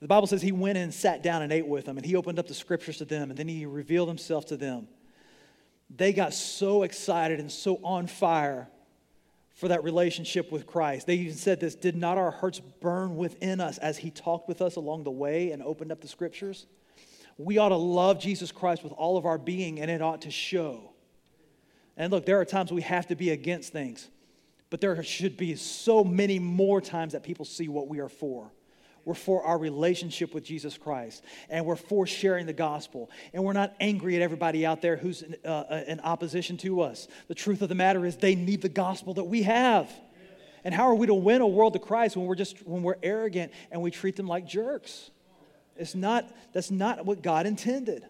The 0.00 0.08
Bible 0.08 0.26
says 0.26 0.42
he 0.42 0.52
went 0.52 0.76
and 0.76 0.92
sat 0.92 1.22
down 1.22 1.42
and 1.42 1.52
ate 1.52 1.66
with 1.66 1.86
them, 1.86 1.96
and 1.96 2.04
he 2.04 2.16
opened 2.16 2.38
up 2.38 2.46
the 2.46 2.54
scriptures 2.54 2.98
to 2.98 3.04
them, 3.04 3.30
and 3.30 3.38
then 3.38 3.48
he 3.48 3.64
revealed 3.64 4.08
himself 4.08 4.46
to 4.46 4.56
them. 4.56 4.88
They 5.94 6.12
got 6.12 6.34
so 6.34 6.82
excited 6.82 7.40
and 7.40 7.50
so 7.50 7.80
on 7.82 8.06
fire 8.06 8.68
for 9.56 9.68
that 9.68 9.82
relationship 9.82 10.52
with 10.52 10.66
Christ. 10.66 11.06
They 11.06 11.14
even 11.14 11.34
said 11.34 11.60
this 11.60 11.74
Did 11.74 11.96
not 11.96 12.18
our 12.18 12.30
hearts 12.30 12.60
burn 12.60 13.16
within 13.16 13.60
us 13.60 13.78
as 13.78 13.96
He 13.96 14.10
talked 14.10 14.48
with 14.48 14.60
us 14.60 14.76
along 14.76 15.04
the 15.04 15.10
way 15.10 15.50
and 15.50 15.62
opened 15.62 15.90
up 15.90 16.00
the 16.00 16.08
scriptures? 16.08 16.66
We 17.38 17.58
ought 17.58 17.70
to 17.70 17.76
love 17.76 18.18
Jesus 18.18 18.52
Christ 18.52 18.82
with 18.82 18.92
all 18.92 19.16
of 19.16 19.26
our 19.26 19.38
being, 19.38 19.80
and 19.80 19.90
it 19.90 20.02
ought 20.02 20.22
to 20.22 20.30
show. 20.30 20.92
And 21.96 22.12
look, 22.12 22.26
there 22.26 22.40
are 22.40 22.44
times 22.44 22.72
we 22.72 22.82
have 22.82 23.06
to 23.08 23.16
be 23.16 23.30
against 23.30 23.72
things, 23.72 24.08
but 24.68 24.80
there 24.80 25.02
should 25.02 25.36
be 25.36 25.54
so 25.56 26.04
many 26.04 26.38
more 26.38 26.80
times 26.80 27.12
that 27.12 27.22
people 27.22 27.44
see 27.44 27.68
what 27.68 27.88
we 27.88 28.00
are 28.00 28.08
for. 28.08 28.52
We're 29.06 29.14
for 29.14 29.44
our 29.44 29.56
relationship 29.56 30.34
with 30.34 30.42
Jesus 30.42 30.76
Christ, 30.76 31.22
and 31.48 31.64
we're 31.64 31.76
for 31.76 32.08
sharing 32.08 32.44
the 32.44 32.52
gospel. 32.52 33.08
And 33.32 33.44
we're 33.44 33.52
not 33.52 33.72
angry 33.78 34.16
at 34.16 34.20
everybody 34.20 34.66
out 34.66 34.82
there 34.82 34.96
who's 34.96 35.22
in, 35.22 35.36
uh, 35.44 35.48
uh, 35.48 35.84
in 35.86 36.00
opposition 36.00 36.56
to 36.58 36.80
us. 36.80 37.06
The 37.28 37.34
truth 37.34 37.62
of 37.62 37.68
the 37.68 37.76
matter 37.76 38.04
is, 38.04 38.16
they 38.16 38.34
need 38.34 38.62
the 38.62 38.68
gospel 38.68 39.14
that 39.14 39.24
we 39.24 39.44
have. 39.44 39.88
And 40.64 40.74
how 40.74 40.90
are 40.90 40.94
we 40.96 41.06
to 41.06 41.14
win 41.14 41.40
a 41.40 41.46
world 41.46 41.74
to 41.74 41.78
Christ 41.78 42.16
when 42.16 42.26
we're 42.26 42.34
just 42.34 42.66
when 42.66 42.82
we're 42.82 42.96
arrogant 43.00 43.52
and 43.70 43.80
we 43.80 43.92
treat 43.92 44.16
them 44.16 44.26
like 44.26 44.44
jerks? 44.44 45.12
It's 45.76 45.94
not 45.94 46.28
that's 46.52 46.72
not 46.72 47.06
what 47.06 47.22
God 47.22 47.46
intended. 47.46 48.04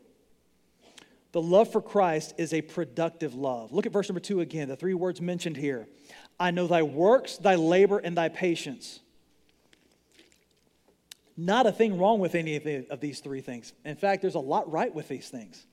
The 1.33 1.43
love 1.43 1.71
for 1.71 1.83
Christ 1.83 2.33
is 2.39 2.55
a 2.55 2.63
productive 2.63 3.35
love. 3.35 3.71
Look 3.71 3.85
at 3.85 3.93
verse 3.93 4.09
number 4.09 4.21
2 4.21 4.41
again, 4.41 4.69
the 4.69 4.77
three 4.77 4.95
words 4.95 5.21
mentioned 5.21 5.59
here. 5.59 5.87
I 6.41 6.53
know 6.53 6.67
thy 6.67 6.83
works, 6.85 7.37
thy 7.37 7.57
labor 7.57 7.99
and 7.99 8.17
thy 8.17 8.31
patience 8.31 9.01
not 11.37 11.66
a 11.66 11.72
thing 11.72 11.99
wrong 11.99 12.18
with 12.18 12.35
any 12.35 12.57
of, 12.57 12.64
the, 12.64 12.87
of 12.90 13.01
these 13.01 13.20
three 13.20 13.40
things. 13.40 13.72
In 13.85 13.96
fact, 13.96 14.22
there's 14.22 14.35
a 14.35 14.40
lot 14.40 14.70
right 14.70 14.94
with 14.94 15.09
these 15.09 15.29
things. 15.29 15.66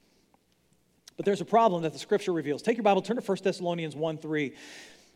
But 1.15 1.25
there's 1.25 1.41
a 1.41 1.45
problem 1.45 1.83
that 1.83 1.93
the 1.93 1.99
scripture 1.99 2.33
reveals. 2.33 2.61
Take 2.61 2.77
your 2.77 2.83
Bible, 2.83 3.01
turn 3.01 3.17
to 3.17 3.21
1 3.21 3.37
Thessalonians 3.43 3.95
1 3.95 4.17
3. 4.17 4.53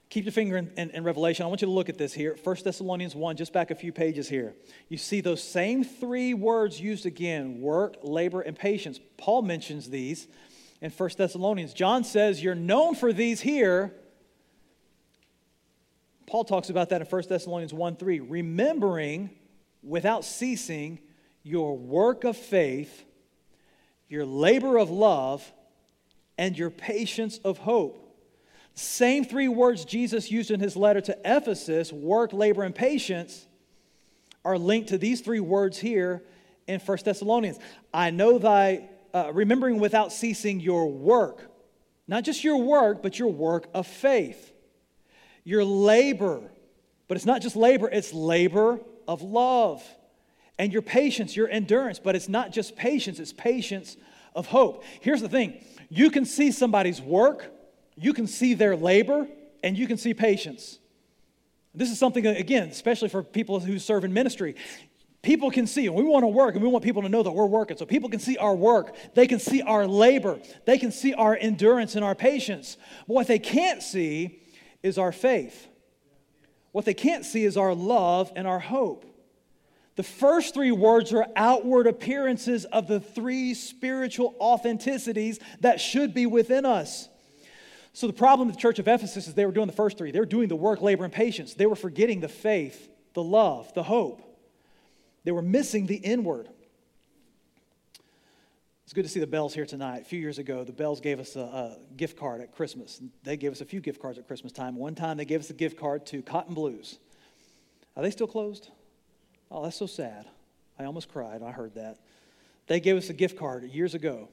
Keep 0.09 0.23
your 0.23 0.31
finger 0.31 0.55
in, 0.55 0.71
in, 0.77 0.89
in, 0.91 1.03
Revelation. 1.03 1.43
I 1.43 1.49
want 1.49 1.61
you 1.61 1.67
to 1.67 1.73
look 1.73 1.89
at 1.89 1.97
this 1.97 2.13
here. 2.13 2.37
1 2.41 2.55
Thessalonians 2.63 3.13
1, 3.13 3.35
just 3.35 3.51
back 3.51 3.71
a 3.71 3.75
few 3.75 3.91
pages 3.91 4.29
here. 4.29 4.53
You 4.87 4.97
see 4.97 5.19
those 5.19 5.43
same 5.43 5.83
three 5.83 6.33
words 6.33 6.79
used 6.79 7.05
again 7.05 7.59
work, 7.59 7.97
labor, 8.03 8.39
and 8.39 8.57
patience. 8.57 9.01
Paul 9.17 9.41
mentions 9.41 9.89
these 9.89 10.27
in 10.81 10.91
1 10.91 11.09
Thessalonians. 11.17 11.73
John 11.73 12.05
says, 12.05 12.41
You're 12.41 12.55
known 12.55 12.95
for 12.95 13.11
these 13.11 13.41
here. 13.41 13.93
Paul 16.25 16.45
talks 16.45 16.69
about 16.69 16.89
that 16.89 17.01
in 17.01 17.07
1 17.07 17.23
Thessalonians 17.27 17.73
1 17.73 17.95
3. 17.97 18.19
Remembering 18.21 19.31
without 19.83 20.25
ceasing 20.25 20.99
your 21.43 21.77
work 21.77 22.23
of 22.23 22.35
faith, 22.35 23.05
your 24.09 24.25
labor 24.25 24.77
of 24.77 24.89
love, 24.89 25.51
and 26.37 26.57
your 26.57 26.69
patience 26.69 27.39
of 27.39 27.57
hope. 27.57 28.03
Same 28.73 29.25
three 29.25 29.47
words 29.47 29.85
Jesus 29.85 30.29
used 30.29 30.51
in 30.51 30.59
his 30.59 30.75
letter 30.75 31.01
to 31.01 31.17
Ephesus 31.25 31.91
work, 31.91 32.31
labor, 32.31 32.63
and 32.63 32.75
patience 32.75 33.47
are 34.45 34.57
linked 34.57 34.89
to 34.89 34.97
these 34.97 35.21
three 35.21 35.39
words 35.39 35.79
here 35.79 36.23
in 36.67 36.79
1 36.79 36.97
Thessalonians. 37.03 37.57
I 37.93 38.11
know 38.11 38.37
thy, 38.37 38.87
uh, 39.13 39.31
remembering 39.33 39.79
without 39.79 40.13
ceasing 40.13 40.59
your 40.59 40.91
work, 40.91 41.49
not 42.07 42.23
just 42.23 42.43
your 42.43 42.57
work, 42.57 43.01
but 43.01 43.17
your 43.17 43.29
work 43.29 43.67
of 43.73 43.87
faith, 43.87 44.53
your 45.43 45.63
labor. 45.63 46.41
But 47.07 47.17
it's 47.17 47.25
not 47.25 47.41
just 47.41 47.55
labor, 47.55 47.89
it's 47.89 48.13
labor 48.13 48.79
of 49.07 49.21
love 49.21 49.83
and 50.59 50.73
your 50.73 50.81
patience, 50.81 51.35
your 51.35 51.49
endurance. 51.49 51.99
But 51.99 52.15
it's 52.15 52.29
not 52.29 52.51
just 52.51 52.75
patience, 52.75 53.19
it's 53.19 53.33
patience 53.33 53.97
of 54.35 54.47
hope. 54.47 54.83
Here's 55.01 55.21
the 55.21 55.29
thing 55.29 55.63
you 55.89 56.09
can 56.11 56.25
see 56.25 56.51
somebody's 56.51 57.01
work, 57.01 57.51
you 57.95 58.13
can 58.13 58.27
see 58.27 58.53
their 58.53 58.75
labor, 58.75 59.27
and 59.63 59.77
you 59.77 59.87
can 59.87 59.97
see 59.97 60.13
patience. 60.13 60.79
This 61.73 61.91
is 61.91 61.99
something, 61.99 62.25
again, 62.25 62.69
especially 62.69 63.09
for 63.09 63.21
people 63.21 63.59
who 63.59 63.77
serve 63.77 64.03
in 64.03 64.11
ministry. 64.11 64.55
People 65.21 65.51
can 65.51 65.67
see, 65.67 65.85
and 65.87 65.95
we 65.95 66.03
want 66.03 66.23
to 66.23 66.27
work, 66.27 66.55
and 66.55 66.63
we 66.63 66.69
want 66.69 66.83
people 66.83 67.01
to 67.01 67.09
know 67.09 67.21
that 67.21 67.31
we're 67.31 67.45
working. 67.45 67.77
So 67.77 67.85
people 67.85 68.09
can 68.09 68.19
see 68.19 68.37
our 68.37 68.55
work. 68.55 68.95
They 69.13 69.27
can 69.27 69.39
see 69.39 69.61
our 69.61 69.85
labor. 69.85 70.39
They 70.65 70.77
can 70.77 70.91
see 70.91 71.13
our 71.13 71.35
endurance 71.35 71.95
and 71.95 72.03
our 72.03 72.15
patience. 72.15 72.77
But 73.07 73.13
what 73.13 73.27
they 73.27 73.39
can't 73.39 73.83
see 73.83 74.41
is 74.83 74.97
our 74.97 75.11
faith. 75.11 75.67
What 76.77 76.85
they 76.85 76.93
can't 76.93 77.25
see 77.25 77.43
is 77.43 77.57
our 77.57 77.73
love 77.73 78.31
and 78.35 78.45
our 78.45 78.59
hope. 78.59 79.03
The 79.95 80.03
first 80.03 80.53
three 80.53 80.71
words 80.71 81.11
are 81.11 81.25
outward 81.35 81.87
appearances 81.87 82.65
of 82.65 82.85
the 82.85 82.99
three 82.99 83.55
spiritual 83.55 84.35
authenticities 84.39 85.39
that 85.61 85.81
should 85.81 86.13
be 86.13 86.27
within 86.27 86.67
us. 86.67 87.09
So, 87.93 88.05
the 88.05 88.13
problem 88.13 88.47
with 88.47 88.57
the 88.57 88.61
church 88.61 88.77
of 88.77 88.87
Ephesus 88.87 89.27
is 89.27 89.33
they 89.33 89.47
were 89.47 89.51
doing 89.51 89.65
the 89.65 89.73
first 89.73 89.97
three. 89.97 90.11
They 90.11 90.19
were 90.19 90.27
doing 90.27 90.49
the 90.49 90.55
work, 90.55 90.83
labor, 90.83 91.03
and 91.03 91.11
patience. 91.11 91.55
They 91.55 91.65
were 91.65 91.75
forgetting 91.75 92.19
the 92.19 92.27
faith, 92.27 92.87
the 93.15 93.23
love, 93.23 93.73
the 93.73 93.81
hope. 93.81 94.21
They 95.23 95.31
were 95.31 95.41
missing 95.41 95.87
the 95.87 95.95
inward. 95.95 96.47
It's 98.87 98.93
good 98.93 99.03
to 99.03 99.09
see 99.09 99.19
the 99.19 99.27
Bells 99.27 99.53
here 99.53 99.65
tonight. 99.65 100.03
A 100.03 100.05
few 100.05 100.17
years 100.17 100.39
ago, 100.39 100.63
the 100.63 100.71
Bells 100.71 101.01
gave 101.01 101.19
us 101.19 101.35
a, 101.35 101.41
a, 101.41 101.77
gift 101.97 102.17
card 102.17 102.39
at 102.39 102.55
Christmas. 102.55 103.01
They 103.21 103.35
gave 103.35 103.51
us 103.51 103.59
a 103.59 103.65
few 103.65 103.81
gift 103.81 104.01
cards 104.01 104.17
at 104.17 104.25
Christmas 104.27 104.53
time. 104.53 104.77
One 104.77 104.95
time, 104.95 105.17
they 105.17 105.25
gave 105.25 105.41
us 105.41 105.49
a 105.49 105.53
gift 105.53 105.77
card 105.77 106.05
to 106.05 106.21
Cotton 106.21 106.53
Blues. 106.53 106.97
Are 107.97 108.01
they 108.01 108.11
still 108.11 108.27
closed? 108.27 108.69
Oh, 109.51 109.61
that's 109.61 109.75
so 109.75 109.87
sad. 109.87 110.25
I 110.79 110.85
almost 110.85 111.11
cried. 111.11 111.43
I 111.43 111.51
heard 111.51 111.75
that. 111.75 111.97
They 112.67 112.79
gave 112.79 112.95
us 112.95 113.09
a 113.09 113.13
gift 113.13 113.37
card 113.37 113.65
years 113.65 113.93
ago. 113.93 114.29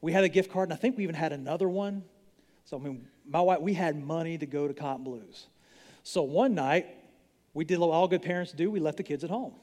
We 0.00 0.10
had 0.10 0.24
a 0.24 0.28
gift 0.28 0.50
card, 0.50 0.70
and 0.70 0.72
I 0.72 0.76
think 0.76 0.96
we 0.96 1.04
even 1.04 1.14
had 1.14 1.32
another 1.32 1.68
one. 1.68 2.02
So, 2.64 2.78
I 2.78 2.80
mean, 2.80 3.06
my 3.28 3.42
wife, 3.42 3.60
we 3.60 3.74
had 3.74 3.96
money 3.96 4.38
to 4.38 4.46
go 4.46 4.66
to 4.66 4.74
Cotton 4.74 5.04
Blues. 5.04 5.46
So 6.02 6.24
one 6.24 6.52
night, 6.52 6.88
we 7.54 7.64
did 7.64 7.78
what 7.78 7.90
all 7.90 8.08
good 8.08 8.22
parents 8.22 8.50
do. 8.50 8.72
We 8.72 8.80
left 8.80 8.96
the 8.96 9.04
kids 9.04 9.22
at 9.22 9.30
home. 9.30 9.54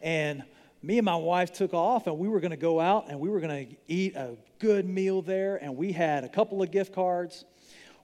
And 0.00 0.42
me 0.82 0.98
and 0.98 1.04
my 1.04 1.16
wife 1.16 1.52
took 1.52 1.74
off 1.74 2.06
and 2.06 2.18
we 2.18 2.28
were 2.28 2.40
going 2.40 2.50
to 2.50 2.56
go 2.56 2.80
out 2.80 3.08
and 3.08 3.18
we 3.20 3.28
were 3.28 3.40
going 3.40 3.68
to 3.68 3.76
eat 3.86 4.16
a 4.16 4.36
good 4.58 4.88
meal 4.88 5.22
there 5.22 5.56
and 5.56 5.76
we 5.76 5.92
had 5.92 6.24
a 6.24 6.28
couple 6.28 6.60
of 6.62 6.70
gift 6.70 6.92
cards. 6.94 7.44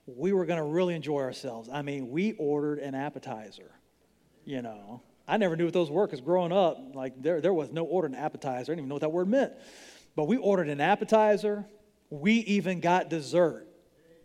We 0.07 0.33
were 0.33 0.47
going 0.47 0.59
to 0.59 0.65
really 0.65 0.95
enjoy 0.95 1.21
ourselves. 1.21 1.69
I 1.73 1.83
mean 1.83 2.11
we 2.11 2.33
ordered 2.33 2.79
an 2.79 2.95
appetizer 2.95 3.73
you 4.49 4.63
know. 4.63 5.03
I 5.31 5.37
never 5.37 5.57
knew 5.57 5.67
what 5.67 5.75
those 5.75 5.91
were 5.91 6.07
because 6.07 6.23
growing 6.23 6.53
up 6.53 6.79
like 6.95 7.21
there, 7.23 7.43
there 7.43 7.53
was 7.53 7.71
no 7.71 7.85
order 7.85 8.09
an 8.09 8.15
appetizer. 8.15 8.73
I 8.73 8.75
didn't 8.75 8.79
even 8.79 8.89
know 8.89 8.95
what 8.95 9.03
that 9.03 9.13
word 9.13 9.29
meant. 9.29 9.53
But 10.17 10.25
we 10.25 10.39
ordered 10.39 10.71
an 10.71 10.81
appetizer. 10.81 11.67
We 12.09 12.33
even 12.33 12.81
got 12.81 13.11
dessert 13.11 13.68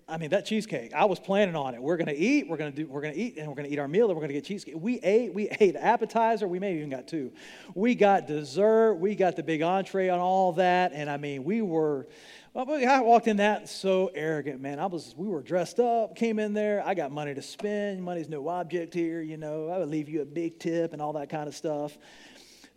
I 0.08 0.18
mean, 0.18 0.32
that 0.32 0.46
cheesecake, 0.46 0.94
I 0.94 1.06
was 1.06 1.20
planning 1.20 1.56
on 1.56 1.76
it. 1.76 1.82
We're 1.82 1.96
going 1.96 2.08
to 2.08 2.16
eat, 2.16 2.50
we're 2.50 2.58
going 2.58 2.74
to 2.74 2.84
do, 2.84 2.88
we're 2.88 3.02
going 3.02 3.14
to 3.14 3.20
eat, 3.20 3.38
and 3.38 3.48
we're 3.48 3.56
going 3.56 3.68
to 3.68 3.74
eat 3.74 3.80
our 3.80 3.88
meal, 3.88 4.08
and 4.08 4.16
we're 4.16 4.22
going 4.22 4.30
to 4.30 4.34
get 4.34 4.44
cheesecake. 4.44 4.76
We 4.78 5.00
ate, 5.00 5.34
we 5.34 5.48
ate 5.60 5.76
appetizer, 5.76 6.48
we 6.48 6.60
maybe 6.60 6.80
even 6.80 6.90
got 6.90 7.08
two. 7.08 7.32
We 7.74 7.96
got 7.96 8.28
dessert, 8.28 8.96
we 8.96 9.16
got 9.16 9.36
the 9.38 9.44
big 9.44 9.62
entree 9.62 10.10
on 10.10 10.20
all 10.20 10.54
that, 10.54 10.92
and 10.94 11.10
I 11.10 11.18
mean, 11.18 11.46
we 11.46 11.62
were, 11.62 12.08
well, 12.54 12.70
I 12.70 13.00
walked 13.00 13.28
in 13.28 13.38
that 13.38 13.70
so 13.70 14.12
arrogant, 14.14 14.62
man. 14.62 14.78
I 14.78 14.88
was, 14.88 15.16
we 15.18 15.28
were 15.28 15.42
dressed 15.42 15.80
up, 15.80 16.16
came 16.18 16.38
in 16.38 16.54
there, 16.54 16.86
I 16.86 16.96
got 16.96 17.12
money 17.12 17.34
to 17.34 17.42
spend, 17.42 18.04
money's 18.04 18.28
no 18.28 18.48
object 18.50 18.94
here, 18.94 19.22
you 19.22 19.38
know. 19.38 19.70
I 19.70 19.78
would 19.78 19.90
leave 19.90 20.10
you 20.10 20.22
a 20.22 20.26
big 20.26 20.60
tip 20.60 20.92
and 20.92 21.02
all 21.02 21.14
that 21.14 21.30
kind 21.30 21.48
of 21.48 21.56
stuff. 21.56 21.98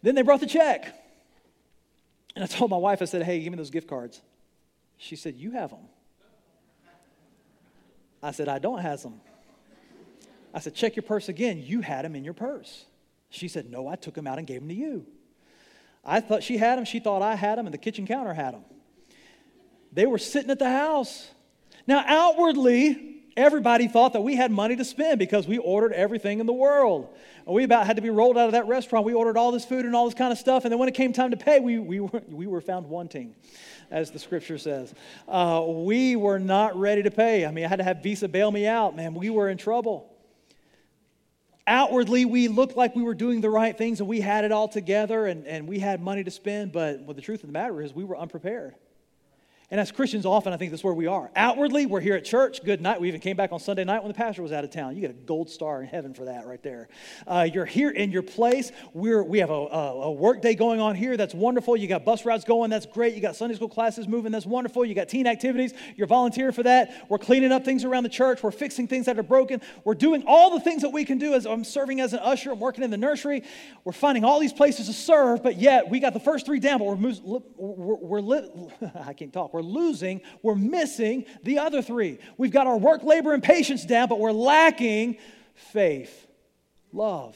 Then 0.03 0.15
they 0.15 0.23
brought 0.23 0.41
the 0.41 0.47
check. 0.47 1.03
And 2.37 2.45
I 2.45 2.47
told 2.47 2.71
my 2.71 2.77
wife, 2.77 3.03
I 3.03 3.07
said, 3.07 3.23
hey, 3.23 3.41
give 3.41 3.51
me 3.51 3.57
those 3.57 3.71
gift 3.71 3.89
cards. 3.89 4.21
She 4.99 5.17
said, 5.17 5.37
you 5.37 5.53
have 5.53 5.71
them. 5.71 5.89
I 8.27 8.33
said, 8.33 8.49
I 8.49 8.59
don't 8.59 8.81
have 8.81 9.03
them. 9.03 9.21
I 10.53 10.59
said, 10.59 10.75
check 10.75 10.97
your 10.97 11.05
purse 11.05 11.29
again. 11.29 11.63
You 11.65 11.81
had 11.81 12.05
them 12.05 12.17
in 12.17 12.25
your 12.25 12.35
purse. 12.35 12.85
She 13.31 13.47
said, 13.47 13.71
no, 13.71 13.87
I 13.87 13.95
took 13.95 14.15
them 14.15 14.27
out 14.27 14.39
and 14.39 14.47
gave 14.49 14.61
them 14.61 14.69
to 14.69 14.75
you. 14.75 15.07
I 16.05 16.19
thought 16.19 16.43
she 16.43 16.57
had 16.57 16.77
them. 16.77 16.85
She 16.85 16.99
thought 16.99 17.23
I 17.23 17.37
had 17.37 17.57
them, 17.57 17.67
and 17.67 17.75
the 17.75 17.79
kitchen 17.79 18.05
counter 18.05 18.35
had 18.35 18.55
them. 18.55 18.65
They 19.93 20.07
were 20.07 20.19
sitting 20.19 20.51
at 20.51 20.59
the 20.59 20.69
house. 20.69 21.31
Now, 21.87 22.03
outwardly, 22.05 23.23
everybody 23.37 23.87
thought 23.87 24.13
that 24.15 24.23
we 24.23 24.35
had 24.35 24.51
money 24.51 24.75
to 24.75 24.85
spend 24.85 25.21
because 25.21 25.47
we 25.47 25.59
ordered 25.59 25.93
everything 25.93 26.41
in 26.41 26.47
the 26.47 26.53
world. 26.53 27.15
We 27.47 27.63
about 27.63 27.87
had 27.87 27.95
to 27.95 28.03
be 28.03 28.11
rolled 28.11 28.37
out 28.37 28.47
of 28.47 28.53
that 28.53 28.67
restaurant. 28.67 29.07
We 29.07 29.15
ordered 29.15 29.37
all 29.37 29.53
this 29.53 29.65
food 29.65 29.85
and 29.85 29.95
all 29.95 30.07
this 30.07 30.15
kind 30.15 30.33
of 30.33 30.39
stuff. 30.39 30.65
And 30.65 30.73
then 30.73 30.81
when 30.81 30.89
it 30.89 30.97
came 30.97 31.13
time 31.13 31.31
to 31.31 31.37
pay, 31.37 31.61
we, 31.61 31.79
we, 31.79 32.01
were, 32.01 32.23
we 32.29 32.49
were 32.49 32.61
found 32.61 32.89
wanting 32.89 33.37
as 33.91 34.11
the 34.11 34.19
scripture 34.19 34.59
says. 34.59 34.95
Uh, 35.29 35.65
we 35.67 36.17
were 36.17 36.39
not 36.39 36.77
ready 36.77 37.03
to 37.03 37.11
pay. 37.11 37.47
I 37.47 37.51
mean, 37.51 37.65
I 37.65 37.69
had 37.69 37.77
to 37.77 37.85
have 37.85 38.03
Visa 38.03 38.29
bail 38.29 38.51
me 38.51 38.67
out, 38.67 38.97
man. 38.97 39.15
We 39.15 39.31
were 39.31 39.49
in 39.49 39.59
trouble. 39.59 40.13
Outwardly, 41.67 42.25
we 42.25 42.47
looked 42.49 42.77
like 42.77 42.95
we 42.95 43.03
were 43.03 43.15
doing 43.15 43.41
the 43.41 43.51
right 43.51 43.77
things 43.77 43.99
and 44.01 44.09
we 44.09 44.21
had 44.21 44.45
it 44.45 44.53
all 44.53 44.69
together 44.69 45.27
and, 45.27 45.47
and 45.47 45.67
we 45.67 45.81
had 45.81 46.01
money 46.01 46.23
to 46.23 46.31
spend, 46.31 46.73
but 46.73 47.01
well, 47.01 47.15
the 47.15 47.23
truth 47.23 47.43
of 47.43 47.49
the 47.49 47.53
matter 47.53 47.83
is 47.83 47.93
we 47.93 48.05
were 48.05 48.17
unprepared. 48.17 48.77
And 49.69 49.81
as 49.81 49.91
Christians, 49.91 50.25
often 50.25 50.53
I 50.53 50.57
think 50.59 50.71
that's 50.71 50.85
where 50.85 50.95
we 50.95 51.09
are. 51.09 51.29
Outwardly, 51.35 51.87
we're 51.87 52.01
here 52.01 52.15
at 52.15 52.25
church. 52.25 52.63
Good 52.63 52.81
night. 52.81 53.01
We 53.01 53.09
even 53.09 53.21
came 53.21 53.37
back 53.37 53.51
on 53.51 53.59
Sunday 53.59 53.83
night 53.83 54.01
when 54.01 54.13
the 54.13 54.17
pastor 54.17 54.41
was 54.41 54.53
out 54.53 54.63
of 54.63 54.71
town. 54.71 54.95
You 54.95 55.01
get 55.01 55.11
a 55.11 55.15
gold 55.15 55.51
star 55.51 55.83
in 55.83 55.89
heaven 55.89 56.15
for 56.15 56.27
that 56.27 56.47
right 56.47 56.63
there. 56.63 56.89
Uh, 57.27 57.49
you're 57.53 57.65
here 57.65 57.91
in 57.91 58.13
your 58.13 58.23
place. 58.23 58.71
We're, 58.95 59.25
we 59.25 59.41
have 59.41 59.51
a, 59.51 59.55
a, 59.55 60.03
a, 60.03 60.13
work 60.13 60.41
day 60.41 60.55
going 60.55 60.79
on 60.79 60.95
here. 60.95 61.17
That's 61.17 61.35
wonderful. 61.35 61.77
You 61.77 61.89
got 61.89 62.05
bus 62.05 62.25
routes 62.25 62.45
going. 62.45 62.71
That's 62.71 62.87
great. 62.87 63.17
You 63.17 63.21
got 63.21 63.35
Sunday 63.35 63.57
school 63.57 63.69
classes 63.69 64.07
moving. 64.07 64.31
That's 64.31 64.47
wonderful. 64.47 64.85
You 64.85 64.95
got 64.95 65.09
teen 65.09 65.27
activities. 65.27 65.75
You're 65.97 66.07
volunteering 66.07 66.53
for 66.53 66.63
that. 66.63 67.05
We're 67.09 67.19
cleaning 67.19 67.51
up 67.51 67.65
things 67.65 67.85
around 67.85 68.05
the 68.05 68.09
church. 68.09 68.45
We're 68.45 68.53
fixing 68.53 68.87
things 68.87 69.07
that 69.07 69.19
are 69.19 69.25
broken. 69.25 69.61
We're 69.83 69.95
doing 69.95 70.23
all 70.29 70.51
the 70.51 70.61
things 70.61 70.83
that 70.83 70.91
we 70.91 71.05
can 71.05 71.19
do 71.19 71.35
as 71.35 71.45
I'm 71.45 71.65
serving 71.65 72.01
as 72.01 72.13
an 72.13 72.21
usher. 72.21 72.53
I'm 72.53 72.61
working 72.61 72.85
in 72.85 72.93
the 72.93 72.97
nursery. 72.97 73.43
We're 73.83 73.91
finding 73.91 74.25
all 74.25 74.39
these 74.39 74.53
places 74.53 74.87
to 74.87 74.93
serve, 74.93 75.43
but 75.43 75.57
yet 75.57 75.91
we 75.91 75.99
got 75.99 76.13
the 76.13 76.21
first 76.21 76.47
three 76.47 76.61
down, 76.61 76.79
but 76.79 76.85
we're, 76.85 77.15
we're, 77.25 77.41
we're, 77.57 78.21
we're 78.21 78.71
I 79.05 79.13
can't 79.13 79.33
talk. 79.33 79.56
We're 79.57 79.63
losing 79.63 80.21
we're 80.43 80.55
missing 80.55 81.25
the 81.43 81.61
other 81.61 81.81
three. 81.81 82.19
We've 82.37 82.51
got 82.51 82.67
our 82.67 82.77
work, 82.77 83.03
labor, 83.03 83.33
and 83.33 83.43
patience 83.43 83.87
down, 83.87 84.07
but 84.07 84.19
we're 84.21 84.31
lacking 84.31 85.17
faith, 85.55 86.27
love, 86.93 87.35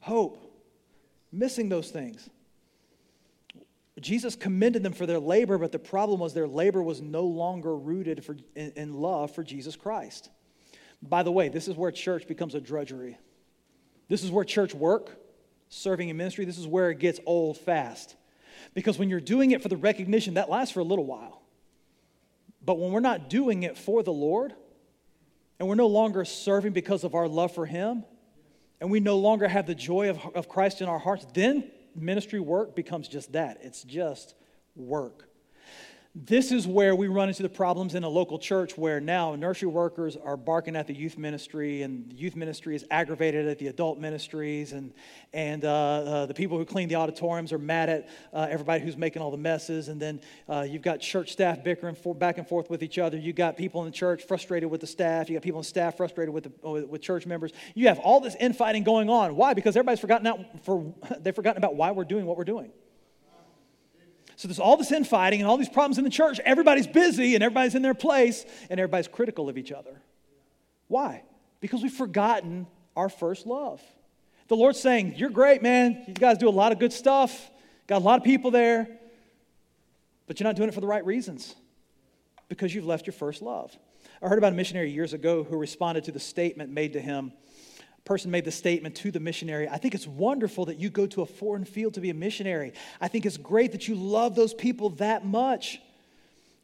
hope, 0.00 0.38
missing 1.32 1.70
those 1.70 1.90
things. 1.90 2.28
Jesus 3.98 4.36
commended 4.36 4.82
them 4.82 4.92
for 4.92 5.06
their 5.06 5.18
labor, 5.18 5.56
but 5.56 5.72
the 5.72 5.78
problem 5.78 6.20
was 6.20 6.34
their 6.34 6.46
labor 6.46 6.82
was 6.82 7.00
no 7.00 7.24
longer 7.24 7.74
rooted 7.74 8.22
for, 8.22 8.36
in, 8.54 8.72
in 8.76 8.92
love 8.92 9.34
for 9.34 9.42
Jesus 9.42 9.76
Christ. 9.76 10.28
By 11.00 11.22
the 11.22 11.32
way, 11.32 11.48
this 11.48 11.68
is 11.68 11.74
where 11.74 11.90
church 11.90 12.28
becomes 12.28 12.54
a 12.54 12.60
drudgery. 12.60 13.16
This 14.08 14.24
is 14.24 14.30
where 14.30 14.44
church 14.44 14.74
work, 14.74 15.16
serving 15.70 16.10
in 16.10 16.18
ministry, 16.18 16.44
this 16.44 16.58
is 16.58 16.66
where 16.66 16.90
it 16.90 16.98
gets 16.98 17.18
old 17.24 17.56
fast. 17.56 18.16
Because 18.74 18.98
when 18.98 19.08
you're 19.08 19.20
doing 19.20 19.50
it 19.52 19.62
for 19.62 19.68
the 19.68 19.76
recognition, 19.76 20.34
that 20.34 20.50
lasts 20.50 20.74
for 20.74 20.80
a 20.80 20.84
little 20.84 21.06
while. 21.06 21.42
But 22.64 22.78
when 22.78 22.92
we're 22.92 23.00
not 23.00 23.30
doing 23.30 23.62
it 23.62 23.78
for 23.78 24.02
the 24.02 24.12
Lord, 24.12 24.54
and 25.58 25.68
we're 25.68 25.74
no 25.74 25.86
longer 25.86 26.24
serving 26.24 26.72
because 26.72 27.04
of 27.04 27.14
our 27.14 27.28
love 27.28 27.54
for 27.54 27.66
Him, 27.66 28.04
and 28.80 28.90
we 28.90 29.00
no 29.00 29.18
longer 29.18 29.48
have 29.48 29.66
the 29.66 29.74
joy 29.74 30.10
of, 30.10 30.18
of 30.34 30.48
Christ 30.48 30.80
in 30.80 30.88
our 30.88 30.98
hearts, 30.98 31.26
then 31.34 31.70
ministry 31.94 32.40
work 32.40 32.74
becomes 32.74 33.08
just 33.08 33.32
that 33.32 33.58
it's 33.62 33.82
just 33.82 34.34
work. 34.76 35.29
This 36.12 36.50
is 36.50 36.66
where 36.66 36.96
we 36.96 37.06
run 37.06 37.28
into 37.28 37.44
the 37.44 37.48
problems 37.48 37.94
in 37.94 38.02
a 38.02 38.08
local 38.08 38.40
church 38.40 38.76
where 38.76 39.00
now 39.00 39.36
nursery 39.36 39.68
workers 39.68 40.16
are 40.16 40.36
barking 40.36 40.74
at 40.74 40.88
the 40.88 40.92
youth 40.92 41.16
ministry, 41.16 41.82
and 41.82 42.10
the 42.10 42.16
youth 42.16 42.34
ministry 42.34 42.74
is 42.74 42.84
aggravated 42.90 43.46
at 43.46 43.60
the 43.60 43.68
adult 43.68 43.96
ministries, 44.00 44.72
and, 44.72 44.92
and 45.32 45.64
uh, 45.64 45.70
uh, 45.70 46.26
the 46.26 46.34
people 46.34 46.58
who 46.58 46.64
clean 46.64 46.88
the 46.88 46.96
auditoriums 46.96 47.52
are 47.52 47.58
mad 47.58 47.88
at 47.88 48.08
uh, 48.32 48.48
everybody 48.50 48.82
who's 48.82 48.96
making 48.96 49.22
all 49.22 49.30
the 49.30 49.36
messes. 49.36 49.86
And 49.86 50.02
then 50.02 50.20
uh, 50.48 50.66
you've 50.68 50.82
got 50.82 50.98
church 50.98 51.30
staff 51.30 51.62
bickering 51.62 51.94
for, 51.94 52.12
back 52.12 52.38
and 52.38 52.48
forth 52.48 52.70
with 52.70 52.82
each 52.82 52.98
other. 52.98 53.16
You've 53.16 53.36
got 53.36 53.56
people 53.56 53.80
in 53.82 53.86
the 53.86 53.96
church 53.96 54.24
frustrated 54.24 54.68
with 54.68 54.80
the 54.80 54.88
staff. 54.88 55.30
You've 55.30 55.36
got 55.36 55.44
people 55.44 55.60
in 55.60 55.64
staff 55.64 55.96
frustrated 55.96 56.34
with, 56.34 56.42
the, 56.42 56.86
with 56.86 57.02
church 57.02 57.24
members. 57.24 57.52
You 57.76 57.86
have 57.86 58.00
all 58.00 58.18
this 58.18 58.34
infighting 58.40 58.82
going 58.82 59.08
on. 59.08 59.36
Why? 59.36 59.54
Because 59.54 59.76
everybody's 59.76 60.00
forgotten 60.00 60.26
out 60.26 60.40
for, 60.64 60.92
they've 61.20 61.36
forgotten 61.36 61.58
about 61.58 61.76
why 61.76 61.92
we're 61.92 62.02
doing 62.02 62.26
what 62.26 62.36
we're 62.36 62.42
doing. 62.42 62.72
So 64.40 64.48
there's 64.48 64.58
all 64.58 64.78
this 64.78 64.90
infighting 64.90 65.42
and 65.42 65.46
all 65.50 65.58
these 65.58 65.68
problems 65.68 65.98
in 65.98 66.04
the 66.04 66.08
church. 66.08 66.40
Everybody's 66.46 66.86
busy 66.86 67.34
and 67.34 67.44
everybody's 67.44 67.74
in 67.74 67.82
their 67.82 67.92
place 67.92 68.46
and 68.70 68.80
everybody's 68.80 69.06
critical 69.06 69.50
of 69.50 69.58
each 69.58 69.70
other. 69.70 70.00
Why? 70.88 71.24
Because 71.60 71.82
we've 71.82 71.92
forgotten 71.92 72.66
our 72.96 73.10
first 73.10 73.46
love. 73.46 73.82
The 74.48 74.56
Lord's 74.56 74.80
saying, 74.80 75.16
You're 75.18 75.28
great, 75.28 75.62
man. 75.62 76.04
You 76.06 76.14
guys 76.14 76.38
do 76.38 76.48
a 76.48 76.50
lot 76.50 76.72
of 76.72 76.78
good 76.78 76.94
stuff, 76.94 77.50
got 77.86 77.98
a 78.00 78.04
lot 78.04 78.18
of 78.18 78.24
people 78.24 78.50
there, 78.50 78.88
but 80.26 80.40
you're 80.40 80.48
not 80.48 80.56
doing 80.56 80.70
it 80.70 80.74
for 80.74 80.80
the 80.80 80.86
right 80.86 81.04
reasons 81.04 81.54
because 82.48 82.74
you've 82.74 82.86
left 82.86 83.06
your 83.06 83.12
first 83.12 83.42
love. 83.42 83.76
I 84.22 84.28
heard 84.28 84.38
about 84.38 84.54
a 84.54 84.56
missionary 84.56 84.90
years 84.90 85.12
ago 85.12 85.44
who 85.44 85.58
responded 85.58 86.04
to 86.04 86.12
the 86.12 86.18
statement 86.18 86.72
made 86.72 86.94
to 86.94 87.00
him 87.02 87.34
person 88.10 88.32
made 88.32 88.44
the 88.44 88.50
statement 88.50 88.96
to 88.96 89.12
the 89.12 89.20
missionary 89.20 89.68
I 89.68 89.78
think 89.78 89.94
it's 89.94 90.04
wonderful 90.04 90.64
that 90.64 90.80
you 90.80 90.90
go 90.90 91.06
to 91.06 91.22
a 91.22 91.26
foreign 91.26 91.64
field 91.64 91.94
to 91.94 92.00
be 92.00 92.10
a 92.10 92.14
missionary. 92.14 92.72
I 93.00 93.06
think 93.06 93.24
it's 93.24 93.36
great 93.36 93.70
that 93.70 93.86
you 93.86 93.94
love 93.94 94.34
those 94.34 94.52
people 94.52 94.90
that 94.96 95.24
much. 95.24 95.76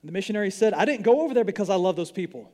And 0.02 0.08
the 0.08 0.12
missionary 0.12 0.50
said, 0.50 0.74
I 0.74 0.84
didn't 0.84 1.04
go 1.04 1.20
over 1.20 1.34
there 1.34 1.44
because 1.44 1.70
I 1.70 1.76
love 1.76 1.94
those 1.94 2.10
people. 2.10 2.50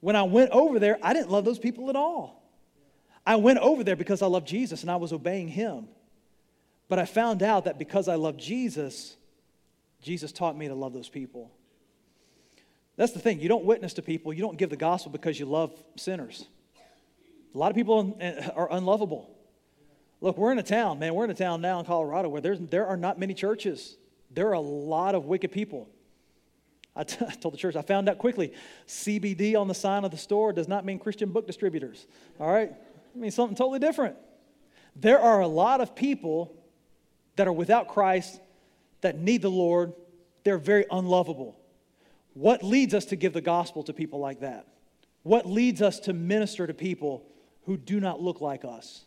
When 0.00 0.16
I 0.16 0.24
went 0.24 0.50
over 0.50 0.78
there, 0.78 0.98
I 1.02 1.14
didn't 1.14 1.30
love 1.30 1.46
those 1.46 1.58
people 1.58 1.88
at 1.88 1.96
all. 1.96 2.42
I 3.24 3.36
went 3.36 3.60
over 3.60 3.82
there 3.82 3.96
because 3.96 4.20
I 4.20 4.26
love 4.26 4.44
Jesus 4.44 4.82
and 4.82 4.90
I 4.90 4.96
was 4.96 5.10
obeying 5.10 5.48
him. 5.48 5.88
But 6.90 6.98
I 6.98 7.06
found 7.06 7.42
out 7.42 7.64
that 7.64 7.78
because 7.78 8.06
I 8.06 8.16
love 8.16 8.36
Jesus, 8.36 9.16
Jesus 10.02 10.30
taught 10.30 10.58
me 10.58 10.68
to 10.68 10.74
love 10.74 10.92
those 10.92 11.08
people. 11.08 11.50
That's 12.96 13.12
the 13.12 13.18
thing. 13.18 13.40
You 13.40 13.48
don't 13.48 13.64
witness 13.64 13.94
to 13.94 14.02
people, 14.02 14.34
you 14.34 14.42
don't 14.42 14.58
give 14.58 14.68
the 14.68 14.76
gospel 14.76 15.10
because 15.10 15.40
you 15.40 15.46
love 15.46 15.72
sinners. 15.96 16.44
A 17.54 17.58
lot 17.58 17.70
of 17.70 17.76
people 17.76 18.18
are 18.56 18.68
unlovable. 18.72 19.30
Look, 20.20 20.38
we're 20.38 20.52
in 20.52 20.58
a 20.58 20.64
town, 20.64 20.98
man. 20.98 21.14
We're 21.14 21.24
in 21.24 21.30
a 21.30 21.34
town 21.34 21.60
now 21.60 21.78
in 21.78 21.86
Colorado 21.86 22.28
where 22.28 22.40
there's, 22.40 22.58
there 22.58 22.86
are 22.86 22.96
not 22.96 23.18
many 23.18 23.34
churches. 23.34 23.96
There 24.30 24.48
are 24.48 24.54
a 24.54 24.60
lot 24.60 25.14
of 25.14 25.26
wicked 25.26 25.52
people. 25.52 25.88
I, 26.96 27.04
t- 27.04 27.24
I 27.28 27.34
told 27.34 27.54
the 27.54 27.58
church, 27.58 27.76
I 27.76 27.82
found 27.82 28.08
out 28.08 28.18
quickly 28.18 28.52
CBD 28.88 29.54
on 29.54 29.68
the 29.68 29.74
sign 29.74 30.04
of 30.04 30.10
the 30.10 30.16
store 30.16 30.52
does 30.52 30.66
not 30.66 30.84
mean 30.84 30.98
Christian 30.98 31.30
book 31.30 31.46
distributors. 31.46 32.06
All 32.40 32.50
right? 32.50 32.70
It 32.70 33.16
means 33.20 33.34
something 33.34 33.56
totally 33.56 33.78
different. 33.78 34.16
There 34.96 35.20
are 35.20 35.40
a 35.40 35.48
lot 35.48 35.80
of 35.80 35.94
people 35.94 36.56
that 37.36 37.46
are 37.46 37.52
without 37.52 37.88
Christ, 37.88 38.40
that 39.00 39.18
need 39.18 39.42
the 39.42 39.50
Lord. 39.50 39.92
They're 40.44 40.58
very 40.58 40.86
unlovable. 40.90 41.60
What 42.32 42.62
leads 42.62 42.94
us 42.94 43.04
to 43.06 43.16
give 43.16 43.32
the 43.32 43.40
gospel 43.40 43.82
to 43.84 43.92
people 43.92 44.18
like 44.18 44.40
that? 44.40 44.66
What 45.22 45.46
leads 45.46 45.82
us 45.82 46.00
to 46.00 46.12
minister 46.12 46.66
to 46.66 46.74
people 46.74 47.26
who 47.66 47.76
do 47.76 48.00
not 48.00 48.20
look 48.20 48.40
like 48.40 48.64
us? 48.64 49.04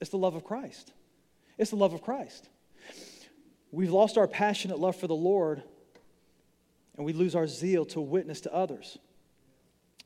It's 0.00 0.10
the 0.10 0.18
love 0.18 0.34
of 0.34 0.44
Christ. 0.44 0.92
It's 1.56 1.70
the 1.70 1.76
love 1.76 1.92
of 1.92 2.02
Christ. 2.02 2.48
We've 3.70 3.92
lost 3.92 4.16
our 4.16 4.28
passionate 4.28 4.78
love 4.78 4.96
for 4.96 5.06
the 5.06 5.14
Lord 5.14 5.62
and 6.96 7.06
we 7.06 7.12
lose 7.12 7.34
our 7.34 7.46
zeal 7.46 7.84
to 7.86 8.00
witness 8.00 8.42
to 8.42 8.52
others. 8.52 8.98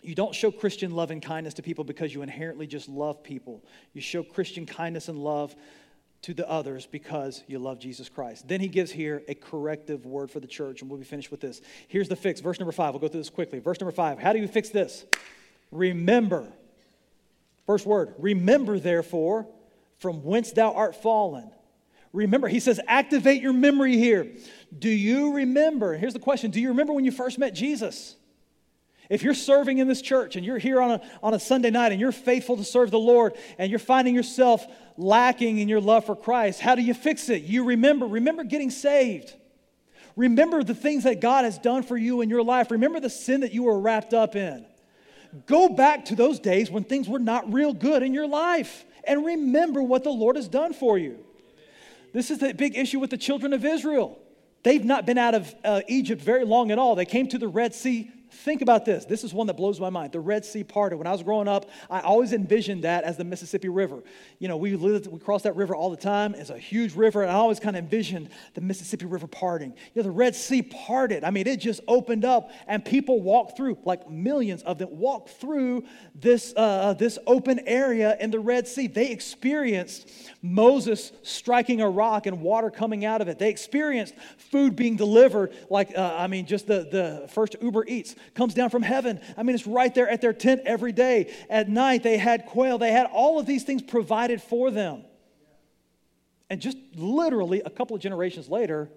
You 0.02 0.14
don't 0.14 0.34
show 0.34 0.50
Christian 0.50 0.90
love 0.90 1.10
and 1.10 1.22
kindness 1.22 1.54
to 1.54 1.62
people 1.62 1.84
because 1.84 2.12
you 2.12 2.22
inherently 2.22 2.66
just 2.66 2.88
love 2.88 3.22
people. 3.22 3.64
You 3.94 4.00
show 4.00 4.22
Christian 4.22 4.66
kindness 4.66 5.08
and 5.08 5.18
love 5.18 5.54
to 6.22 6.34
the 6.34 6.48
others 6.48 6.86
because 6.86 7.42
you 7.46 7.58
love 7.58 7.78
Jesus 7.78 8.08
Christ. 8.08 8.46
Then 8.46 8.60
he 8.60 8.68
gives 8.68 8.90
here 8.90 9.22
a 9.26 9.34
corrective 9.34 10.04
word 10.04 10.30
for 10.30 10.38
the 10.38 10.46
church, 10.46 10.82
and 10.82 10.90
we'll 10.90 10.98
be 10.98 11.04
finished 11.04 11.30
with 11.30 11.40
this. 11.40 11.60
Here's 11.88 12.08
the 12.08 12.16
fix. 12.16 12.40
Verse 12.40 12.60
number 12.60 12.72
five. 12.72 12.92
We'll 12.92 13.00
go 13.00 13.08
through 13.08 13.20
this 13.20 13.30
quickly. 13.30 13.58
Verse 13.58 13.80
number 13.80 13.92
five. 13.92 14.18
How 14.18 14.32
do 14.32 14.38
you 14.38 14.48
fix 14.48 14.68
this? 14.68 15.04
Remember. 15.70 16.46
First 17.66 17.86
word. 17.86 18.14
Remember, 18.18 18.78
therefore, 18.78 19.46
from 19.98 20.24
whence 20.24 20.52
thou 20.52 20.72
art 20.72 20.96
fallen. 20.96 21.50
Remember. 22.12 22.48
He 22.48 22.60
says, 22.60 22.80
activate 22.86 23.40
your 23.40 23.52
memory 23.52 23.96
here. 23.96 24.32
Do 24.76 24.90
you 24.90 25.34
remember? 25.34 25.96
Here's 25.96 26.12
the 26.12 26.18
question 26.18 26.50
Do 26.50 26.60
you 26.60 26.68
remember 26.68 26.92
when 26.92 27.04
you 27.04 27.12
first 27.12 27.38
met 27.38 27.54
Jesus? 27.54 28.16
If 29.08 29.22
you're 29.22 29.34
serving 29.34 29.78
in 29.78 29.88
this 29.88 30.00
church 30.00 30.36
and 30.36 30.46
you're 30.46 30.58
here 30.58 30.80
on 30.80 30.92
a, 30.92 31.00
on 31.22 31.34
a 31.34 31.40
Sunday 31.40 31.70
night 31.70 31.92
and 31.92 32.00
you're 32.00 32.12
faithful 32.12 32.56
to 32.56 32.64
serve 32.64 32.90
the 32.90 32.98
Lord 32.98 33.34
and 33.58 33.68
you're 33.68 33.78
finding 33.78 34.14
yourself 34.14 34.64
lacking 34.96 35.58
in 35.58 35.68
your 35.68 35.80
love 35.80 36.06
for 36.06 36.16
Christ, 36.16 36.60
how 36.60 36.74
do 36.74 36.82
you 36.82 36.94
fix 36.94 37.28
it? 37.28 37.42
You 37.42 37.64
remember. 37.64 38.06
Remember 38.06 38.42
getting 38.44 38.70
saved. 38.70 39.34
Remember 40.16 40.62
the 40.62 40.74
things 40.74 41.04
that 41.04 41.20
God 41.20 41.44
has 41.44 41.58
done 41.58 41.82
for 41.82 41.96
you 41.96 42.20
in 42.20 42.30
your 42.30 42.42
life. 42.42 42.70
Remember 42.70 43.00
the 43.00 43.10
sin 43.10 43.40
that 43.40 43.52
you 43.52 43.64
were 43.64 43.78
wrapped 43.78 44.14
up 44.14 44.36
in. 44.36 44.64
Go 45.46 45.68
back 45.68 46.06
to 46.06 46.16
those 46.16 46.38
days 46.38 46.70
when 46.70 46.84
things 46.84 47.08
were 47.08 47.18
not 47.18 47.52
real 47.52 47.72
good 47.72 48.02
in 48.02 48.12
your 48.12 48.26
life 48.26 48.84
and 49.04 49.24
remember 49.24 49.82
what 49.82 50.04
the 50.04 50.10
Lord 50.10 50.36
has 50.36 50.48
done 50.48 50.72
for 50.72 50.98
you. 50.98 51.18
This 52.12 52.30
is 52.30 52.38
the 52.38 52.52
big 52.52 52.76
issue 52.76 52.98
with 52.98 53.10
the 53.10 53.16
children 53.16 53.52
of 53.52 53.64
Israel. 53.64 54.18
They've 54.62 54.84
not 54.84 55.06
been 55.06 55.18
out 55.18 55.34
of 55.34 55.54
uh, 55.64 55.80
Egypt 55.88 56.22
very 56.22 56.44
long 56.44 56.70
at 56.70 56.78
all. 56.78 56.94
They 56.94 57.06
came 57.06 57.28
to 57.28 57.38
the 57.38 57.48
Red 57.48 57.74
Sea 57.74 58.10
Think 58.32 58.62
about 58.62 58.84
this. 58.86 59.04
This 59.04 59.24
is 59.24 59.34
one 59.34 59.46
that 59.48 59.58
blows 59.58 59.78
my 59.78 59.90
mind. 59.90 60.12
The 60.12 60.20
Red 60.20 60.44
Sea 60.44 60.64
parted. 60.64 60.96
When 60.96 61.06
I 61.06 61.12
was 61.12 61.22
growing 61.22 61.48
up, 61.48 61.68
I 61.90 62.00
always 62.00 62.32
envisioned 62.32 62.84
that 62.84 63.04
as 63.04 63.18
the 63.18 63.24
Mississippi 63.24 63.68
River. 63.68 64.02
You 64.38 64.48
know, 64.48 64.56
we 64.56 64.74
lived, 64.74 65.06
we 65.06 65.18
crossed 65.18 65.44
that 65.44 65.54
river 65.54 65.76
all 65.76 65.90
the 65.90 65.98
time. 65.98 66.34
It's 66.34 66.48
a 66.48 66.58
huge 66.58 66.94
river, 66.94 67.22
and 67.22 67.30
I 67.30 67.34
always 67.34 67.60
kind 67.60 67.76
of 67.76 67.84
envisioned 67.84 68.30
the 68.54 68.62
Mississippi 68.62 69.04
River 69.04 69.26
parting. 69.26 69.70
You 69.94 70.02
know, 70.02 70.04
the 70.04 70.10
Red 70.10 70.34
Sea 70.34 70.62
parted. 70.62 71.24
I 71.24 71.30
mean, 71.30 71.46
it 71.46 71.58
just 71.58 71.82
opened 71.86 72.24
up, 72.24 72.50
and 72.66 72.82
people 72.84 73.20
walked 73.20 73.56
through, 73.56 73.76
like 73.84 74.10
millions 74.10 74.62
of 74.62 74.78
them 74.78 74.88
walked 74.90 75.28
through 75.30 75.84
this, 76.14 76.54
uh, 76.56 76.94
this 76.94 77.18
open 77.26 77.60
area 77.66 78.16
in 78.18 78.30
the 78.30 78.40
Red 78.40 78.66
Sea. 78.66 78.86
They 78.86 79.10
experienced 79.10 80.10
Moses 80.40 81.12
striking 81.22 81.82
a 81.82 81.88
rock 81.88 82.26
and 82.26 82.40
water 82.40 82.70
coming 82.70 83.04
out 83.04 83.20
of 83.20 83.28
it. 83.28 83.38
They 83.38 83.50
experienced 83.50 84.14
food 84.38 84.74
being 84.74 84.96
delivered, 84.96 85.52
like, 85.68 85.96
uh, 85.96 86.16
I 86.16 86.26
mean, 86.28 86.46
just 86.46 86.66
the, 86.66 86.88
the 86.90 87.28
first 87.28 87.56
Uber 87.60 87.84
Eats 87.86 88.16
comes 88.34 88.54
down 88.54 88.70
from 88.70 88.82
heaven. 88.82 89.20
I 89.36 89.42
mean, 89.42 89.54
it's 89.54 89.66
right 89.66 89.94
there 89.94 90.08
at 90.08 90.20
their 90.20 90.32
tent 90.32 90.62
every 90.64 90.92
day. 90.92 91.32
At 91.50 91.68
night, 91.68 92.02
they 92.02 92.18
had 92.18 92.46
quail, 92.46 92.78
they 92.78 92.92
had 92.92 93.06
all 93.06 93.38
of 93.38 93.46
these 93.46 93.64
things 93.64 93.82
provided 93.82 94.40
for 94.40 94.70
them. 94.70 95.04
And 96.50 96.60
just 96.60 96.76
literally 96.94 97.62
a 97.64 97.70
couple 97.70 97.96
of 97.96 98.02
generations 98.02 98.48
later, 98.48 98.90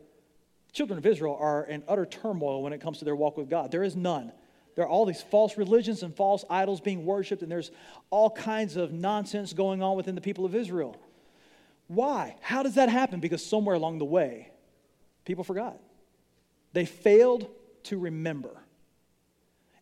children 0.73 0.97
of 0.97 1.05
Israel 1.05 1.37
are 1.39 1.63
in 1.63 1.83
utter 1.87 2.05
turmoil 2.05 2.61
when 2.61 2.73
it 2.73 2.81
comes 2.81 2.99
to 2.99 3.05
their 3.05 3.15
walk 3.15 3.37
with 3.37 3.49
God. 3.49 3.71
There 3.71 3.83
is 3.83 3.95
none. 3.95 4.31
There 4.75 4.83
are 4.83 4.89
all 4.89 5.05
these 5.05 5.21
false 5.21 5.57
religions 5.57 6.03
and 6.03 6.13
false 6.13 6.43
idols 6.49 6.81
being 6.81 7.05
worshiped, 7.05 7.41
and 7.41 7.49
there's 7.49 7.71
all 8.09 8.29
kinds 8.29 8.75
of 8.75 8.91
nonsense 8.91 9.53
going 9.53 9.81
on 9.81 9.95
within 9.95 10.15
the 10.15 10.21
people 10.21 10.45
of 10.45 10.53
Israel. 10.53 10.97
Why? 11.87 12.35
How 12.41 12.61
does 12.61 12.75
that 12.75 12.89
happen? 12.89 13.21
Because 13.21 13.45
somewhere 13.45 13.75
along 13.75 13.99
the 13.99 14.05
way, 14.05 14.51
people 15.23 15.45
forgot. 15.45 15.79
They 16.73 16.85
failed 16.85 17.47
to 17.83 17.97
remember. 17.97 18.49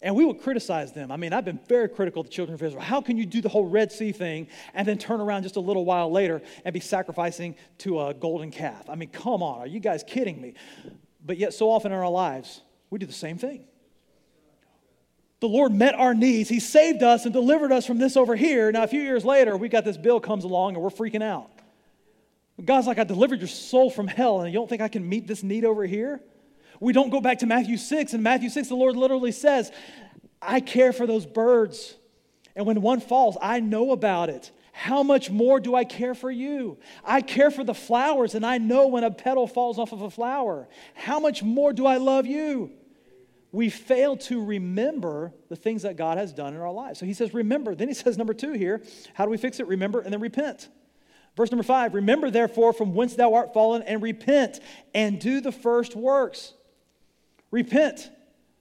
And 0.04 0.14
we 0.18 0.26
would 0.26 0.42
criticize 0.42 0.92
them. 0.92 1.14
I 1.14 1.18
mean, 1.18 1.32
I've 1.32 1.46
been 1.46 1.62
very 1.70 1.88
critical 1.88 2.20
of 2.20 2.28
the 2.28 2.34
children 2.34 2.54
of 2.54 2.62
Israel. 2.62 2.84
How 2.84 3.00
can 3.00 3.18
you 3.18 3.26
do 3.26 3.40
the 3.40 3.48
whole 3.48 3.66
Red 3.66 3.90
Sea 3.90 4.12
thing 4.12 4.48
and 4.74 4.86
then 4.86 4.98
turn 4.98 5.22
around 5.22 5.44
just 5.44 5.56
a 5.56 5.62
little 5.62 5.86
while 5.86 6.12
later 6.12 6.42
and 6.66 6.74
be 6.74 6.82
sacrificing 6.82 7.56
to 7.80 8.02
a 8.02 8.14
golden 8.14 8.52
calf? 8.52 8.90
I 8.90 8.96
mean, 8.96 9.10
come 9.10 9.42
on, 9.42 9.60
are 9.60 9.68
you 9.68 9.80
guys 9.80 10.04
kidding 10.06 10.42
me? 10.42 10.56
But 11.26 11.38
yet, 11.38 11.54
so 11.54 11.72
often 11.72 11.94
in 11.94 11.98
our 11.98 12.10
lives, 12.10 12.62
we 12.90 13.00
do 13.00 13.06
the 13.06 13.14
same 13.14 13.38
thing. 13.38 13.64
The 15.40 15.48
Lord 15.48 15.74
met 15.74 15.96
our 15.96 16.14
needs. 16.14 16.50
He 16.50 16.60
saved 16.60 17.02
us 17.02 17.24
and 17.24 17.34
delivered 17.34 17.72
us 17.72 17.86
from 17.86 17.98
this 17.98 18.18
over 18.18 18.36
here. 18.36 18.74
Now, 18.74 18.84
a 18.84 18.88
few 18.88 19.02
years 19.02 19.24
later, 19.24 19.56
we 19.56 19.70
got 19.70 19.86
this 19.86 19.98
bill 19.98 20.20
comes 20.20 20.44
along 20.44 20.76
and 20.76 20.84
we're 20.84 20.90
freaking 20.90 21.24
out. 21.24 21.50
God's 22.64 22.88
like, 22.88 23.00
I 23.00 23.06
delivered 23.06 23.40
your 23.40 23.48
soul 23.48 23.90
from 23.90 24.08
hell, 24.08 24.42
and 24.42 24.54
you 24.54 24.60
don't 24.60 24.70
think 24.70 24.82
I 24.82 24.90
can 24.90 25.08
meet 25.08 25.28
this 25.28 25.44
need 25.44 25.64
over 25.66 25.86
here? 25.86 26.22
We 26.84 26.92
don't 26.92 27.10
go 27.10 27.22
back 27.22 27.40
to 27.40 27.46
Matthew 27.46 27.78
6. 27.78 28.14
In 28.14 28.22
Matthew 28.22 28.50
6, 28.50 28.68
the 28.68 28.76
Lord 28.76 28.98
literally 28.98 29.32
says, 29.32 29.72
I 30.42 30.60
care 30.60 30.92
for 30.92 31.08
those 31.08 31.26
birds. 31.26 31.96
And 32.58 32.66
when 32.66 32.82
one 32.82 33.00
falls, 33.00 33.38
I 33.42 33.62
know 33.62 33.92
about 33.92 34.30
it. 34.30 34.52
How 34.74 35.02
much 35.02 35.30
more 35.30 35.62
do 35.62 35.76
I 35.76 35.86
care 35.86 36.14
for 36.14 36.30
you? 36.30 36.78
I 37.06 37.22
care 37.22 37.52
for 37.52 37.64
the 37.64 37.74
flowers, 37.74 38.36
and 38.36 38.46
I 38.46 38.58
know 38.58 38.88
when 38.88 39.06
a 39.06 39.12
petal 39.12 39.48
falls 39.48 39.80
off 39.80 39.94
of 39.94 40.02
a 40.02 40.10
flower. 40.10 40.68
How 40.94 41.22
much 41.22 41.42
more 41.42 41.72
do 41.72 41.86
I 41.86 41.98
love 41.98 42.26
you? 42.26 42.72
We 43.54 43.70
fail 43.70 44.18
to 44.18 44.44
remember 44.44 45.32
the 45.48 45.56
things 45.56 45.84
that 45.84 45.96
God 45.96 46.18
has 46.18 46.34
done 46.34 46.54
in 46.54 46.60
our 46.60 46.72
lives. 46.72 47.00
So 47.00 47.06
he 47.06 47.14
says, 47.14 47.34
Remember. 47.34 47.76
Then 47.76 47.88
he 47.88 47.94
says, 47.94 48.18
number 48.18 48.34
two 48.34 48.54
here, 48.54 48.82
how 49.14 49.24
do 49.24 49.32
we 49.32 49.38
fix 49.38 49.62
it? 49.62 49.68
Remember 49.68 50.02
and 50.02 50.12
then 50.12 50.20
repent. 50.20 50.68
Verse 51.38 51.50
number 51.50 51.64
five, 51.64 51.94
remember 51.94 52.30
therefore 52.30 52.74
from 52.74 52.94
whence 52.94 53.16
thou 53.16 53.36
art 53.36 53.54
fallen 53.54 53.84
and 53.84 54.02
repent 54.02 54.60
and 54.94 55.20
do 55.20 55.40
the 55.40 55.52
first 55.52 55.96
works. 55.96 56.54
Repent. 57.54 58.10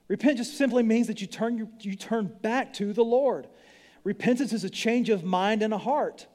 Repent 0.06 0.36
just 0.36 0.58
simply 0.58 0.82
means 0.82 1.06
that 1.06 1.22
you 1.22 1.26
turn, 1.26 1.72
you 1.80 1.94
turn 1.96 2.30
back 2.42 2.74
to 2.74 2.92
the 2.92 3.02
Lord. 3.02 3.48
Repentance 4.04 4.52
is 4.52 4.64
a 4.64 4.70
change 4.70 5.08
of 5.08 5.24
mind 5.24 5.62
and 5.62 5.72
a 5.72 5.78
heart. 5.78 6.26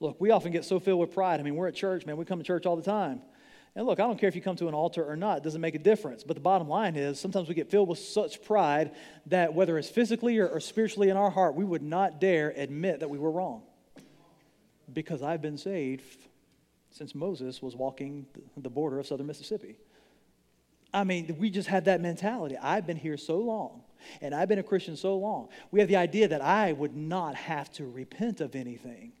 Look, 0.00 0.18
we 0.18 0.30
often 0.30 0.50
get 0.50 0.64
so 0.64 0.80
filled 0.80 0.98
with 0.98 1.12
pride. 1.12 1.38
I 1.38 1.42
mean, 1.42 1.54
we're 1.54 1.68
at 1.68 1.74
church, 1.74 2.06
man. 2.06 2.16
We 2.16 2.24
come 2.24 2.38
to 2.38 2.44
church 2.44 2.64
all 2.64 2.74
the 2.74 2.82
time. 2.82 3.20
And 3.74 3.84
look, 3.84 4.00
I 4.00 4.06
don't 4.06 4.18
care 4.18 4.30
if 4.30 4.34
you 4.34 4.40
come 4.40 4.56
to 4.56 4.68
an 4.68 4.72
altar 4.72 5.04
or 5.04 5.14
not, 5.14 5.36
it 5.36 5.42
doesn't 5.42 5.60
make 5.60 5.74
a 5.74 5.78
difference. 5.78 6.24
But 6.24 6.36
the 6.36 6.40
bottom 6.40 6.70
line 6.70 6.96
is 6.96 7.20
sometimes 7.20 7.50
we 7.50 7.54
get 7.54 7.70
filled 7.70 7.90
with 7.90 7.98
such 7.98 8.42
pride 8.42 8.92
that 9.26 9.52
whether 9.52 9.76
it's 9.76 9.90
physically 9.90 10.38
or, 10.38 10.48
or 10.48 10.60
spiritually 10.60 11.10
in 11.10 11.18
our 11.18 11.28
heart, 11.28 11.54
we 11.54 11.64
would 11.64 11.82
not 11.82 12.18
dare 12.18 12.54
admit 12.56 13.00
that 13.00 13.10
we 13.10 13.18
were 13.18 13.30
wrong. 13.30 13.62
Because 14.90 15.22
I've 15.22 15.42
been 15.42 15.58
saved 15.58 16.28
since 16.92 17.14
Moses 17.14 17.60
was 17.60 17.76
walking 17.76 18.24
the 18.56 18.70
border 18.70 18.98
of 18.98 19.06
southern 19.06 19.26
Mississippi. 19.26 19.76
I 20.96 21.04
mean, 21.04 21.36
we 21.38 21.50
just 21.50 21.68
have 21.68 21.84
that 21.84 22.00
mentality. 22.00 22.56
I've 22.56 22.86
been 22.86 22.96
here 22.96 23.18
so 23.18 23.36
long, 23.36 23.82
and 24.22 24.34
I've 24.34 24.48
been 24.48 24.58
a 24.58 24.62
Christian 24.62 24.96
so 24.96 25.18
long. 25.18 25.48
We 25.70 25.80
have 25.80 25.90
the 25.90 25.96
idea 25.96 26.26
that 26.28 26.40
I 26.40 26.72
would 26.72 26.96
not 26.96 27.34
have 27.34 27.70
to 27.72 27.84
repent 27.84 28.40
of 28.40 28.56
anything. 28.56 29.12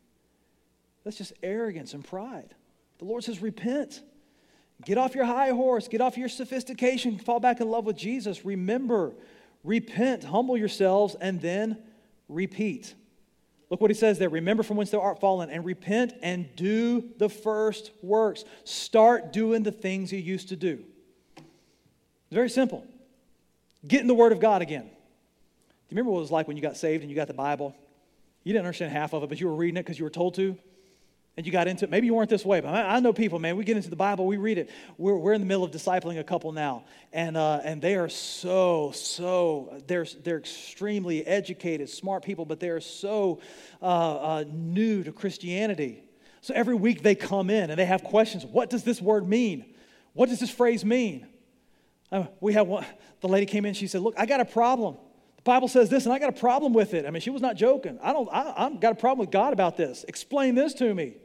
That's 1.04 1.18
just 1.18 1.34
arrogance 1.42 1.92
and 1.92 2.02
pride. 2.02 2.54
The 2.96 3.04
Lord 3.04 3.24
says, 3.24 3.42
repent. 3.42 4.00
Get 4.86 4.96
off 4.96 5.14
your 5.14 5.26
high 5.26 5.50
horse. 5.50 5.86
Get 5.86 6.00
off 6.00 6.16
your 6.16 6.30
sophistication. 6.30 7.18
Fall 7.18 7.40
back 7.40 7.60
in 7.60 7.68
love 7.68 7.84
with 7.84 7.98
Jesus. 7.98 8.42
Remember, 8.46 9.12
repent, 9.62 10.24
humble 10.24 10.56
yourselves, 10.56 11.14
and 11.20 11.42
then 11.42 11.76
repeat. 12.30 12.94
Look 13.68 13.82
what 13.82 13.90
he 13.90 13.94
says 13.94 14.18
there. 14.18 14.30
Remember 14.30 14.62
from 14.62 14.78
whence 14.78 14.92
thou 14.92 15.02
art 15.02 15.20
fallen, 15.20 15.50
and 15.50 15.62
repent 15.62 16.14
and 16.22 16.48
do 16.56 17.04
the 17.18 17.28
first 17.28 17.90
works. 18.00 18.46
Start 18.64 19.30
doing 19.30 19.62
the 19.62 19.72
things 19.72 20.10
you 20.10 20.20
used 20.20 20.48
to 20.48 20.56
do. 20.56 20.82
It's 22.26 22.34
very 22.34 22.50
simple. 22.50 22.84
Get 23.86 24.00
in 24.00 24.06
the 24.06 24.14
Word 24.14 24.32
of 24.32 24.40
God 24.40 24.62
again. 24.62 24.82
Do 24.82 24.88
you 24.88 25.96
remember 25.96 26.10
what 26.10 26.18
it 26.18 26.22
was 26.22 26.32
like 26.32 26.48
when 26.48 26.56
you 26.56 26.62
got 26.62 26.76
saved 26.76 27.02
and 27.02 27.10
you 27.10 27.14
got 27.14 27.28
the 27.28 27.34
Bible? 27.34 27.74
You 28.42 28.52
didn't 28.52 28.64
understand 28.66 28.92
half 28.92 29.12
of 29.12 29.22
it, 29.22 29.28
but 29.28 29.40
you 29.40 29.46
were 29.46 29.54
reading 29.54 29.76
it 29.76 29.84
because 29.84 29.98
you 29.98 30.04
were 30.04 30.10
told 30.10 30.34
to. 30.34 30.56
and 31.36 31.44
you 31.44 31.52
got 31.52 31.68
into 31.68 31.84
it. 31.84 31.90
Maybe 31.90 32.06
you 32.06 32.14
weren't 32.14 32.30
this 32.30 32.44
way, 32.44 32.60
but 32.60 32.68
I, 32.68 32.98
know 33.00 33.12
people, 33.12 33.38
man. 33.38 33.56
We 33.56 33.64
get 33.64 33.76
into 33.76 33.90
the 33.90 33.96
Bible, 33.96 34.26
we 34.26 34.38
read 34.38 34.58
it. 34.58 34.70
We're, 34.96 35.16
we're 35.16 35.34
in 35.34 35.40
the 35.40 35.46
middle 35.46 35.64
of 35.64 35.70
discipling 35.70 36.18
a 36.18 36.24
couple 36.24 36.50
now, 36.52 36.84
and, 37.12 37.36
uh, 37.36 37.60
and 37.62 37.82
they 37.82 37.94
are 37.96 38.08
so, 38.08 38.92
so, 38.94 39.82
they're, 39.86 40.06
they're 40.24 40.38
extremely 40.38 41.26
educated, 41.26 41.90
smart 41.90 42.24
people, 42.24 42.44
but 42.44 42.58
they're 42.58 42.80
so 42.80 43.40
uh, 43.82 43.84
uh, 44.16 44.44
new 44.50 45.04
to 45.04 45.12
Christianity. 45.12 46.02
So 46.40 46.54
every 46.54 46.74
week 46.74 47.02
they 47.02 47.14
come 47.14 47.50
in 47.50 47.70
and 47.70 47.78
they 47.78 47.84
have 47.84 48.02
questions. 48.02 48.46
What 48.46 48.70
does 48.70 48.82
this 48.84 49.00
word 49.02 49.28
mean? 49.28 49.66
What 50.14 50.28
does 50.28 50.40
this 50.40 50.50
phrase 50.50 50.84
mean? 50.84 51.26
Uh, 52.10 52.24
we 52.40 52.52
have 52.52 52.66
one, 52.66 52.84
the 53.20 53.28
lady 53.28 53.46
came 53.46 53.64
in, 53.64 53.74
she 53.74 53.86
said, 53.86 54.00
Look, 54.00 54.14
I 54.16 54.26
got 54.26 54.40
a 54.40 54.44
problem. 54.44 54.96
The 55.36 55.42
Bible 55.42 55.68
says 55.68 55.88
this, 55.88 56.04
and 56.04 56.12
I 56.12 56.18
got 56.18 56.28
a 56.28 56.38
problem 56.40 56.72
with 56.72 56.94
it. 56.94 57.06
I 57.06 57.10
mean, 57.10 57.20
she 57.20 57.30
was 57.30 57.42
not 57.42 57.56
joking. 57.56 57.98
I 58.02 58.12
don't, 58.12 58.28
I, 58.32 58.52
I've 58.56 58.80
got 58.80 58.92
a 58.92 58.96
problem 58.96 59.20
with 59.20 59.30
God 59.30 59.52
about 59.52 59.76
this. 59.76 60.04
Explain 60.08 60.54
this 60.54 60.74
to 60.74 60.94
me. 60.94 61.16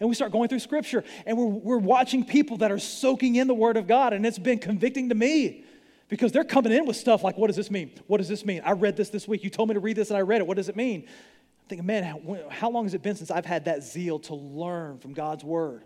And 0.00 0.08
we 0.08 0.14
start 0.14 0.32
going 0.32 0.48
through 0.48 0.60
scripture 0.60 1.04
and 1.26 1.36
we're, 1.36 1.46
we're 1.46 1.78
watching 1.78 2.24
people 2.24 2.58
that 2.58 2.70
are 2.70 2.78
soaking 2.78 3.36
in 3.36 3.48
the 3.48 3.54
word 3.54 3.76
of 3.76 3.86
God. 3.86 4.12
And 4.12 4.24
it's 4.24 4.38
been 4.38 4.58
convicting 4.58 5.08
to 5.08 5.14
me 5.14 5.64
because 6.08 6.32
they're 6.32 6.44
coming 6.44 6.72
in 6.72 6.86
with 6.86 6.96
stuff 6.96 7.24
like, 7.24 7.36
what 7.36 7.48
does 7.48 7.56
this 7.56 7.70
mean? 7.70 7.90
What 8.06 8.18
does 8.18 8.28
this 8.28 8.44
mean? 8.44 8.62
I 8.64 8.72
read 8.72 8.96
this 8.96 9.10
this 9.10 9.26
week. 9.26 9.42
You 9.42 9.50
told 9.50 9.68
me 9.68 9.74
to 9.74 9.80
read 9.80 9.96
this 9.96 10.10
and 10.10 10.16
I 10.16 10.22
read 10.22 10.40
it. 10.40 10.46
What 10.46 10.56
does 10.56 10.68
it 10.68 10.76
mean? 10.76 11.02
I'm 11.02 11.68
thinking, 11.68 11.86
man, 11.86 12.04
how, 12.04 12.38
how 12.48 12.70
long 12.70 12.84
has 12.84 12.94
it 12.94 13.02
been 13.02 13.16
since 13.16 13.30
I've 13.30 13.46
had 13.46 13.64
that 13.64 13.82
zeal 13.82 14.20
to 14.20 14.34
learn 14.34 14.98
from 14.98 15.14
God's 15.14 15.42
word? 15.42 15.84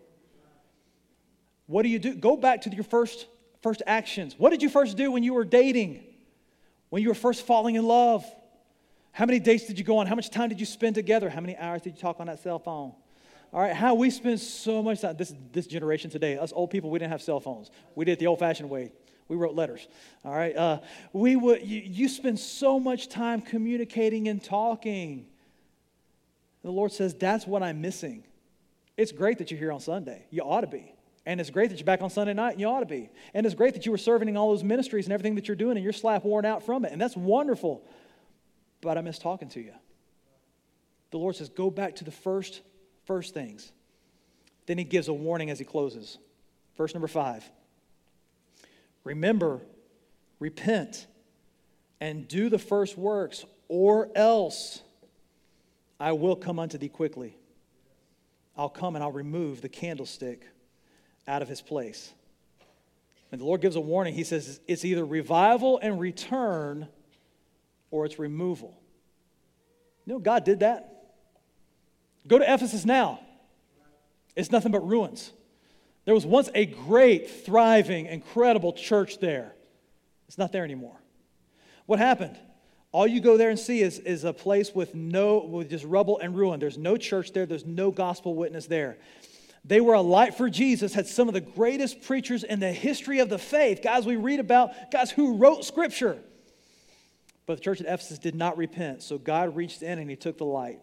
What 1.66 1.82
do 1.82 1.88
you 1.88 1.98
do? 1.98 2.14
Go 2.14 2.36
back 2.36 2.62
to 2.62 2.70
your 2.74 2.84
first, 2.84 3.26
first 3.62 3.82
actions. 3.86 4.34
What 4.36 4.50
did 4.50 4.62
you 4.62 4.68
first 4.68 4.96
do 4.96 5.10
when 5.10 5.22
you 5.22 5.34
were 5.34 5.44
dating? 5.44 6.04
When 6.90 7.02
you 7.02 7.08
were 7.08 7.14
first 7.14 7.46
falling 7.46 7.76
in 7.76 7.84
love? 7.84 8.24
How 9.12 9.26
many 9.26 9.38
dates 9.38 9.66
did 9.66 9.78
you 9.78 9.84
go 9.84 9.98
on? 9.98 10.06
How 10.06 10.14
much 10.14 10.30
time 10.30 10.48
did 10.48 10.60
you 10.60 10.66
spend 10.66 10.94
together? 10.94 11.30
How 11.30 11.40
many 11.40 11.56
hours 11.56 11.82
did 11.82 11.94
you 11.94 12.00
talk 12.00 12.20
on 12.20 12.26
that 12.26 12.40
cell 12.40 12.58
phone? 12.58 12.92
All 13.52 13.60
right, 13.60 13.74
how 13.74 13.94
we 13.94 14.08
spend 14.08 14.40
so 14.40 14.82
much 14.82 15.02
time, 15.02 15.16
this, 15.16 15.34
this 15.52 15.66
generation 15.66 16.10
today, 16.10 16.38
us 16.38 16.52
old 16.54 16.70
people, 16.70 16.88
we 16.88 16.98
didn't 16.98 17.12
have 17.12 17.20
cell 17.20 17.38
phones. 17.38 17.70
We 17.94 18.06
did 18.06 18.12
it 18.12 18.18
the 18.18 18.26
old 18.26 18.38
fashioned 18.38 18.70
way. 18.70 18.92
We 19.28 19.36
wrote 19.36 19.54
letters. 19.54 19.86
All 20.24 20.34
right, 20.34 20.56
uh, 20.56 20.80
we 21.12 21.36
would, 21.36 21.66
you, 21.66 21.80
you 21.80 22.08
spend 22.08 22.38
so 22.38 22.80
much 22.80 23.10
time 23.10 23.42
communicating 23.42 24.28
and 24.28 24.42
talking. 24.42 25.26
The 26.62 26.70
Lord 26.70 26.92
says, 26.92 27.14
That's 27.14 27.46
what 27.46 27.62
I'm 27.62 27.82
missing. 27.82 28.24
It's 28.96 29.12
great 29.12 29.38
that 29.38 29.50
you're 29.50 29.60
here 29.60 29.72
on 29.72 29.80
Sunday. 29.80 30.24
You 30.30 30.42
ought 30.42 30.62
to 30.62 30.66
be. 30.66 30.94
And 31.24 31.40
it's 31.40 31.50
great 31.50 31.70
that 31.70 31.78
you're 31.78 31.84
back 31.84 32.02
on 32.02 32.10
Sunday 32.10 32.34
night, 32.34 32.52
and 32.52 32.60
you 32.60 32.66
ought 32.66 32.80
to 32.80 32.86
be. 32.86 33.10
And 33.32 33.46
it's 33.46 33.54
great 33.54 33.74
that 33.74 33.86
you 33.86 33.92
were 33.92 33.98
serving 33.98 34.28
in 34.28 34.36
all 34.36 34.50
those 34.50 34.64
ministries 34.64 35.06
and 35.06 35.12
everything 35.12 35.36
that 35.36 35.46
you're 35.46 35.56
doing, 35.56 35.76
and 35.76 35.84
you're 35.84 35.92
slap 35.92 36.24
worn 36.24 36.44
out 36.44 36.64
from 36.64 36.84
it. 36.84 36.92
And 36.92 37.00
that's 37.00 37.16
wonderful. 37.16 37.86
But 38.80 38.98
I 38.98 39.00
miss 39.02 39.18
talking 39.18 39.48
to 39.50 39.60
you. 39.60 39.72
The 41.12 41.18
Lord 41.18 41.36
says, 41.36 41.48
Go 41.48 41.70
back 41.70 41.96
to 41.96 42.04
the 42.04 42.10
first 42.10 42.62
First 43.04 43.34
things. 43.34 43.72
Then 44.66 44.78
he 44.78 44.84
gives 44.84 45.08
a 45.08 45.12
warning 45.12 45.50
as 45.50 45.58
he 45.58 45.64
closes. 45.64 46.18
Verse 46.76 46.94
number 46.94 47.08
five 47.08 47.48
Remember, 49.04 49.60
repent, 50.38 51.06
and 52.00 52.28
do 52.28 52.48
the 52.48 52.58
first 52.58 52.96
works, 52.96 53.44
or 53.68 54.08
else 54.14 54.82
I 55.98 56.12
will 56.12 56.36
come 56.36 56.58
unto 56.58 56.78
thee 56.78 56.88
quickly. 56.88 57.36
I'll 58.56 58.68
come 58.68 58.94
and 58.94 59.02
I'll 59.02 59.12
remove 59.12 59.62
the 59.62 59.68
candlestick 59.68 60.46
out 61.26 61.42
of 61.42 61.48
his 61.48 61.60
place. 61.60 62.12
And 63.30 63.40
the 63.40 63.44
Lord 63.44 63.60
gives 63.60 63.76
a 63.76 63.80
warning. 63.80 64.14
He 64.14 64.24
says 64.24 64.60
it's 64.68 64.84
either 64.84 65.04
revival 65.04 65.78
and 65.82 65.98
return 65.98 66.88
or 67.90 68.04
it's 68.04 68.18
removal. 68.18 68.76
You 70.04 70.14
know, 70.14 70.18
God 70.18 70.44
did 70.44 70.60
that. 70.60 70.88
Go 72.26 72.38
to 72.38 72.44
Ephesus 72.44 72.84
now. 72.84 73.20
It's 74.36 74.50
nothing 74.50 74.72
but 74.72 74.86
ruins. 74.86 75.32
There 76.04 76.14
was 76.14 76.26
once 76.26 76.50
a 76.54 76.66
great, 76.66 77.30
thriving, 77.30 78.06
incredible 78.06 78.72
church 78.72 79.18
there. 79.18 79.54
It's 80.28 80.38
not 80.38 80.52
there 80.52 80.64
anymore. 80.64 81.00
What 81.86 81.98
happened? 81.98 82.38
All 82.90 83.06
you 83.06 83.20
go 83.20 83.36
there 83.36 83.50
and 83.50 83.58
see 83.58 83.80
is, 83.80 83.98
is 83.98 84.24
a 84.24 84.32
place 84.32 84.74
with 84.74 84.94
no 84.94 85.44
with 85.44 85.70
just 85.70 85.84
rubble 85.84 86.18
and 86.18 86.36
ruin. 86.36 86.60
There's 86.60 86.78
no 86.78 86.96
church 86.96 87.32
there, 87.32 87.46
there's 87.46 87.64
no 87.64 87.90
gospel 87.90 88.34
witness 88.34 88.66
there. 88.66 88.98
They 89.64 89.80
were 89.80 89.94
a 89.94 90.00
light 90.00 90.34
for 90.34 90.50
Jesus, 90.50 90.92
had 90.92 91.06
some 91.06 91.28
of 91.28 91.34
the 91.34 91.40
greatest 91.40 92.02
preachers 92.02 92.42
in 92.42 92.58
the 92.58 92.72
history 92.72 93.20
of 93.20 93.28
the 93.28 93.38
faith. 93.38 93.80
Guys, 93.82 94.04
we 94.04 94.16
read 94.16 94.40
about 94.40 94.90
guys 94.90 95.10
who 95.10 95.36
wrote 95.36 95.64
scripture. 95.64 96.18
But 97.46 97.56
the 97.56 97.62
church 97.62 97.80
at 97.80 97.86
Ephesus 97.86 98.18
did 98.18 98.34
not 98.34 98.56
repent, 98.56 99.02
so 99.02 99.18
God 99.18 99.56
reached 99.56 99.82
in 99.82 99.98
and 99.98 100.08
he 100.08 100.16
took 100.16 100.38
the 100.38 100.44
light 100.44 100.80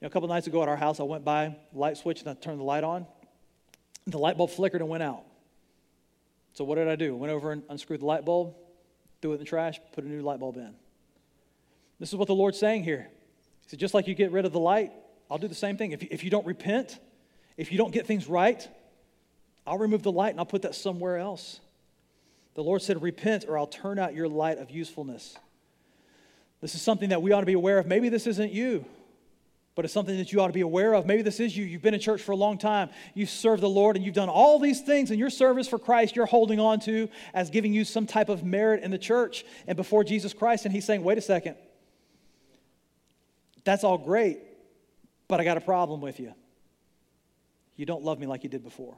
know, 0.00 0.06
a 0.06 0.10
couple 0.10 0.28
nights 0.28 0.46
ago 0.46 0.62
at 0.62 0.68
our 0.68 0.76
house, 0.76 1.00
I 1.00 1.02
went 1.02 1.24
by, 1.24 1.56
light 1.72 1.96
switch, 1.96 2.20
and 2.20 2.30
I 2.30 2.34
turned 2.34 2.60
the 2.60 2.64
light 2.64 2.84
on. 2.84 3.06
The 4.06 4.18
light 4.18 4.36
bulb 4.36 4.50
flickered 4.50 4.80
and 4.80 4.88
went 4.88 5.02
out. 5.02 5.24
So 6.54 6.64
what 6.64 6.76
did 6.76 6.88
I 6.88 6.96
do? 6.96 7.14
Went 7.14 7.32
over 7.32 7.52
and 7.52 7.62
unscrewed 7.68 8.00
the 8.00 8.06
light 8.06 8.24
bulb, 8.24 8.54
threw 9.20 9.32
it 9.32 9.34
in 9.34 9.40
the 9.40 9.44
trash, 9.44 9.78
put 9.92 10.04
a 10.04 10.08
new 10.08 10.22
light 10.22 10.40
bulb 10.40 10.56
in. 10.56 10.74
This 11.98 12.08
is 12.08 12.16
what 12.16 12.28
the 12.28 12.34
Lord's 12.34 12.58
saying 12.58 12.82
here. 12.82 13.08
He 13.62 13.68
said, 13.68 13.78
just 13.78 13.94
like 13.94 14.08
you 14.08 14.14
get 14.14 14.32
rid 14.32 14.46
of 14.46 14.52
the 14.52 14.60
light, 14.60 14.90
I'll 15.30 15.38
do 15.38 15.48
the 15.48 15.54
same 15.54 15.76
thing. 15.76 15.92
If 15.92 16.02
you, 16.02 16.08
if 16.10 16.24
you 16.24 16.30
don't 16.30 16.46
repent, 16.46 16.98
if 17.60 17.70
you 17.70 17.78
don't 17.78 17.92
get 17.92 18.06
things 18.06 18.26
right, 18.26 18.66
I'll 19.66 19.78
remove 19.78 20.02
the 20.02 20.12
light 20.12 20.30
and 20.30 20.40
I'll 20.40 20.46
put 20.46 20.62
that 20.62 20.74
somewhere 20.74 21.18
else. 21.18 21.60
The 22.54 22.62
Lord 22.62 22.82
said, 22.82 23.02
Repent, 23.02 23.44
or 23.48 23.58
I'll 23.58 23.66
turn 23.66 23.98
out 23.98 24.14
your 24.14 24.28
light 24.28 24.58
of 24.58 24.70
usefulness. 24.70 25.36
This 26.60 26.74
is 26.74 26.82
something 26.82 27.10
that 27.10 27.22
we 27.22 27.32
ought 27.32 27.40
to 27.40 27.46
be 27.46 27.52
aware 27.52 27.78
of. 27.78 27.86
Maybe 27.86 28.08
this 28.08 28.26
isn't 28.26 28.52
you 28.52 28.84
but 29.80 29.84
it's 29.86 29.94
something 29.94 30.18
that 30.18 30.30
you 30.30 30.40
ought 30.42 30.48
to 30.48 30.52
be 30.52 30.60
aware 30.60 30.92
of. 30.92 31.06
Maybe 31.06 31.22
this 31.22 31.40
is 31.40 31.56
you. 31.56 31.64
You've 31.64 31.80
been 31.80 31.94
in 31.94 32.00
church 32.00 32.20
for 32.20 32.32
a 32.32 32.36
long 32.36 32.58
time. 32.58 32.90
You've 33.14 33.30
served 33.30 33.62
the 33.62 33.68
Lord 33.68 33.96
and 33.96 34.04
you've 34.04 34.14
done 34.14 34.28
all 34.28 34.58
these 34.58 34.82
things 34.82 35.10
in 35.10 35.18
your 35.18 35.30
service 35.30 35.68
for 35.68 35.78
Christ 35.78 36.16
you're 36.16 36.26
holding 36.26 36.60
on 36.60 36.80
to 36.80 37.08
as 37.32 37.48
giving 37.48 37.72
you 37.72 37.84
some 37.84 38.06
type 38.06 38.28
of 38.28 38.44
merit 38.44 38.82
in 38.82 38.90
the 38.90 38.98
church 38.98 39.42
and 39.66 39.76
before 39.76 40.04
Jesus 40.04 40.34
Christ. 40.34 40.66
And 40.66 40.74
He's 40.74 40.84
saying, 40.84 41.02
wait 41.02 41.16
a 41.16 41.22
second. 41.22 41.56
That's 43.64 43.82
all 43.82 43.96
great, 43.96 44.40
but 45.28 45.40
I 45.40 45.44
got 45.44 45.56
a 45.56 45.62
problem 45.62 46.02
with 46.02 46.20
you. 46.20 46.34
You 47.80 47.86
don't 47.86 48.04
love 48.04 48.18
me 48.18 48.26
like 48.26 48.44
you 48.44 48.50
did 48.50 48.62
before. 48.62 48.94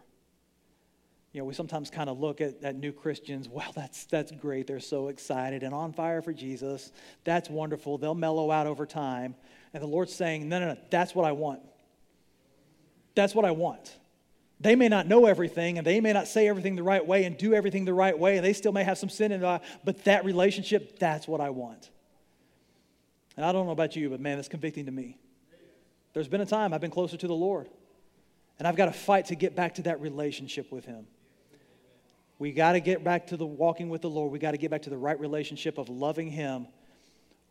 You 1.30 1.40
know, 1.40 1.44
we 1.44 1.54
sometimes 1.54 1.88
kind 1.88 2.10
of 2.10 2.18
look 2.18 2.40
at, 2.40 2.64
at 2.64 2.74
new 2.74 2.90
Christians, 2.90 3.48
well, 3.48 3.70
that's, 3.76 4.06
that's 4.06 4.32
great. 4.32 4.66
They're 4.66 4.80
so 4.80 5.06
excited 5.06 5.62
and 5.62 5.72
on 5.72 5.92
fire 5.92 6.20
for 6.20 6.32
Jesus. 6.32 6.90
That's 7.22 7.48
wonderful. 7.48 7.96
They'll 7.96 8.16
mellow 8.16 8.50
out 8.50 8.66
over 8.66 8.84
time. 8.84 9.36
And 9.72 9.80
the 9.80 9.86
Lord's 9.86 10.12
saying, 10.12 10.48
no, 10.48 10.58
no, 10.58 10.74
no, 10.74 10.76
that's 10.90 11.14
what 11.14 11.24
I 11.24 11.30
want. 11.30 11.60
That's 13.14 13.36
what 13.36 13.44
I 13.44 13.52
want. 13.52 13.96
They 14.58 14.74
may 14.74 14.88
not 14.88 15.06
know 15.06 15.26
everything 15.26 15.78
and 15.78 15.86
they 15.86 16.00
may 16.00 16.12
not 16.12 16.26
say 16.26 16.48
everything 16.48 16.74
the 16.74 16.82
right 16.82 17.06
way 17.06 17.22
and 17.22 17.38
do 17.38 17.54
everything 17.54 17.84
the 17.84 17.94
right 17.94 18.18
way, 18.18 18.36
and 18.36 18.44
they 18.44 18.52
still 18.52 18.72
may 18.72 18.82
have 18.82 18.98
some 18.98 19.08
sin 19.08 19.30
in 19.30 19.44
it, 19.44 19.62
but 19.84 20.02
that 20.06 20.24
relationship, 20.24 20.98
that's 20.98 21.28
what 21.28 21.40
I 21.40 21.50
want. 21.50 21.88
And 23.36 23.46
I 23.46 23.52
don't 23.52 23.66
know 23.66 23.72
about 23.72 23.94
you, 23.94 24.10
but 24.10 24.18
man, 24.18 24.40
it's 24.40 24.48
convicting 24.48 24.86
to 24.86 24.92
me. 24.92 25.18
There's 26.14 26.28
been 26.28 26.40
a 26.40 26.46
time 26.46 26.74
I've 26.74 26.80
been 26.80 26.90
closer 26.90 27.16
to 27.16 27.26
the 27.28 27.32
Lord, 27.32 27.68
and 28.62 28.68
I've 28.68 28.76
got 28.76 28.86
to 28.86 28.92
fight 28.92 29.24
to 29.24 29.34
get 29.34 29.56
back 29.56 29.74
to 29.74 29.82
that 29.82 30.00
relationship 30.00 30.70
with 30.70 30.84
Him. 30.84 31.04
We 32.38 32.52
got 32.52 32.74
to 32.74 32.80
get 32.80 33.02
back 33.02 33.26
to 33.26 33.36
the 33.36 33.44
walking 33.44 33.88
with 33.88 34.02
the 34.02 34.08
Lord. 34.08 34.30
We 34.30 34.38
got 34.38 34.52
to 34.52 34.56
get 34.56 34.70
back 34.70 34.82
to 34.82 34.90
the 34.90 34.96
right 34.96 35.18
relationship 35.18 35.78
of 35.78 35.88
loving 35.88 36.30
Him 36.30 36.68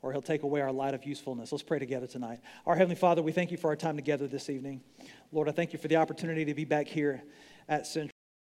or 0.01 0.14
he'll 0.14 0.22
take 0.22 0.43
away 0.43 0.62
our 0.62 0.72
light 0.72 0.93
of 0.93 1.05
usefulness. 1.05 1.51
Let's 1.51 1.66
pray 1.66 1.80
together 1.80 2.07
tonight. 2.07 2.39
Our 2.66 2.78
Heavenly 2.78 2.95
Father, 2.95 3.22
we 3.22 3.34
thank 3.34 3.51
you 3.51 3.57
for 3.57 3.68
our 3.72 3.76
time 3.76 3.97
together 3.97 4.26
this 4.26 4.49
evening. 4.49 4.80
Lord, 5.34 5.49
I 5.49 5.51
thank 5.51 5.74
you 5.74 5.80
for 5.80 5.89
the 5.89 5.97
opportunity 5.97 6.45
to 6.45 6.53
be 6.53 6.64
back 6.64 6.88
here 6.88 7.22
at 7.68 7.86
Central. 7.86 8.20